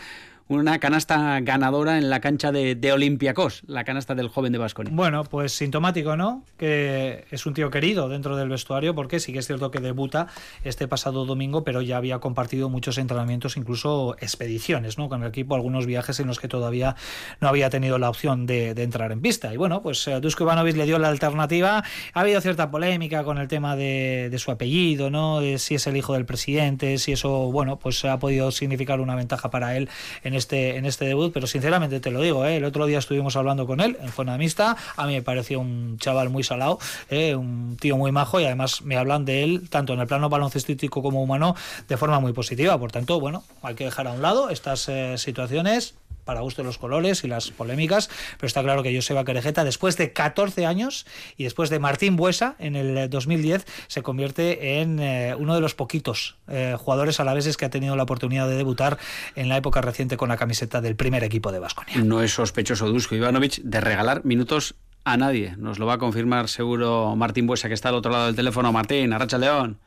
una 0.60 0.80
canasta 0.80 1.40
ganadora 1.42 1.98
en 1.98 2.10
la 2.10 2.20
cancha 2.20 2.52
de, 2.52 2.76
de 2.76 2.92
Olympiacos, 2.92 3.64
la 3.68 3.84
canasta 3.84 4.16
del 4.16 4.28
joven 4.28 4.52
de 4.52 4.58
Vasconia. 4.58 4.92
Bueno, 4.94 5.24
pues 5.24 5.54
sintomático, 5.54 6.18
¿no? 6.18 6.44
Que 6.58 7.26
es 7.32 7.46
un 7.46 7.54
tío 7.54 7.70
querido 7.70 8.10
dentro 8.10 8.36
del 8.36 8.50
vestuario, 8.50 8.94
porque 8.94 9.20
sí 9.20 9.34
que 9.34 9.40
es 9.40 9.48
cierto 9.48 9.72
que 9.72 9.80
debuta 9.80 10.28
este 10.64 10.88
pasado 10.88 11.26
domingo, 11.26 11.64
pero 11.64 11.82
ya 11.82 11.98
había 11.98 12.20
compartido 12.20 12.70
muchos 12.70 12.98
entrenamientos, 12.98 13.58
incluso 13.58 14.16
expediciones, 14.20 14.98
¿no? 14.98 15.10
Con 15.10 15.24
el 15.24 15.30
equipo, 15.30 15.56
algunos 15.56 15.86
viajes 15.86 16.20
en 16.20 16.28
los 16.28 16.40
que 16.40 16.48
todavía 16.48 16.96
no 17.40 17.48
había 17.48 17.70
tenido 17.70 17.98
la 17.98 18.10
opción 18.10 18.46
de, 18.46 18.72
entrar 18.72 19.12
en 19.12 19.22
pista. 19.22 19.54
Y 19.54 19.58
bueno, 19.58 19.82
pues 19.82 20.08
eh, 20.08 20.20
Dusko 20.20 20.44
Ivanovic 20.44 20.76
le 20.76 20.86
dio 20.86 20.98
la 21.00 21.10
alternativa. 21.10 21.84
Ha 22.14 22.20
habido 22.20 22.42
cierta 22.42 22.72
polémica 22.72 23.24
con 23.24 23.38
el 23.38 23.48
tema 23.48 23.76
de, 23.76 24.30
de 24.30 24.40
su 24.40 24.52
apellido, 24.52 25.10
¿no? 25.10 25.40
De 25.40 25.60
si 25.60 25.76
es 25.76 25.88
el 25.88 25.96
hijo 25.96 26.14
del 26.14 26.26
presidente, 26.26 26.98
si 26.98 27.12
eso, 27.12 27.52
bueno, 27.52 27.78
pues 27.78 28.04
ha 28.06 28.20
podido 28.20 28.52
significar 28.52 29.00
una 29.00 29.16
ventaja 29.16 29.50
para 29.50 29.78
él 29.78 29.90
en 30.24 30.34
en 30.52 30.86
este 30.86 31.06
debut, 31.06 31.32
pero 31.34 31.48
sinceramente 31.48 32.00
te 32.00 32.12
lo 32.12 32.22
digo, 32.22 32.46
¿eh? 32.46 32.58
el 32.58 32.66
otro 32.66 32.86
día 32.86 33.00
estuvimos 33.00 33.36
hablando 33.36 33.68
con 33.68 33.80
él 33.80 33.98
en 34.02 34.10
zona 34.10 34.38
mixta, 34.38 34.76
a 34.96 35.08
mí 35.08 35.14
me 35.14 35.22
pareció 35.22 35.60
un 35.60 35.98
chaval 36.00 36.30
muy 36.30 36.44
salado, 36.44 36.80
¿eh? 37.10 37.36
un 37.36 37.78
tío 37.80 37.98
muy 37.98 38.12
majo 38.12 38.40
y 38.40 38.46
además 38.46 38.82
me 38.82 38.98
hablan 38.98 39.26
de 39.26 39.44
él 39.44 39.70
tanto 39.70 39.94
en 39.94 40.00
el 40.00 40.08
plano 40.08 40.30
baloncestístico 40.30 41.02
como 41.02 41.22
humano 41.22 41.56
de 41.88 41.98
forma 41.98 42.20
muy 42.20 42.34
positiva, 42.34 42.78
por 42.78 42.92
tanto, 42.92 43.20
bueno, 43.20 43.44
hay 43.62 43.76
que 43.76 43.86
dejar 43.86 44.08
a 44.08 44.12
un 44.12 44.22
lado 44.22 44.50
estas 44.50 44.90
eh, 44.90 45.18
situaciones 45.18 45.96
para 46.26 46.42
gusto 46.42 46.62
de 46.62 46.68
los 46.68 46.78
colores 46.78 47.24
y 47.24 47.28
las 47.28 47.52
polémicas, 47.52 48.10
pero 48.38 48.48
está 48.48 48.64
claro 48.64 48.84
que 48.84 48.96
Joseba 48.96 49.26
Querejeta, 49.26 49.64
después 49.64 49.98
de 49.98 50.14
14 50.14 50.66
años 50.66 51.06
y 51.38 51.44
después 51.44 51.70
de 51.70 51.80
Martín 51.80 52.16
Buesa 52.16 52.56
en 52.60 52.76
el 52.76 53.10
2010, 53.10 53.66
se 53.88 54.02
convierte 54.02 54.82
en 54.82 55.00
eh, 55.00 55.36
uno 55.38 55.56
de 55.56 55.62
los 55.62 55.76
poquitos 55.76 56.38
eh, 56.48 56.76
jugadores 56.78 57.20
alaveses 57.20 57.58
que 57.58 57.66
ha 57.66 57.70
tenido 57.70 57.96
la 57.96 58.04
oportunidad 58.04 58.48
de 58.48 58.56
debutar 58.56 58.98
en 59.36 59.50
la 59.50 59.58
época 59.58 59.82
reciente 59.82 60.18
con 60.18 60.31
la 60.32 60.38
camiseta 60.38 60.82
del 60.82 60.96
primer 60.96 61.24
equipo 61.24 61.52
de 61.52 61.60
Vasconia. 61.60 62.04
No 62.04 62.22
es 62.22 62.34
sospechoso 62.34 62.88
Dusko 62.88 63.16
Ivanovic 63.16 63.62
de 63.64 63.82
regalar 63.82 64.24
minutos 64.24 64.76
a 65.04 65.18
nadie. 65.18 65.56
Nos 65.58 65.78
lo 65.78 65.86
va 65.86 65.94
a 65.94 65.98
confirmar 65.98 66.48
seguro 66.48 67.16
Martín 67.16 67.48
Buesa, 67.48 67.68
que 67.68 67.74
está 67.74 67.90
al 67.90 67.96
otro 67.96 68.12
lado 68.12 68.28
del 68.28 68.36
teléfono. 68.36 68.72
Martín, 68.72 69.12
Arracha 69.14 69.38
León. 69.38 69.78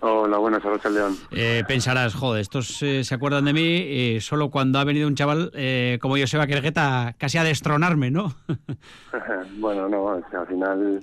Hola, 0.00 0.38
buenas, 0.38 0.64
Arracha 0.64 0.90
León. 0.90 1.16
Eh, 1.30 1.62
pensarás, 1.66 2.14
joder, 2.14 2.40
estos 2.40 2.82
eh, 2.82 3.04
se 3.04 3.14
acuerdan 3.14 3.44
de 3.44 3.52
mí 3.52 3.84
eh, 3.86 4.18
solo 4.20 4.50
cuando 4.50 4.78
ha 4.78 4.84
venido 4.84 5.06
un 5.08 5.14
chaval 5.14 5.50
eh, 5.54 5.98
como 6.00 6.16
Joseba 6.16 6.46
Quergueta 6.46 7.14
casi 7.18 7.38
a 7.38 7.44
destronarme, 7.44 8.10
¿no? 8.10 8.34
bueno, 9.58 9.88
no, 9.88 10.10
al 10.10 10.46
final 10.46 11.00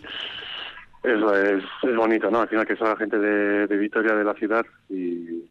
eso 1.04 1.36
es, 1.36 1.64
es, 1.84 1.96
bonito, 1.96 2.30
¿no? 2.30 2.42
Al 2.42 2.50
final 2.50 2.66
que 2.66 2.76
son 2.76 2.90
la 2.90 2.98
gente 2.98 3.18
de, 3.18 3.68
de 3.68 3.78
Vitoria, 3.78 4.14
de 4.14 4.24
la 4.24 4.34
ciudad, 4.34 4.66
y 4.90 5.44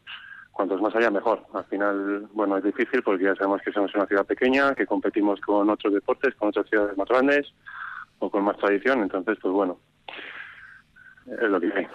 cuantos 0.56 0.80
más 0.80 0.94
haya, 0.96 1.10
mejor. 1.10 1.46
Al 1.52 1.64
final, 1.66 2.28
bueno, 2.32 2.56
es 2.56 2.64
difícil 2.64 3.02
porque 3.02 3.24
ya 3.24 3.34
sabemos 3.36 3.60
que 3.62 3.72
somos 3.72 3.94
una 3.94 4.06
ciudad 4.06 4.24
pequeña, 4.24 4.74
que 4.74 4.86
competimos 4.86 5.40
con 5.40 5.68
otros 5.68 5.92
deportes, 5.92 6.34
con 6.34 6.48
otras 6.48 6.66
ciudades 6.68 6.96
más 6.96 7.08
grandes 7.08 7.46
o 8.18 8.30
con 8.30 8.42
más 8.42 8.56
tradición, 8.56 9.02
entonces, 9.02 9.36
pues 9.40 9.52
bueno, 9.52 9.78
es 11.26 11.50
lo 11.50 11.60
que 11.60 11.66
hay. 11.66 11.86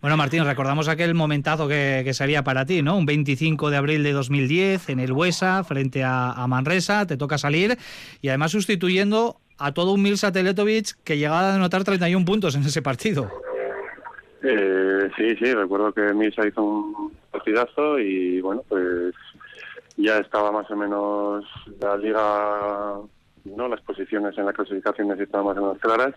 Bueno, 0.00 0.16
Martín, 0.16 0.46
recordamos 0.46 0.88
aquel 0.88 1.14
momentazo 1.14 1.68
que, 1.68 2.00
que, 2.04 2.14
sería 2.14 2.42
para 2.42 2.64
ti, 2.64 2.80
¿no? 2.80 2.96
Un 2.96 3.04
25 3.04 3.68
de 3.68 3.76
abril 3.76 4.02
de 4.02 4.12
2010 4.12 4.88
en 4.88 4.98
el 4.98 5.12
Huesa, 5.12 5.62
frente 5.62 6.02
a, 6.02 6.46
Manresa, 6.48 7.06
te 7.06 7.18
toca 7.18 7.36
salir 7.36 7.76
y 8.22 8.28
además 8.28 8.52
sustituyendo 8.52 9.42
a 9.58 9.72
todo 9.72 9.92
un 9.92 10.00
Milsa 10.00 10.32
Teletovic 10.32 10.96
que 11.04 11.18
llegaba 11.18 11.50
a 11.50 11.54
anotar 11.54 11.84
31 11.84 12.24
puntos 12.24 12.54
en 12.54 12.62
ese 12.62 12.80
partido. 12.80 13.30
Eh, 14.42 15.10
sí, 15.16 15.36
sí, 15.36 15.52
recuerdo 15.52 15.92
que 15.92 16.14
Milsa 16.14 16.46
hizo 16.46 16.62
un 16.62 17.12
partidazo 17.30 17.98
y 17.98 18.40
bueno, 18.40 18.62
pues 18.68 19.14
ya 19.96 20.18
estaba 20.18 20.50
más 20.50 20.70
o 20.70 20.76
menos 20.76 21.44
la 21.80 21.96
liga, 21.96 22.96
no 23.44 23.68
las 23.68 23.80
posiciones 23.82 24.36
en 24.38 24.46
la 24.46 24.52
clasificación 24.52 25.10
estaban 25.20 25.46
más 25.46 25.58
o 25.58 25.60
menos 25.60 25.78
claras 25.78 26.14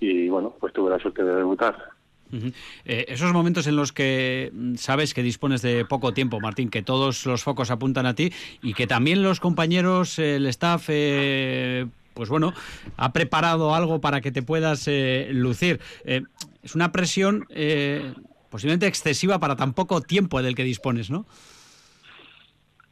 y 0.00 0.28
bueno, 0.28 0.54
pues 0.58 0.72
tuve 0.72 0.90
la 0.90 0.98
suerte 0.98 1.22
de 1.22 1.36
debutar. 1.36 1.76
Eh, 2.84 3.04
esos 3.08 3.32
momentos 3.32 3.66
en 3.66 3.76
los 3.76 3.92
que 3.92 4.50
mm, 4.52 4.76
sabes 4.76 5.12
que 5.14 5.22
dispones 5.22 5.62
de 5.62 5.84
poco 5.84 6.14
tiempo, 6.14 6.40
Martín, 6.40 6.70
que 6.70 6.82
todos 6.82 7.26
los 7.26 7.44
focos 7.44 7.70
apuntan 7.70 8.06
a 8.06 8.14
ti 8.14 8.32
y 8.62 8.74
que 8.74 8.86
también 8.86 9.22
los 9.22 9.38
compañeros, 9.38 10.18
el 10.18 10.46
staff, 10.46 10.86
eh, 10.88 11.86
pues 12.14 12.28
bueno, 12.28 12.52
ha 12.96 13.12
preparado 13.12 13.74
algo 13.74 14.00
para 14.00 14.20
que 14.20 14.32
te 14.32 14.42
puedas 14.42 14.86
eh, 14.88 15.28
lucir. 15.32 15.80
Eh, 16.04 16.22
es 16.62 16.74
una 16.74 16.92
presión 16.92 17.46
posiblemente 18.50 18.86
excesiva 18.86 19.38
para 19.38 19.56
tan 19.56 19.72
poco 19.72 20.00
tiempo 20.02 20.42
del 20.42 20.54
que 20.54 20.62
dispones, 20.62 21.10
¿no? 21.10 21.26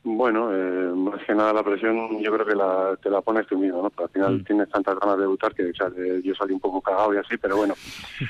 Bueno, 0.02 0.50
eh, 0.50 0.92
más 0.94 1.22
que 1.24 1.34
nada 1.34 1.52
la 1.52 1.62
presión 1.62 2.18
yo 2.20 2.32
creo 2.32 2.46
que 2.46 2.54
la, 2.54 2.96
te 3.02 3.10
la 3.10 3.20
pones 3.20 3.46
tú 3.46 3.58
mismo, 3.58 3.82
¿no? 3.82 4.02
Al 4.02 4.08
final 4.08 4.44
tienes 4.44 4.70
tantas 4.70 4.98
ganas 4.98 5.16
de 5.16 5.22
debutar 5.22 5.54
que 5.54 5.68
o 5.68 5.74
sea, 5.74 5.88
eh, 5.94 6.22
yo 6.24 6.34
salí 6.34 6.54
un 6.54 6.60
poco 6.60 6.80
cagado 6.80 7.12
y 7.12 7.18
así, 7.18 7.36
pero 7.36 7.58
bueno, 7.58 7.74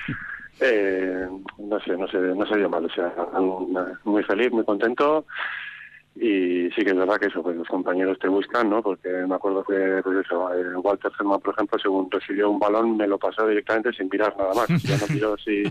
eh, 0.60 1.28
no 1.58 1.80
sé, 1.80 1.96
no 1.96 2.08
sé, 2.08 2.18
no 2.18 2.44
se 2.46 2.56
dio 2.56 2.68
mal, 2.68 2.84
o 2.84 2.90
sea, 2.90 3.14
muy 4.02 4.24
feliz, 4.24 4.50
muy 4.50 4.64
contento 4.64 5.26
y 6.22 6.70
sí 6.72 6.84
que 6.84 6.90
es 6.90 6.96
verdad 6.96 7.18
que 7.18 7.28
eso, 7.28 7.42
pues 7.42 7.56
los 7.56 7.66
compañeros 7.66 8.18
te 8.18 8.28
buscan, 8.28 8.68
¿no? 8.68 8.82
Porque 8.82 9.08
me 9.08 9.34
acuerdo 9.34 9.64
que, 9.64 10.02
pues 10.04 10.18
eso, 10.18 10.52
eh, 10.54 10.76
Walter 10.76 11.10
Ferman, 11.16 11.40
por 11.40 11.54
ejemplo, 11.54 11.78
según 11.78 12.10
recibió 12.10 12.50
un 12.50 12.58
balón, 12.58 12.98
me 12.98 13.06
lo 13.06 13.18
pasó 13.18 13.46
directamente 13.46 13.90
sin 13.94 14.10
mirar 14.12 14.36
nada 14.36 14.52
más. 14.52 14.68
Ya 14.84 14.98
no 14.98 15.06
miró 15.08 15.36
si 15.38 15.62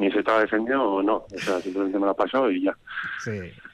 ni 0.00 0.10
se 0.10 0.20
estaba 0.20 0.40
defendiendo 0.40 0.82
o 0.82 1.02
no. 1.02 1.16
O 1.16 1.38
sea, 1.38 1.60
simplemente 1.60 1.98
me 1.98 2.06
lo 2.06 2.14
pasó 2.14 2.50
y 2.50 2.62
ya. 2.62 2.74
Sí. 3.22 3.32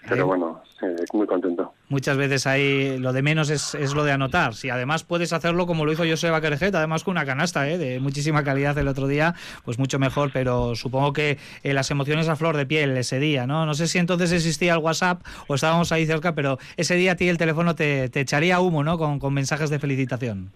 Pero 0.08 0.26
bueno, 0.26 0.60
eh, 0.82 0.96
muy 1.12 1.26
contento. 1.26 1.72
Muchas 1.88 2.16
veces 2.16 2.46
ahí 2.48 2.98
lo 2.98 3.12
de 3.12 3.22
menos 3.22 3.48
es, 3.48 3.76
es, 3.76 3.94
lo 3.94 4.02
de 4.02 4.10
anotar. 4.10 4.54
Si 4.54 4.68
además 4.68 5.04
puedes 5.04 5.32
hacerlo 5.32 5.66
como 5.66 5.84
lo 5.84 5.92
hizo 5.92 6.04
Joseba 6.04 6.40
Querejet, 6.40 6.74
además 6.74 7.04
con 7.04 7.12
una 7.12 7.24
canasta 7.24 7.68
¿eh? 7.68 7.78
de 7.78 8.00
muchísima 8.00 8.42
calidad 8.42 8.76
el 8.78 8.88
otro 8.88 9.06
día, 9.06 9.34
pues 9.64 9.78
mucho 9.78 10.00
mejor. 10.00 10.30
Pero 10.32 10.74
supongo 10.74 11.12
que 11.12 11.38
eh, 11.62 11.72
las 11.72 11.90
emociones 11.92 12.28
a 12.28 12.34
flor 12.34 12.56
de 12.56 12.66
piel 12.66 12.96
ese 12.96 13.20
día, 13.20 13.46
¿no? 13.46 13.64
No 13.64 13.74
sé 13.74 13.86
si 13.86 13.98
entonces 13.98 14.32
existía 14.32 14.74
el 14.74 14.80
WhatsApp 14.80 15.22
o 15.46 15.54
estábamos 15.54 15.92
ahí 15.92 16.06
cerca, 16.06 16.34
pero 16.34 16.58
ese 16.76 16.96
día 16.96 17.12
a 17.12 17.16
ti 17.16 17.28
el 17.28 17.38
teléfono 17.38 17.76
te, 17.76 18.08
te 18.08 18.20
echaría 18.20 18.60
humo, 18.60 18.82
¿no? 18.82 18.98
Con, 18.98 19.20
con 19.20 19.32
mensajes 19.32 19.70
de 19.70 19.78
felicitación. 19.78 20.50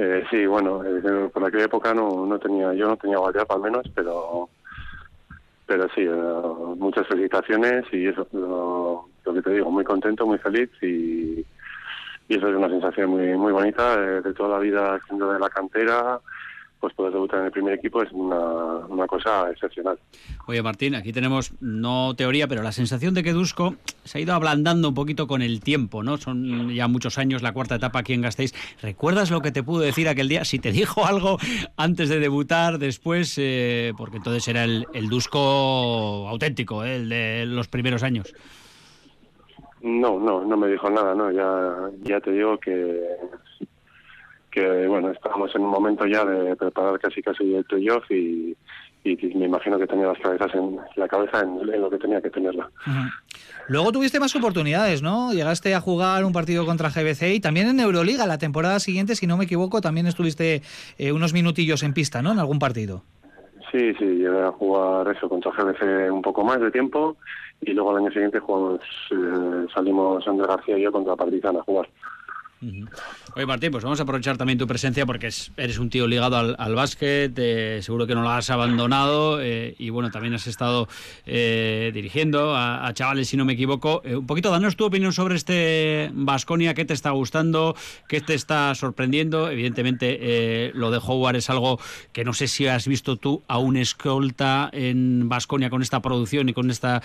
Eh, 0.00 0.22
sí, 0.30 0.46
bueno, 0.46 0.84
eh, 0.84 1.28
por 1.34 1.44
aquella 1.44 1.64
época 1.64 1.92
no, 1.92 2.24
no 2.24 2.38
tenía, 2.38 2.72
yo 2.72 2.86
no 2.86 2.96
tenía 2.96 3.18
WhatsApp 3.18 3.50
al 3.50 3.60
menos, 3.60 3.84
pero 3.96 4.48
pero 5.68 5.86
sí, 5.94 6.08
uh, 6.08 6.74
muchas 6.76 7.06
felicitaciones 7.06 7.84
y 7.92 8.06
eso, 8.06 8.26
lo, 8.32 9.06
lo, 9.24 9.34
que 9.34 9.42
te 9.42 9.50
digo, 9.50 9.70
muy 9.70 9.84
contento, 9.84 10.26
muy 10.26 10.38
feliz 10.38 10.70
y, 10.80 11.44
y 12.26 12.34
eso 12.36 12.48
es 12.48 12.56
una 12.56 12.70
sensación 12.70 13.10
muy 13.10 13.36
muy 13.36 13.52
bonita 13.52 14.00
de, 14.00 14.22
de 14.22 14.32
toda 14.32 14.56
la 14.56 14.58
vida 14.58 14.98
siendo 15.06 15.30
de 15.30 15.38
la 15.38 15.50
cantera, 15.50 16.20
pues 16.80 16.94
poder 16.94 17.12
debutar 17.12 17.40
en 17.40 17.46
el 17.46 17.50
primer 17.50 17.74
equipo 17.74 18.02
es 18.02 18.10
una, 18.12 18.38
una, 18.86 19.06
cosa 19.06 19.50
excepcional. 19.50 19.98
Oye 20.46 20.62
Martín, 20.62 20.94
aquí 20.94 21.12
tenemos 21.12 21.52
no 21.60 22.14
teoría, 22.14 22.46
pero 22.46 22.62
la 22.62 22.72
sensación 22.72 23.14
de 23.14 23.22
que 23.22 23.32
Dusko 23.32 23.74
se 24.04 24.18
ha 24.18 24.20
ido 24.20 24.34
ablandando 24.34 24.88
un 24.88 24.94
poquito 24.94 25.26
con 25.26 25.42
el 25.42 25.60
tiempo, 25.60 26.02
¿no? 26.02 26.16
Son 26.16 26.70
ya 26.70 26.86
muchos 26.88 27.18
años, 27.18 27.42
la 27.42 27.52
cuarta 27.52 27.76
etapa 27.76 28.00
aquí 28.00 28.12
en 28.12 28.22
Gasteiz. 28.22 28.52
¿Recuerdas 28.80 29.30
lo 29.30 29.40
que 29.40 29.50
te 29.50 29.62
pudo 29.62 29.80
decir 29.80 30.08
aquel 30.08 30.28
día? 30.28 30.44
Si 30.44 30.58
te 30.58 30.72
dijo 30.72 31.04
algo 31.04 31.38
antes 31.76 32.08
de 32.08 32.20
debutar, 32.20 32.78
después, 32.78 33.34
eh, 33.38 33.92
porque 33.96 34.18
entonces 34.18 34.46
era 34.46 34.64
el, 34.64 34.86
el 34.94 35.08
Dusko 35.08 36.28
auténtico, 36.28 36.84
¿eh? 36.84 36.96
el 36.96 37.08
de 37.08 37.46
los 37.46 37.68
primeros 37.68 38.02
años. 38.02 38.34
No, 39.80 40.18
no, 40.18 40.44
no 40.44 40.56
me 40.56 40.68
dijo 40.68 40.90
nada, 40.90 41.14
no, 41.14 41.30
ya, 41.30 41.90
ya 42.02 42.20
te 42.20 42.32
digo 42.32 42.58
que 42.58 43.00
que 44.58 44.86
bueno, 44.86 45.10
estábamos 45.10 45.54
en 45.54 45.62
un 45.62 45.70
momento 45.70 46.06
ya 46.06 46.24
de 46.24 46.56
preparar 46.56 46.98
casi 46.98 47.22
casi 47.22 47.54
el 47.54 47.64
playoff 47.64 48.10
y, 48.10 48.56
y, 49.04 49.16
me 49.34 49.46
imagino 49.46 49.78
que 49.78 49.86
tenía 49.86 50.06
las 50.06 50.18
cabezas 50.18 50.52
en 50.54 50.78
la 50.96 51.06
cabeza 51.06 51.40
en, 51.40 51.60
en 51.72 51.80
lo 51.80 51.88
que 51.90 51.98
tenía 51.98 52.20
que 52.20 52.30
tenerla. 52.30 52.68
Uh 52.86 52.90
-huh. 52.90 53.10
Luego 53.68 53.92
tuviste 53.92 54.18
más 54.18 54.34
oportunidades, 54.34 55.02
¿no? 55.02 55.32
Llegaste 55.32 55.74
a 55.74 55.80
jugar 55.80 56.24
un 56.24 56.32
partido 56.32 56.66
contra 56.66 56.88
GBC 56.90 57.34
y 57.34 57.40
también 57.40 57.68
en 57.68 57.80
Euroliga 57.80 58.26
la 58.26 58.38
temporada 58.38 58.80
siguiente, 58.80 59.14
si 59.14 59.26
no 59.26 59.36
me 59.36 59.44
equivoco, 59.44 59.80
también 59.80 60.06
estuviste 60.06 60.62
eh, 60.98 61.12
unos 61.12 61.32
minutillos 61.32 61.82
en 61.82 61.92
pista, 61.92 62.22
¿no? 62.22 62.32
En 62.32 62.38
algún 62.38 62.58
partido. 62.58 63.02
Sí, 63.70 63.92
sí, 63.98 64.04
llegué 64.04 64.40
a 64.40 64.50
jugar 64.52 65.14
eso 65.14 65.28
contra 65.28 65.52
GBC 65.52 66.10
un 66.10 66.22
poco 66.22 66.42
más 66.42 66.58
de 66.60 66.70
tiempo 66.70 67.16
y 67.60 67.72
luego 67.72 67.90
al 67.90 67.98
año 67.98 68.10
siguiente 68.10 68.40
jugamos, 68.40 68.80
eh, 69.10 69.66
salimos 69.74 70.26
Andrés 70.26 70.48
García 70.48 70.78
y 70.78 70.82
yo 70.82 70.90
contra 70.90 71.14
Partizan 71.14 71.58
a 71.58 71.62
jugar. 71.62 71.88
Oye 72.60 73.46
Martín, 73.46 73.70
pues 73.70 73.84
vamos 73.84 74.00
a 74.00 74.02
aprovechar 74.02 74.36
también 74.36 74.58
tu 74.58 74.66
presencia 74.66 75.06
porque 75.06 75.28
es, 75.28 75.52
eres 75.56 75.78
un 75.78 75.90
tío 75.90 76.08
ligado 76.08 76.36
al, 76.36 76.56
al 76.58 76.74
básquet, 76.74 77.32
eh, 77.36 77.78
seguro 77.82 78.04
que 78.08 78.16
no 78.16 78.22
lo 78.22 78.30
has 78.30 78.50
abandonado 78.50 79.40
eh, 79.40 79.76
y 79.78 79.90
bueno, 79.90 80.10
también 80.10 80.34
has 80.34 80.48
estado 80.48 80.88
eh, 81.24 81.92
dirigiendo 81.94 82.56
a, 82.56 82.90
chavales, 82.94 83.28
si 83.28 83.36
no 83.36 83.44
me 83.44 83.52
equivoco. 83.52 84.02
Un 84.04 84.26
poquito, 84.26 84.50
danos 84.50 84.74
tu 84.74 84.84
opinión 84.86 85.12
sobre 85.12 85.36
este 85.36 86.10
Basconia, 86.12 86.74
qué 86.74 86.84
te 86.84 86.94
está 86.94 87.10
gustando, 87.10 87.76
qué 88.08 88.20
te 88.20 88.34
está 88.34 88.74
sorprendiendo. 88.74 89.50
Evidentemente, 89.50 90.72
lo 90.74 90.90
de 90.90 90.98
Howard 90.98 91.36
es 91.36 91.50
algo 91.50 91.78
que 92.12 92.24
no 92.24 92.32
sé 92.32 92.48
si 92.48 92.66
has 92.66 92.88
visto 92.88 93.16
tú 93.16 93.42
a 93.46 93.58
un 93.58 93.76
escolta 93.76 94.70
en 94.72 95.28
Basconia 95.28 95.70
con 95.70 95.82
esta 95.82 96.00
producción 96.00 96.48
y 96.48 96.54
con 96.54 96.70
esta 96.70 97.02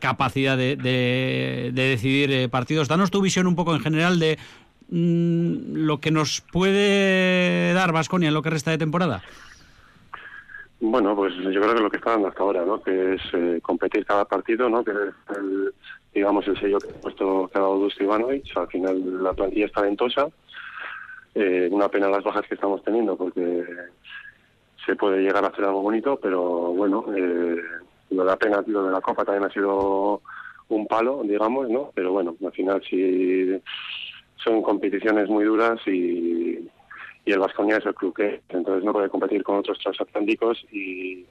capacidad 0.00 0.56
de, 0.56 0.76
de, 0.76 1.70
de 1.72 1.82
decidir 1.82 2.48
partidos. 2.50 2.88
Danos 2.88 3.10
tu 3.10 3.20
visión 3.20 3.46
un 3.46 3.54
poco 3.54 3.74
en 3.74 3.80
general 3.80 4.18
de 4.18 4.38
Mm, 4.90 5.74
lo 5.74 5.98
que 5.98 6.10
nos 6.10 6.40
puede 6.40 7.72
dar 7.74 7.92
Vasconia 7.92 8.28
en 8.28 8.34
lo 8.34 8.42
que 8.42 8.50
resta 8.50 8.70
de 8.70 8.78
temporada? 8.78 9.22
Bueno, 10.80 11.14
pues 11.16 11.34
yo 11.34 11.60
creo 11.60 11.74
que 11.74 11.80
lo 11.80 11.90
que 11.90 11.96
está 11.96 12.12
dando 12.12 12.28
hasta 12.28 12.42
ahora, 12.42 12.64
¿no? 12.64 12.80
Que 12.80 13.14
es 13.14 13.22
eh, 13.32 13.58
competir 13.60 14.06
cada 14.06 14.24
partido, 14.24 14.70
¿no? 14.70 14.84
Que 14.84 14.92
es 14.92 15.36
el, 15.36 15.74
digamos 16.14 16.46
el 16.46 16.58
sello 16.58 16.78
que 16.78 16.90
ha 16.90 17.00
puesto 17.00 17.50
dado 17.52 17.78
Dusko 17.80 18.04
Ivanovic. 18.04 18.56
Al 18.56 18.68
final 18.68 19.22
la 19.22 19.32
plantilla 19.34 19.66
está 19.66 19.82
ventosa. 19.82 20.28
Eh, 21.34 21.68
una 21.70 21.88
pena 21.88 22.08
las 22.08 22.24
bajas 22.24 22.46
que 22.48 22.54
estamos 22.54 22.82
teniendo 22.82 23.16
porque 23.16 23.64
se 24.86 24.96
puede 24.96 25.20
llegar 25.20 25.44
a 25.44 25.48
hacer 25.48 25.64
algo 25.64 25.82
bonito, 25.82 26.18
pero 26.22 26.72
bueno, 26.72 27.04
eh, 27.14 27.60
lo 28.10 28.24
de 28.24 28.30
la 28.30 28.36
pena, 28.36 28.62
lo 28.66 28.84
de 28.84 28.92
la 28.92 29.00
Copa 29.00 29.24
también 29.24 29.44
ha 29.44 29.52
sido 29.52 30.22
un 30.68 30.86
palo, 30.86 31.22
digamos, 31.24 31.68
¿no? 31.68 31.90
Pero 31.94 32.12
bueno, 32.12 32.36
al 32.42 32.52
final 32.52 32.82
sí 32.88 33.60
son 34.42 34.62
competiciones 34.62 35.28
muy 35.28 35.44
duras 35.44 35.80
y, 35.86 36.68
y 37.24 37.32
el 37.32 37.38
Vasconia 37.38 37.76
es 37.76 37.86
el 37.86 37.94
club 37.94 38.14
que 38.14 38.40
entonces 38.48 38.84
no 38.84 38.92
puede 38.92 39.08
competir 39.08 39.42
con 39.42 39.56
otros 39.56 39.78
transatlánticos 39.78 40.64
y 40.72 41.26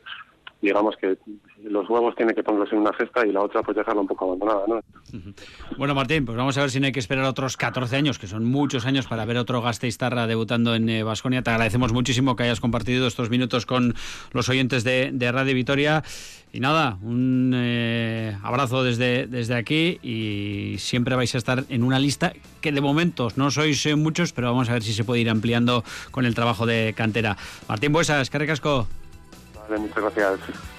digamos 0.61 0.95
que 0.97 1.17
los 1.63 1.89
huevos 1.89 2.15
tiene 2.15 2.33
que 2.33 2.43
ponerlos 2.43 2.71
en 2.71 2.79
una 2.79 2.91
cesta 2.97 3.25
y 3.25 3.31
la 3.31 3.41
otra 3.41 3.61
pues 3.61 3.77
dejarla 3.77 4.01
un 4.01 4.07
poco 4.07 4.25
abandonada, 4.25 4.63
¿no? 4.67 4.79
Bueno, 5.77 5.93
Martín, 5.95 6.25
pues 6.25 6.37
vamos 6.37 6.57
a 6.57 6.61
ver 6.61 6.71
si 6.71 6.79
no 6.79 6.87
hay 6.87 6.91
que 6.91 6.99
esperar 6.99 7.25
otros 7.25 7.57
14 7.57 7.95
años, 7.95 8.19
que 8.19 8.27
son 8.27 8.45
muchos 8.45 8.85
años 8.85 9.07
para 9.07 9.25
ver 9.25 9.37
otro 9.37 9.61
Gasteiztarra 9.61 10.27
debutando 10.27 10.75
en 10.75 11.05
Vasconia. 11.05 11.39
Eh, 11.39 11.43
Te 11.43 11.51
agradecemos 11.51 11.93
muchísimo 11.93 12.35
que 12.35 12.43
hayas 12.43 12.59
compartido 12.59 13.07
estos 13.07 13.29
minutos 13.29 13.65
con 13.65 13.95
los 14.33 14.49
oyentes 14.49 14.83
de, 14.83 15.31
Radio 15.31 15.53
Vitoria. 15.53 16.03
Y 16.53 16.59
nada, 16.61 16.97
un 17.01 17.51
eh, 17.53 18.37
abrazo 18.41 18.83
desde, 18.83 19.27
desde 19.27 19.55
aquí 19.55 19.99
y 20.01 20.77
siempre 20.79 21.15
vais 21.15 21.35
a 21.35 21.37
estar 21.37 21.65
en 21.69 21.83
una 21.83 21.99
lista 21.99 22.33
que 22.61 22.71
de 22.71 22.81
momentos 22.81 23.37
no 23.37 23.51
sois 23.51 23.85
eh, 23.85 23.95
muchos, 23.95 24.31
pero 24.31 24.47
vamos 24.47 24.69
a 24.69 24.73
ver 24.73 24.83
si 24.83 24.93
se 24.93 25.03
puede 25.03 25.21
ir 25.21 25.29
ampliando 25.29 25.83
con 26.09 26.25
el 26.25 26.33
trabajo 26.33 26.65
de 26.65 26.93
cantera. 26.95 27.37
Martín 27.67 27.91
Buesas, 27.91 28.29
Carre 28.29 28.47
Casco. 28.47 28.87
Vale, 28.87 28.96
muchas 29.69 30.15
gracias. 30.15 30.76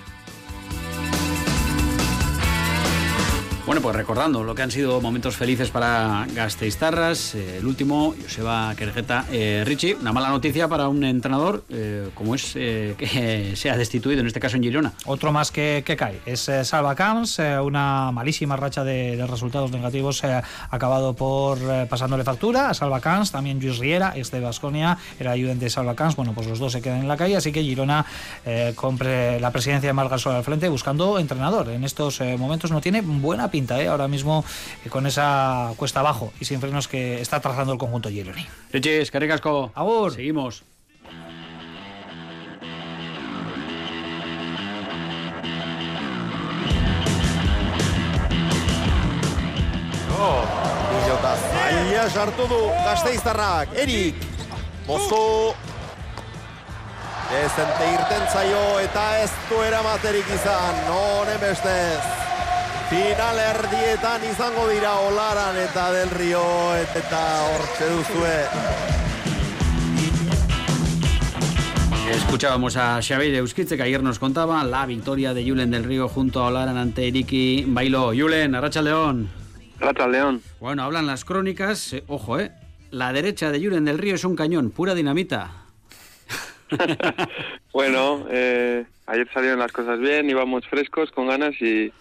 Bueno, 3.68 3.82
pues 3.82 3.96
recordando 3.96 4.44
lo 4.44 4.54
que 4.54 4.62
han 4.62 4.70
sido 4.70 4.98
momentos 5.02 5.36
felices 5.36 5.68
para 5.68 6.26
Gasteiztarras, 6.34 7.34
eh, 7.34 7.58
el 7.58 7.66
último, 7.66 8.14
Joseba 8.18 8.74
Querjeta 8.74 9.26
eh, 9.30 9.62
Richie, 9.66 9.94
una 9.94 10.10
mala 10.10 10.30
noticia 10.30 10.68
para 10.68 10.88
un 10.88 11.04
entrenador 11.04 11.64
eh, 11.68 12.08
como 12.14 12.34
es 12.34 12.52
eh, 12.54 12.94
que 12.96 13.52
se 13.56 13.68
ha 13.68 13.76
destituido, 13.76 14.22
en 14.22 14.26
este 14.26 14.40
caso 14.40 14.56
en 14.56 14.62
Girona. 14.62 14.94
Otro 15.04 15.32
más 15.32 15.52
que, 15.52 15.82
que 15.84 15.98
cae, 15.98 16.18
es 16.24 16.48
eh, 16.48 16.64
Salva 16.64 16.94
Camps, 16.94 17.40
eh, 17.40 17.60
una 17.60 18.10
malísima 18.10 18.56
racha 18.56 18.84
de, 18.84 19.18
de 19.18 19.26
resultados 19.26 19.70
negativos 19.70 20.22
acabado 20.70 21.12
por 21.14 21.58
pasándole 21.88 22.24
factura 22.24 22.70
a 22.70 22.74
Salva 22.74 23.02
Camps, 23.02 23.32
también 23.32 23.60
Luis 23.60 23.76
Riera, 23.76 24.14
ex 24.16 24.30
de 24.30 24.40
Basconia, 24.40 24.96
era 25.20 25.32
ayudante 25.32 25.66
de 25.66 25.70
Salva 25.70 25.94
Camps, 25.94 26.16
bueno, 26.16 26.32
pues 26.32 26.46
los 26.46 26.58
dos 26.58 26.72
se 26.72 26.80
quedan 26.80 27.00
en 27.00 27.08
la 27.08 27.18
calle, 27.18 27.36
así 27.36 27.52
que 27.52 27.62
Girona 27.62 28.06
compre 28.76 29.38
la 29.40 29.50
presidencia 29.50 29.90
de 29.90 29.92
Margasol 29.92 30.36
al 30.36 30.42
frente 30.42 30.70
buscando 30.70 31.18
entrenador. 31.18 31.68
En 31.68 31.84
estos 31.84 32.22
momentos 32.38 32.70
no 32.70 32.80
tiene 32.80 33.02
buena 33.02 33.50
pinta 33.50 33.57
pinta 33.58 33.82
¿eh? 33.82 33.88
ahora 33.88 34.06
mismo 34.06 34.44
eh, 34.84 34.88
con 34.88 35.04
esa 35.06 35.72
cuesta 35.76 35.98
abajo 35.98 36.32
y 36.38 36.44
sin 36.44 36.60
frenos 36.60 36.86
que 36.86 37.20
está 37.20 37.40
trazando 37.40 37.72
el 37.72 37.78
conjunto 37.78 38.08
Gironi. 38.08 38.46
Richis, 38.72 39.10
Caricasco. 39.10 39.72
Agur. 39.74 40.14
Seguimos. 40.14 40.62
Oh, 50.20 50.42
pilota 50.90 51.34
zaila 51.50 52.10
sartu 52.10 52.46
du 52.46 52.60
Gasteiztarrak. 52.86 53.74
Erik, 53.74 54.14
moztu. 54.86 55.54
Dezente 57.28 57.90
irten 57.92 58.24
zaio 58.32 58.62
eta 58.86 59.04
ez 59.24 59.30
du 59.50 59.60
eramaterik 59.66 60.30
izan. 60.38 60.80
Nonen 60.86 61.42
bestez. 61.42 62.18
Final 62.88 63.36
erdietan 63.38 64.22
izango 64.24 64.66
dira 64.68 64.94
Olaran 65.04 65.56
eta 65.60 65.90
Del 65.92 66.08
Rio 66.08 66.40
eta 66.74 67.20
hortxe 67.44 67.88
duzue. 67.92 68.38
Escuchábamos 72.10 72.78
a 72.78 73.02
Xavier 73.02 73.34
Euskitze 73.34 73.76
que 73.76 73.82
ayer 73.82 74.02
nos 74.02 74.18
contaba 74.18 74.64
la 74.64 74.86
victoria 74.86 75.34
de 75.34 75.46
Julen 75.46 75.70
del 75.70 75.84
Río 75.84 76.08
junto 76.08 76.40
a 76.40 76.46
Olaran 76.46 76.78
ante 76.78 77.06
Eriki 77.08 77.66
Bailo. 77.68 78.12
Julen, 78.16 78.54
Arracha 78.54 78.80
León. 78.80 79.28
Arracha 79.80 80.08
León. 80.08 80.40
Bueno, 80.58 80.82
hablan 80.82 81.06
las 81.06 81.26
crónicas. 81.26 81.92
eh, 81.92 82.04
ojo, 82.06 82.40
¿eh? 82.40 82.52
La 82.90 83.12
derecha 83.12 83.52
de 83.52 83.62
Julen 83.62 83.84
del 83.84 83.98
Río 83.98 84.14
es 84.14 84.24
un 84.24 84.34
cañón, 84.34 84.70
pura 84.70 84.94
dinamita. 84.94 85.50
Bueno, 87.70 88.26
eh, 88.30 88.84
ayer 89.06 89.28
salieron 89.32 89.60
las 89.60 89.70
cosas 89.70 90.00
bien, 90.00 90.28
íbamos 90.28 90.66
frescos, 90.66 91.12
con 91.12 91.28
ganas 91.28 91.54
y, 91.60 91.92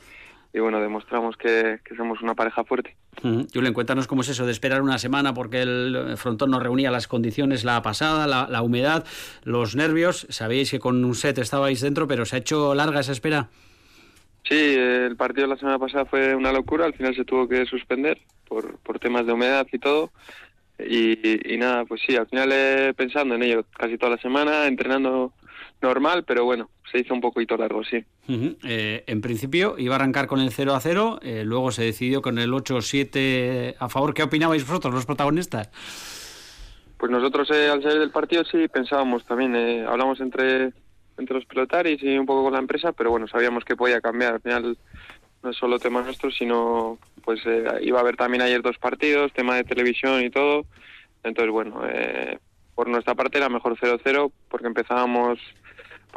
y 0.57 0.59
bueno, 0.59 0.81
demostramos 0.81 1.37
que, 1.37 1.79
que 1.85 1.95
somos 1.95 2.19
una 2.23 2.33
pareja 2.33 2.63
fuerte. 2.63 2.95
Ujú. 3.23 3.45
Julen, 3.53 3.73
cuéntanos 3.73 4.07
cómo 4.07 4.21
es 4.21 4.29
eso 4.29 4.43
de 4.47 4.51
esperar 4.51 4.81
una 4.81 4.97
semana 4.97 5.31
porque 5.35 5.61
el 5.61 6.15
frontón 6.17 6.49
no 6.49 6.59
reunía 6.59 6.89
las 6.89 7.07
condiciones 7.07 7.63
la 7.63 7.83
pasada, 7.83 8.25
la, 8.25 8.47
la 8.49 8.63
humedad, 8.63 9.05
los 9.43 9.75
nervios. 9.75 10.25
Sabéis 10.29 10.71
que 10.71 10.79
con 10.79 11.05
un 11.05 11.13
set 11.13 11.37
estabais 11.37 11.81
dentro, 11.81 12.07
pero 12.07 12.25
se 12.25 12.37
ha 12.37 12.39
hecho 12.39 12.73
larga 12.73 13.01
esa 13.01 13.11
espera. 13.11 13.49
Sí, 14.49 14.55
el 14.55 15.15
partido 15.15 15.45
la 15.45 15.57
semana 15.57 15.77
pasada 15.77 16.05
fue 16.05 16.33
una 16.33 16.51
locura, 16.51 16.85
al 16.85 16.95
final 16.95 17.15
se 17.15 17.25
tuvo 17.25 17.47
que 17.47 17.65
suspender 17.67 18.19
por, 18.47 18.79
por 18.79 18.97
temas 18.97 19.27
de 19.27 19.33
humedad 19.33 19.67
y 19.71 19.77
todo. 19.77 20.11
Y, 20.79 21.53
y 21.53 21.57
nada, 21.57 21.85
pues 21.85 22.01
sí, 22.05 22.15
al 22.15 22.27
final 22.27 22.49
eh, 22.51 22.93
pensando 22.97 23.35
en 23.35 23.43
ello 23.43 23.63
casi 23.77 23.97
toda 23.99 24.15
la 24.15 24.21
semana, 24.21 24.65
entrenando 24.65 25.33
normal, 25.81 26.23
pero 26.25 26.45
bueno, 26.45 26.69
se 26.91 26.99
hizo 26.99 27.13
un 27.13 27.21
poquito 27.21 27.57
largo, 27.57 27.83
sí. 27.83 28.03
Eh, 28.63 29.03
en 29.07 29.21
principio 29.21 29.75
iba 29.77 29.95
a 29.95 29.99
arrancar 29.99 30.27
con 30.27 30.39
el 30.39 30.51
0 30.51 30.73
a 30.73 30.79
0, 30.79 31.19
eh, 31.21 31.43
luego 31.45 31.71
se 31.71 31.83
decidió 31.83 32.21
con 32.21 32.39
el 32.39 32.51
8-7 32.51 33.75
a 33.79 33.89
favor. 33.89 34.13
¿Qué 34.13 34.23
opinabais 34.23 34.65
vosotros, 34.67 34.93
los 34.93 35.05
protagonistas? 35.05 35.69
Pues 36.97 37.11
nosotros 37.11 37.49
eh, 37.51 37.69
al 37.69 37.83
salir 37.83 37.99
del 37.99 38.09
partido 38.11 38.43
sí 38.43 38.67
pensábamos 38.67 39.23
también, 39.25 39.55
eh, 39.55 39.85
hablamos 39.87 40.19
entre, 40.19 40.73
entre 41.17 41.35
los 41.35 41.45
pelotaris 41.45 42.01
y 42.01 42.17
un 42.17 42.25
poco 42.25 42.43
con 42.43 42.53
la 42.53 42.59
empresa, 42.59 42.91
pero 42.91 43.11
bueno, 43.11 43.27
sabíamos 43.27 43.63
que 43.63 43.75
podía 43.75 44.01
cambiar. 44.01 44.33
Al 44.33 44.41
final 44.41 44.77
no 45.43 45.49
es 45.51 45.57
solo 45.57 45.77
tema 45.77 46.01
nuestro, 46.01 46.31
sino 46.31 46.97
pues 47.23 47.39
eh, 47.45 47.65
iba 47.81 47.99
a 47.99 48.01
haber 48.01 48.15
también 48.15 48.41
ayer 48.41 48.61
dos 48.61 48.77
partidos, 48.79 49.31
tema 49.33 49.55
de 49.55 49.63
televisión 49.63 50.23
y 50.23 50.31
todo. 50.31 50.65
Entonces, 51.23 51.51
bueno, 51.51 51.81
eh, 51.87 52.39
por 52.73 52.87
nuestra 52.87 53.13
parte 53.13 53.37
era 53.37 53.49
mejor 53.49 53.77
0-0 53.77 54.31
porque 54.49 54.67
empezábamos 54.67 55.39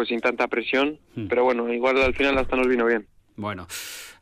pues 0.01 0.09
sin 0.09 0.21
tanta 0.23 0.49
presión, 0.49 0.99
pero 1.29 1.45
bueno, 1.45 1.71
igual 1.71 2.01
al 2.01 2.15
final 2.15 2.39
hasta 2.39 2.57
nos 2.57 2.67
vino 2.67 2.87
bien. 2.87 3.07
Bueno, 3.37 3.67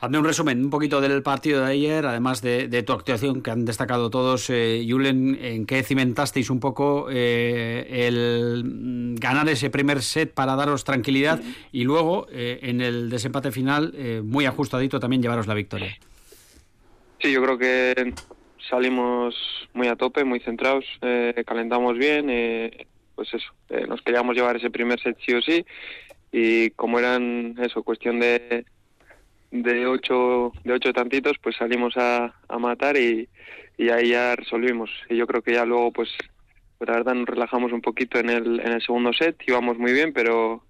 hazme 0.01 0.18
un 0.18 0.24
resumen 0.24 0.64
un 0.64 0.70
poquito 0.70 1.01
del 1.01 1.22
partido 1.22 1.64
de 1.64 1.70
ayer, 1.70 2.05
además 2.05 2.43
de, 2.43 2.66
de 2.66 2.83
tu 2.83 2.93
actuación 2.93 3.43
que 3.43 3.53
han 3.53 3.64
destacado 3.64 4.11
todos. 4.11 4.51
Eh, 4.51 4.85
Julen, 4.89 5.39
¿en 5.41 5.66
qué 5.66 5.85
cimentasteis 5.85 6.51
un 6.51 6.59
poco 6.59 7.07
eh, 7.12 7.87
el 8.09 8.64
mm, 8.64 9.14
ganar 9.20 9.49
ese 9.49 9.70
primer 9.70 10.03
set 10.03 10.35
para 10.35 10.57
daros 10.57 10.83
tranquilidad 10.83 11.41
y 11.70 11.85
luego 11.85 12.26
eh, 12.33 12.59
en 12.62 12.81
el 12.81 13.09
desempate 13.09 13.53
final, 13.53 13.93
eh, 13.95 14.20
muy 14.24 14.47
ajustadito, 14.47 14.99
también 14.99 15.22
llevaros 15.22 15.47
la 15.47 15.55
victoria? 15.55 15.97
Sí, 17.22 17.31
yo 17.31 17.41
creo 17.41 17.57
que 17.57 18.14
salimos 18.68 19.37
muy 19.74 19.87
a 19.87 19.95
tope, 19.95 20.24
muy 20.24 20.41
centrados, 20.41 20.85
eh, 21.03 21.45
calentamos 21.47 21.97
bien, 21.97 22.31
eh, 22.31 22.89
pues 23.18 23.34
eso, 23.34 23.52
eh, 23.70 23.84
nos 23.88 24.00
queríamos 24.02 24.36
llevar 24.36 24.54
ese 24.54 24.70
primer 24.70 25.00
set 25.00 25.18
sí 25.26 25.34
o 25.34 25.42
sí 25.42 25.66
y 26.30 26.70
como 26.70 27.00
eran 27.00 27.56
eso, 27.58 27.82
cuestión 27.82 28.20
de 28.20 28.64
de 29.50 29.86
ocho 29.86 30.52
de 30.62 30.74
ocho 30.74 30.92
tantitos, 30.92 31.36
pues 31.42 31.56
salimos 31.56 31.96
a, 31.96 32.32
a 32.48 32.58
matar 32.60 32.96
y, 32.96 33.28
y 33.76 33.88
ahí 33.88 34.10
ya 34.10 34.36
resolvimos. 34.36 34.88
Y 35.08 35.16
yo 35.16 35.26
creo 35.26 35.42
que 35.42 35.54
ya 35.54 35.64
luego, 35.64 35.90
pues, 35.90 36.10
la 36.78 36.92
verdad 36.92 37.14
nos 37.14 37.26
relajamos 37.26 37.72
un 37.72 37.80
poquito 37.80 38.20
en 38.20 38.30
el, 38.30 38.60
en 38.60 38.70
el 38.70 38.82
segundo 38.82 39.12
set, 39.12 39.36
íbamos 39.48 39.78
muy 39.78 39.92
bien, 39.92 40.12
pero 40.12 40.62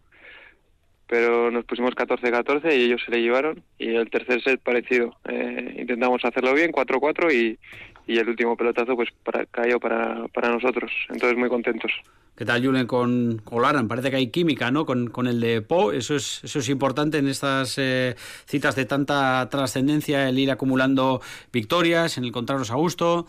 pero 1.07 1.51
nos 1.51 1.66
pusimos 1.66 1.94
14-14 1.94 2.70
y 2.70 2.84
ellos 2.84 3.03
se 3.05 3.11
le 3.11 3.20
llevaron. 3.20 3.62
Y 3.78 3.94
el 3.94 4.09
tercer 4.11 4.42
set 4.42 4.61
parecido. 4.62 5.16
Eh, 5.26 5.76
intentamos 5.78 6.24
hacerlo 6.24 6.55
bien, 6.55 6.72
4-4 6.72 7.32
y, 7.34 7.59
y 8.07 8.18
el 8.18 8.28
último 8.28 8.57
pelotazo 8.57 8.96
pues 8.96 9.11
para, 9.22 9.46
cayó 9.46 9.78
para, 9.78 10.28
para 10.28 10.51
nosotros. 10.51 10.90
Entonces 11.11 11.36
muy 11.36 11.51
contentos. 11.51 11.92
¿Qué 12.39 12.45
tal, 12.45 12.64
Julen, 12.64 12.86
con 12.86 13.43
Olaran? 13.47 13.89
Parece 13.89 14.11
que 14.11 14.16
hay 14.16 14.28
química, 14.28 14.70
¿no? 14.70 14.86
Con, 14.86 15.09
con 15.09 15.26
el 15.26 15.41
de 15.41 15.61
Po, 15.61 15.91
eso 15.91 16.14
es, 16.14 16.45
eso 16.45 16.61
es 16.61 16.68
importante 16.68 17.18
en 17.18 17.26
estas 17.26 17.76
eh, 17.78 18.14
citas 18.47 18.76
de 18.76 18.84
tanta 18.84 19.49
trascendencia, 19.51 20.28
el 20.28 20.39
ir 20.39 20.53
acumulando 20.53 21.20
victorias, 21.53 22.16
en 22.16 22.26
encontraros 22.26 22.70
a 22.70 22.76
gusto. 22.76 23.26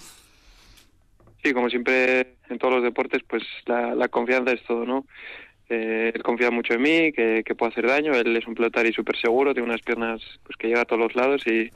Sí, 1.43 1.53
como 1.53 1.71
siempre 1.71 2.35
en 2.51 2.59
todos 2.59 2.75
los 2.75 2.83
deportes, 2.83 3.23
pues 3.27 3.41
la, 3.65 3.95
la 3.95 4.09
confianza 4.09 4.51
es 4.51 4.63
todo, 4.65 4.85
¿no? 4.85 5.07
Eh, 5.69 6.11
él 6.13 6.21
confía 6.21 6.51
mucho 6.51 6.75
en 6.75 6.81
mí, 6.83 7.11
que, 7.11 7.41
que 7.43 7.55
puedo 7.55 7.71
hacer 7.71 7.87
daño, 7.87 8.13
él 8.13 8.37
es 8.37 8.45
un 8.45 8.53
pelotari 8.53 8.93
súper 8.93 9.17
seguro, 9.17 9.55
tiene 9.55 9.69
unas 9.69 9.81
piernas 9.81 10.21
pues 10.43 10.55
que 10.55 10.67
llega 10.67 10.81
a 10.81 10.85
todos 10.85 11.01
los 11.01 11.15
lados 11.15 11.41
y, 11.47 11.71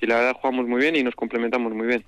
y 0.00 0.06
la 0.06 0.14
verdad 0.14 0.36
jugamos 0.40 0.68
muy 0.68 0.80
bien 0.80 0.94
y 0.94 1.02
nos 1.02 1.16
complementamos 1.16 1.72
muy 1.72 1.88
bien. 1.88 2.04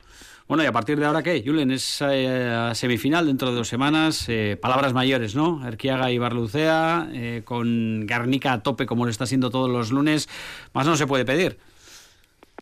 Bueno, 0.51 0.65
y 0.65 0.67
a 0.67 0.73
partir 0.73 0.99
de 0.99 1.07
ahora, 1.07 1.23
¿qué? 1.23 1.45
Julen, 1.47 1.71
es 1.71 2.03
eh, 2.05 2.71
semifinal 2.75 3.25
dentro 3.25 3.51
de 3.51 3.55
dos 3.55 3.69
semanas. 3.69 4.29
Eh, 4.29 4.59
palabras 4.61 4.93
mayores, 4.93 5.37
¿no? 5.37 5.65
Erquiaga 5.65 6.11
y 6.11 6.19
Barlucea, 6.19 7.09
eh, 7.13 7.43
con 7.45 8.05
Garnica 8.05 8.55
a 8.55 8.61
tope 8.61 8.85
como 8.85 9.05
lo 9.05 9.13
está 9.13 9.23
haciendo 9.23 9.51
todos 9.51 9.71
los 9.71 9.93
lunes. 9.93 10.29
Más 10.75 10.89
no 10.89 10.97
se 10.97 11.07
puede 11.07 11.25
pedir. 11.25 11.57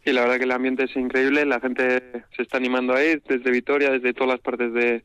Y 0.04 0.12
la 0.12 0.20
verdad 0.20 0.36
que 0.36 0.44
el 0.44 0.52
ambiente 0.52 0.84
es 0.84 0.94
increíble, 0.96 1.46
la 1.46 1.60
gente 1.60 2.02
se 2.36 2.42
está 2.42 2.58
animando 2.58 2.92
a 2.92 3.02
ir 3.02 3.22
desde 3.26 3.50
Vitoria, 3.50 3.90
desde 3.90 4.12
todas 4.12 4.34
las 4.34 4.40
partes 4.40 4.70
de, 4.74 5.02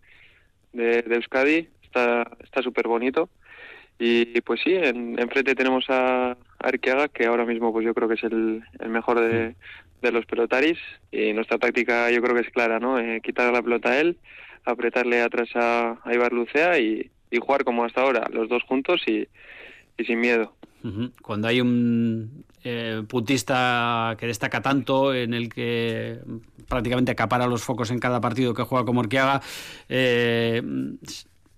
de, 0.73 1.03
de 1.03 1.15
Euskadi, 1.15 1.69
está 1.83 2.29
está 2.43 2.61
súper 2.61 2.89
bonito. 2.89 3.29
Y 3.97 4.41
pues 4.41 4.59
sí, 4.61 4.73
en, 4.73 5.17
enfrente 5.17 5.55
tenemos 5.55 5.85
a, 5.87 6.35
a 6.63 6.69
Erquiaga, 6.69 7.09
que 7.09 7.25
ahora 7.25 7.45
mismo 7.45 7.71
pues 7.71 7.85
yo 7.85 7.93
creo 7.93 8.07
que 8.07 8.15
es 8.15 8.23
el, 8.23 8.63
el 8.79 8.89
mejor 8.89 9.19
de, 9.19 9.55
de 10.01 10.11
los 10.11 10.25
pelotaris 10.25 10.79
y 11.11 11.33
nuestra 11.33 11.57
táctica 11.57 12.09
yo 12.09 12.21
creo 12.21 12.35
que 12.35 12.41
es 12.41 12.49
clara, 12.49 12.79
¿no? 12.79 12.97
Eh, 12.97 13.21
quitar 13.21 13.51
la 13.53 13.61
pelota 13.61 13.89
a 13.89 13.99
él, 13.99 14.17
apretarle 14.65 15.21
atrás 15.21 15.49
a, 15.55 15.99
a 16.03 16.13
Ibar 16.13 16.33
Lucea 16.33 16.79
y, 16.79 17.11
y 17.29 17.37
jugar 17.39 17.63
como 17.63 17.83
hasta 17.83 18.01
ahora, 18.01 18.27
los 18.31 18.47
dos 18.49 18.63
juntos 18.63 19.01
y, 19.07 19.27
y 19.97 20.05
sin 20.05 20.19
miedo. 20.19 20.55
Cuando 21.21 21.47
hay 21.47 21.61
un 21.61 22.43
eh, 22.65 23.03
puntista 23.07 24.17
que 24.19 24.27
destaca 24.27 24.61
tanto, 24.61 25.13
en 25.13 25.33
el 25.33 25.47
que 25.47 26.19
prácticamente 26.67 27.11
acapara 27.13 27.47
los 27.47 27.63
focos 27.63 27.89
en 27.89 27.99
cada 27.99 28.19
partido 28.19 28.53
que 28.53 28.63
juega 28.63 28.83
como 28.83 28.99
Orquiaga, 28.99 29.41
eh, 29.87 30.61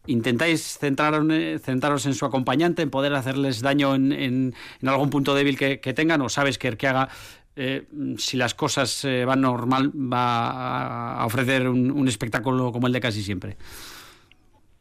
¿intentáis 0.07 0.77
centrar, 0.77 1.21
centraros 1.61 2.05
en 2.05 2.13
su 2.13 2.25
acompañante, 2.25 2.81
en 2.81 2.89
poder 2.89 3.13
hacerles 3.13 3.61
daño 3.61 3.95
en, 3.95 4.53
algún 4.85 5.09
punto 5.09 5.35
débil 5.35 5.57
que, 5.57 5.79
que, 5.79 5.93
tengan? 5.93 6.21
¿O 6.21 6.29
sabes 6.29 6.57
que 6.57 6.67
Orquiaga, 6.67 7.09
eh, 7.55 7.83
si 8.17 8.37
las 8.37 8.53
cosas 8.53 9.05
eh, 9.05 9.25
van 9.25 9.41
normal, 9.41 9.91
va 9.95 11.15
a 11.15 11.25
ofrecer 11.25 11.67
un, 11.67 11.91
un 11.91 12.07
espectáculo 12.07 12.71
como 12.71 12.87
el 12.87 12.93
de 12.93 12.99
casi 12.99 13.21
siempre? 13.23 13.57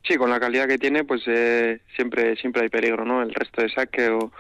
Sí, 0.07 0.17
con 0.17 0.29
la 0.29 0.39
calidad 0.39 0.69
que 0.69 0.79
tiene, 0.79 1.05
pues 1.05 1.23
eh, 1.27 1.81
siempre 1.97 2.37
siempre 2.37 2.63
hay 2.63 2.69
peligro, 2.69 3.05
¿no? 3.07 3.23
El 3.23 3.33
resto 3.33 3.63
de 3.63 3.71
saque 3.71 4.11
o, 4.11 4.33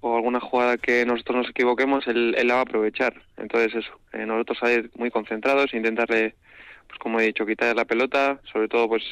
o 0.00 0.16
alguna 0.16 0.40
jugada 0.40 0.76
que 0.76 1.04
nosotros 1.04 1.38
nos 1.38 1.50
equivoquemos, 1.50 2.06
él, 2.06 2.34
él 2.38 2.46
la 2.46 2.54
va 2.54 2.60
a 2.60 2.62
aprovechar. 2.62 3.14
Entonces 3.36 3.74
eso, 3.74 3.98
eh, 4.12 4.24
nosotros 4.24 4.58
salir 4.58 4.90
muy 4.96 5.10
concentrados, 5.10 5.74
intentarle, 5.74 6.36
pues 6.88 6.98
como 6.98 7.20
he 7.20 7.26
dicho, 7.26 7.46
quitar 7.46 7.76
la 7.76 7.84
pelota, 7.84 8.40
sobre 8.52 8.68
todo 8.68 8.88
pues 8.88 9.04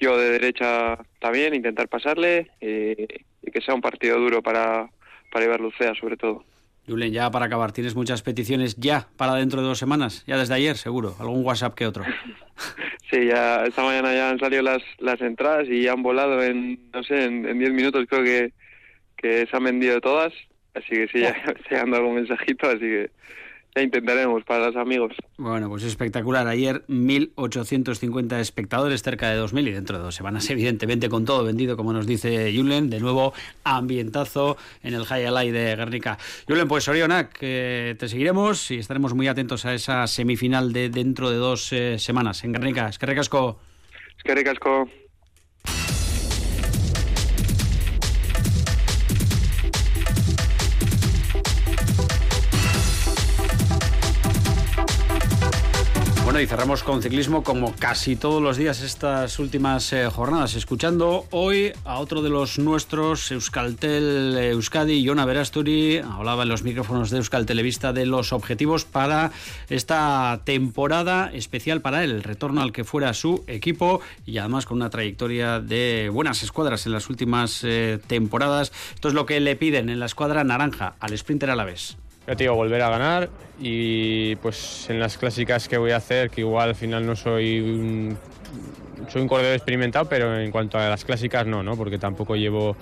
yo 0.00 0.16
de 0.18 0.30
derecha 0.30 0.98
también, 1.20 1.54
intentar 1.54 1.88
pasarle 1.88 2.50
y, 2.60 2.92
y 3.42 3.50
que 3.52 3.60
sea 3.60 3.74
un 3.74 3.80
partido 3.80 4.18
duro 4.18 4.42
para, 4.42 4.90
para 5.30 5.44
Ibar 5.44 5.60
Lucea 5.60 5.94
sobre 5.94 6.16
todo. 6.16 6.44
Julen, 6.86 7.12
ya 7.12 7.30
para 7.30 7.46
acabar, 7.46 7.72
¿tienes 7.72 7.94
muchas 7.94 8.22
peticiones 8.22 8.76
ya 8.76 9.08
para 9.16 9.34
dentro 9.34 9.60
de 9.60 9.68
dos 9.68 9.78
semanas? 9.78 10.24
Ya 10.26 10.36
desde 10.36 10.54
ayer, 10.54 10.76
seguro. 10.76 11.14
¿Algún 11.20 11.44
WhatsApp 11.44 11.74
que 11.74 11.86
otro? 11.86 12.04
Sí, 13.10 13.26
ya 13.26 13.64
esta 13.64 13.82
mañana 13.82 14.14
ya 14.14 14.30
han 14.30 14.38
salido 14.38 14.62
las, 14.62 14.82
las 14.98 15.20
entradas 15.20 15.66
y 15.66 15.88
han 15.88 16.00
volado 16.00 16.40
en, 16.44 16.78
no 16.92 17.02
sé, 17.02 17.24
en 17.24 17.58
10 17.58 17.72
minutos 17.72 18.06
creo 18.08 18.22
que, 18.22 18.52
que 19.16 19.48
se 19.50 19.56
han 19.56 19.64
vendido 19.64 20.00
todas. 20.00 20.32
Así 20.74 20.90
que 20.90 21.08
sí, 21.08 21.20
ya 21.20 21.30
está 21.30 21.54
llegando 21.70 21.96
algún 21.96 22.14
mensajito, 22.14 22.68
así 22.68 22.78
que 22.78 23.10
ya 23.74 23.82
intentaremos 23.82 24.44
para 24.44 24.66
los 24.66 24.76
amigos. 24.76 25.12
Bueno, 25.38 25.68
pues 25.68 25.84
espectacular. 25.84 26.46
Ayer 26.46 26.84
1.850 26.88 28.40
espectadores, 28.40 29.02
cerca 29.02 29.30
de 29.30 29.40
2.000 29.40 29.68
y 29.68 29.70
dentro 29.72 29.98
de 29.98 30.04
dos 30.04 30.14
semanas, 30.14 30.48
evidentemente, 30.50 31.08
con 31.08 31.24
todo 31.24 31.44
vendido, 31.44 31.76
como 31.76 31.92
nos 31.92 32.06
dice 32.06 32.52
Julen. 32.54 32.90
De 32.90 33.00
nuevo, 33.00 33.32
ambientazo 33.64 34.56
en 34.82 34.94
el 34.94 35.04
High 35.04 35.26
Alay 35.26 35.50
de 35.50 35.76
Guernica. 35.76 36.18
Julen, 36.48 36.68
pues 36.68 36.88
Orionak, 36.88 37.38
eh, 37.40 37.94
te 37.98 38.08
seguiremos 38.08 38.70
y 38.70 38.78
estaremos 38.78 39.14
muy 39.14 39.28
atentos 39.28 39.64
a 39.64 39.74
esa 39.74 40.06
semifinal 40.06 40.72
de 40.72 40.88
dentro 40.88 41.30
de 41.30 41.36
dos 41.36 41.72
eh, 41.72 41.98
semanas 41.98 42.42
en 42.44 42.52
Guernica. 42.52 42.88
Es 42.88 42.98
que 42.98 43.06
recasco. 43.06 43.60
Es 44.16 44.22
que 44.24 44.34
recasco. 44.34 44.88
Bueno, 56.30 56.42
y 56.42 56.46
cerramos 56.46 56.84
con 56.84 57.02
ciclismo 57.02 57.42
como 57.42 57.74
casi 57.74 58.14
todos 58.14 58.40
los 58.40 58.56
días 58.56 58.82
estas 58.82 59.40
últimas 59.40 59.92
eh, 59.92 60.06
jornadas, 60.06 60.54
escuchando 60.54 61.26
hoy 61.32 61.72
a 61.84 61.98
otro 61.98 62.22
de 62.22 62.30
los 62.30 62.60
nuestros, 62.60 63.32
Euskaltel 63.32 64.38
Euskadi, 64.38 65.04
Jona 65.04 65.24
Verasturi, 65.24 65.98
hablaba 65.98 66.44
en 66.44 66.48
los 66.48 66.62
micrófonos 66.62 67.10
de 67.10 67.16
Euskal 67.16 67.46
Televista 67.46 67.92
de 67.92 68.06
los 68.06 68.32
objetivos 68.32 68.84
para 68.84 69.32
esta 69.68 70.42
temporada 70.44 71.32
especial 71.34 71.80
para 71.80 72.04
él, 72.04 72.12
el 72.12 72.22
retorno 72.22 72.62
al 72.62 72.70
que 72.70 72.84
fuera 72.84 73.12
su 73.12 73.42
equipo 73.48 74.00
y 74.24 74.38
además 74.38 74.66
con 74.66 74.76
una 74.76 74.88
trayectoria 74.88 75.58
de 75.58 76.10
buenas 76.12 76.44
escuadras 76.44 76.86
en 76.86 76.92
las 76.92 77.10
últimas 77.10 77.64
eh, 77.64 77.98
temporadas. 78.06 78.70
Esto 78.94 79.08
es 79.08 79.14
lo 79.14 79.26
que 79.26 79.40
le 79.40 79.56
piden 79.56 79.88
en 79.88 79.98
la 79.98 80.06
escuadra 80.06 80.44
naranja 80.44 80.94
al 81.00 81.18
sprinter 81.18 81.50
a. 81.50 81.96
Ya 82.30 82.36
te 82.36 82.44
digo, 82.44 82.54
volver 82.54 82.80
a 82.80 82.88
ganar 82.90 83.28
y 83.58 84.36
pues 84.36 84.88
en 84.88 85.00
las 85.00 85.18
clásicas 85.18 85.66
que 85.66 85.76
voy 85.76 85.90
a 85.90 85.96
hacer, 85.96 86.30
que 86.30 86.42
igual 86.42 86.68
al 86.68 86.74
final 86.76 87.04
no 87.04 87.16
soy 87.16 87.58
un, 87.58 88.16
soy 89.08 89.22
un 89.22 89.26
corredor 89.26 89.54
experimentado, 89.54 90.08
pero 90.08 90.38
en 90.38 90.52
cuanto 90.52 90.78
a 90.78 90.88
las 90.88 91.04
clásicas 91.04 91.44
no, 91.44 91.64
¿no? 91.64 91.76
Porque 91.76 91.98
tampoco 91.98 92.36
llevo, 92.36 92.76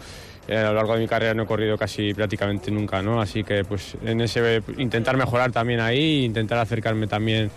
eh, 0.46 0.58
a 0.58 0.64
lo 0.64 0.74
largo 0.74 0.92
de 0.92 1.00
mi 1.00 1.08
carrera 1.08 1.32
no 1.32 1.44
he 1.44 1.46
corrido 1.46 1.78
casi 1.78 2.12
prácticamente 2.12 2.70
nunca, 2.70 3.00
¿no? 3.00 3.22
Así 3.22 3.42
que 3.42 3.64
pues 3.64 3.96
en 4.04 4.20
ese 4.20 4.62
intentar 4.76 5.16
mejorar 5.16 5.50
también 5.50 5.80
ahí, 5.80 6.26
intentar 6.26 6.58
acercarme 6.58 7.06
también 7.06 7.50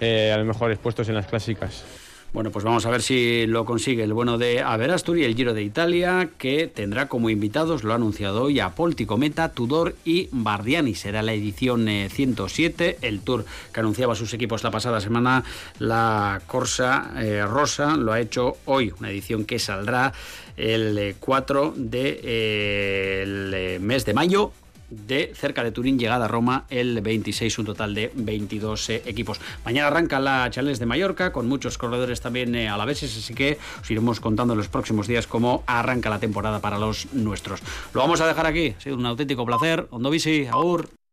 eh, 0.00 0.30
a 0.32 0.36
los 0.36 0.46
mejores 0.46 0.78
puestos 0.78 1.08
en 1.08 1.16
las 1.16 1.26
clásicas. 1.26 2.01
Bueno, 2.32 2.50
pues 2.50 2.64
vamos 2.64 2.86
a 2.86 2.90
ver 2.90 3.02
si 3.02 3.46
lo 3.46 3.66
consigue 3.66 4.04
el 4.04 4.14
bueno 4.14 4.38
de 4.38 4.62
Averastur 4.62 5.18
y 5.18 5.24
el 5.24 5.36
Giro 5.36 5.52
de 5.52 5.62
Italia, 5.62 6.30
que 6.38 6.66
tendrá 6.66 7.06
como 7.06 7.28
invitados, 7.28 7.84
lo 7.84 7.92
ha 7.92 7.96
anunciado 7.96 8.44
hoy, 8.44 8.58
a 8.58 8.70
Polti 8.70 9.04
Cometa, 9.04 9.50
Tudor 9.50 9.94
y 10.06 10.30
Bardiani. 10.32 10.94
Será 10.94 11.20
la 11.20 11.34
edición 11.34 11.86
107, 11.86 12.88
eh, 12.88 12.98
el 13.02 13.20
tour 13.20 13.44
que 13.70 13.80
anunciaba 13.80 14.14
sus 14.14 14.32
equipos 14.32 14.64
la 14.64 14.70
pasada 14.70 15.02
semana, 15.02 15.44
la 15.78 16.40
Corsa 16.46 17.12
eh, 17.18 17.44
Rosa, 17.44 17.98
lo 17.98 18.12
ha 18.12 18.20
hecho 18.20 18.56
hoy, 18.64 18.94
una 18.98 19.10
edición 19.10 19.44
que 19.44 19.58
saldrá 19.58 20.14
el 20.56 21.16
4 21.20 21.74
del 21.76 23.50
de, 23.50 23.78
mes 23.82 24.06
de 24.06 24.14
mayo 24.14 24.52
de 24.92 25.32
cerca 25.34 25.64
de 25.64 25.72
Turín, 25.72 25.98
llegada 25.98 26.26
a 26.26 26.28
Roma 26.28 26.66
el 26.70 27.00
26, 27.00 27.58
un 27.58 27.66
total 27.66 27.94
de 27.94 28.12
22 28.14 28.90
eh, 28.90 29.02
equipos. 29.06 29.40
Mañana 29.64 29.88
arranca 29.88 30.20
la 30.20 30.48
Challenge 30.50 30.78
de 30.78 30.86
Mallorca 30.86 31.32
con 31.32 31.48
muchos 31.48 31.78
corredores 31.78 32.20
también 32.20 32.54
eh, 32.54 32.68
a 32.68 32.76
la 32.76 32.84
vez, 32.84 33.02
así 33.02 33.34
que 33.34 33.58
os 33.80 33.90
iremos 33.90 34.20
contando 34.20 34.54
en 34.54 34.58
los 34.58 34.68
próximos 34.68 35.06
días 35.06 35.26
cómo 35.26 35.64
arranca 35.66 36.10
la 36.10 36.20
temporada 36.20 36.60
para 36.60 36.78
los 36.78 37.12
nuestros. 37.12 37.60
Lo 37.94 38.00
vamos 38.00 38.20
a 38.20 38.26
dejar 38.26 38.46
aquí, 38.46 38.74
ha 38.76 38.80
sido 38.80 38.96
un 38.96 39.06
auténtico 39.06 39.46
placer. 39.46 39.86
Ondovisi, 39.90 40.46
Aur. 40.50 40.92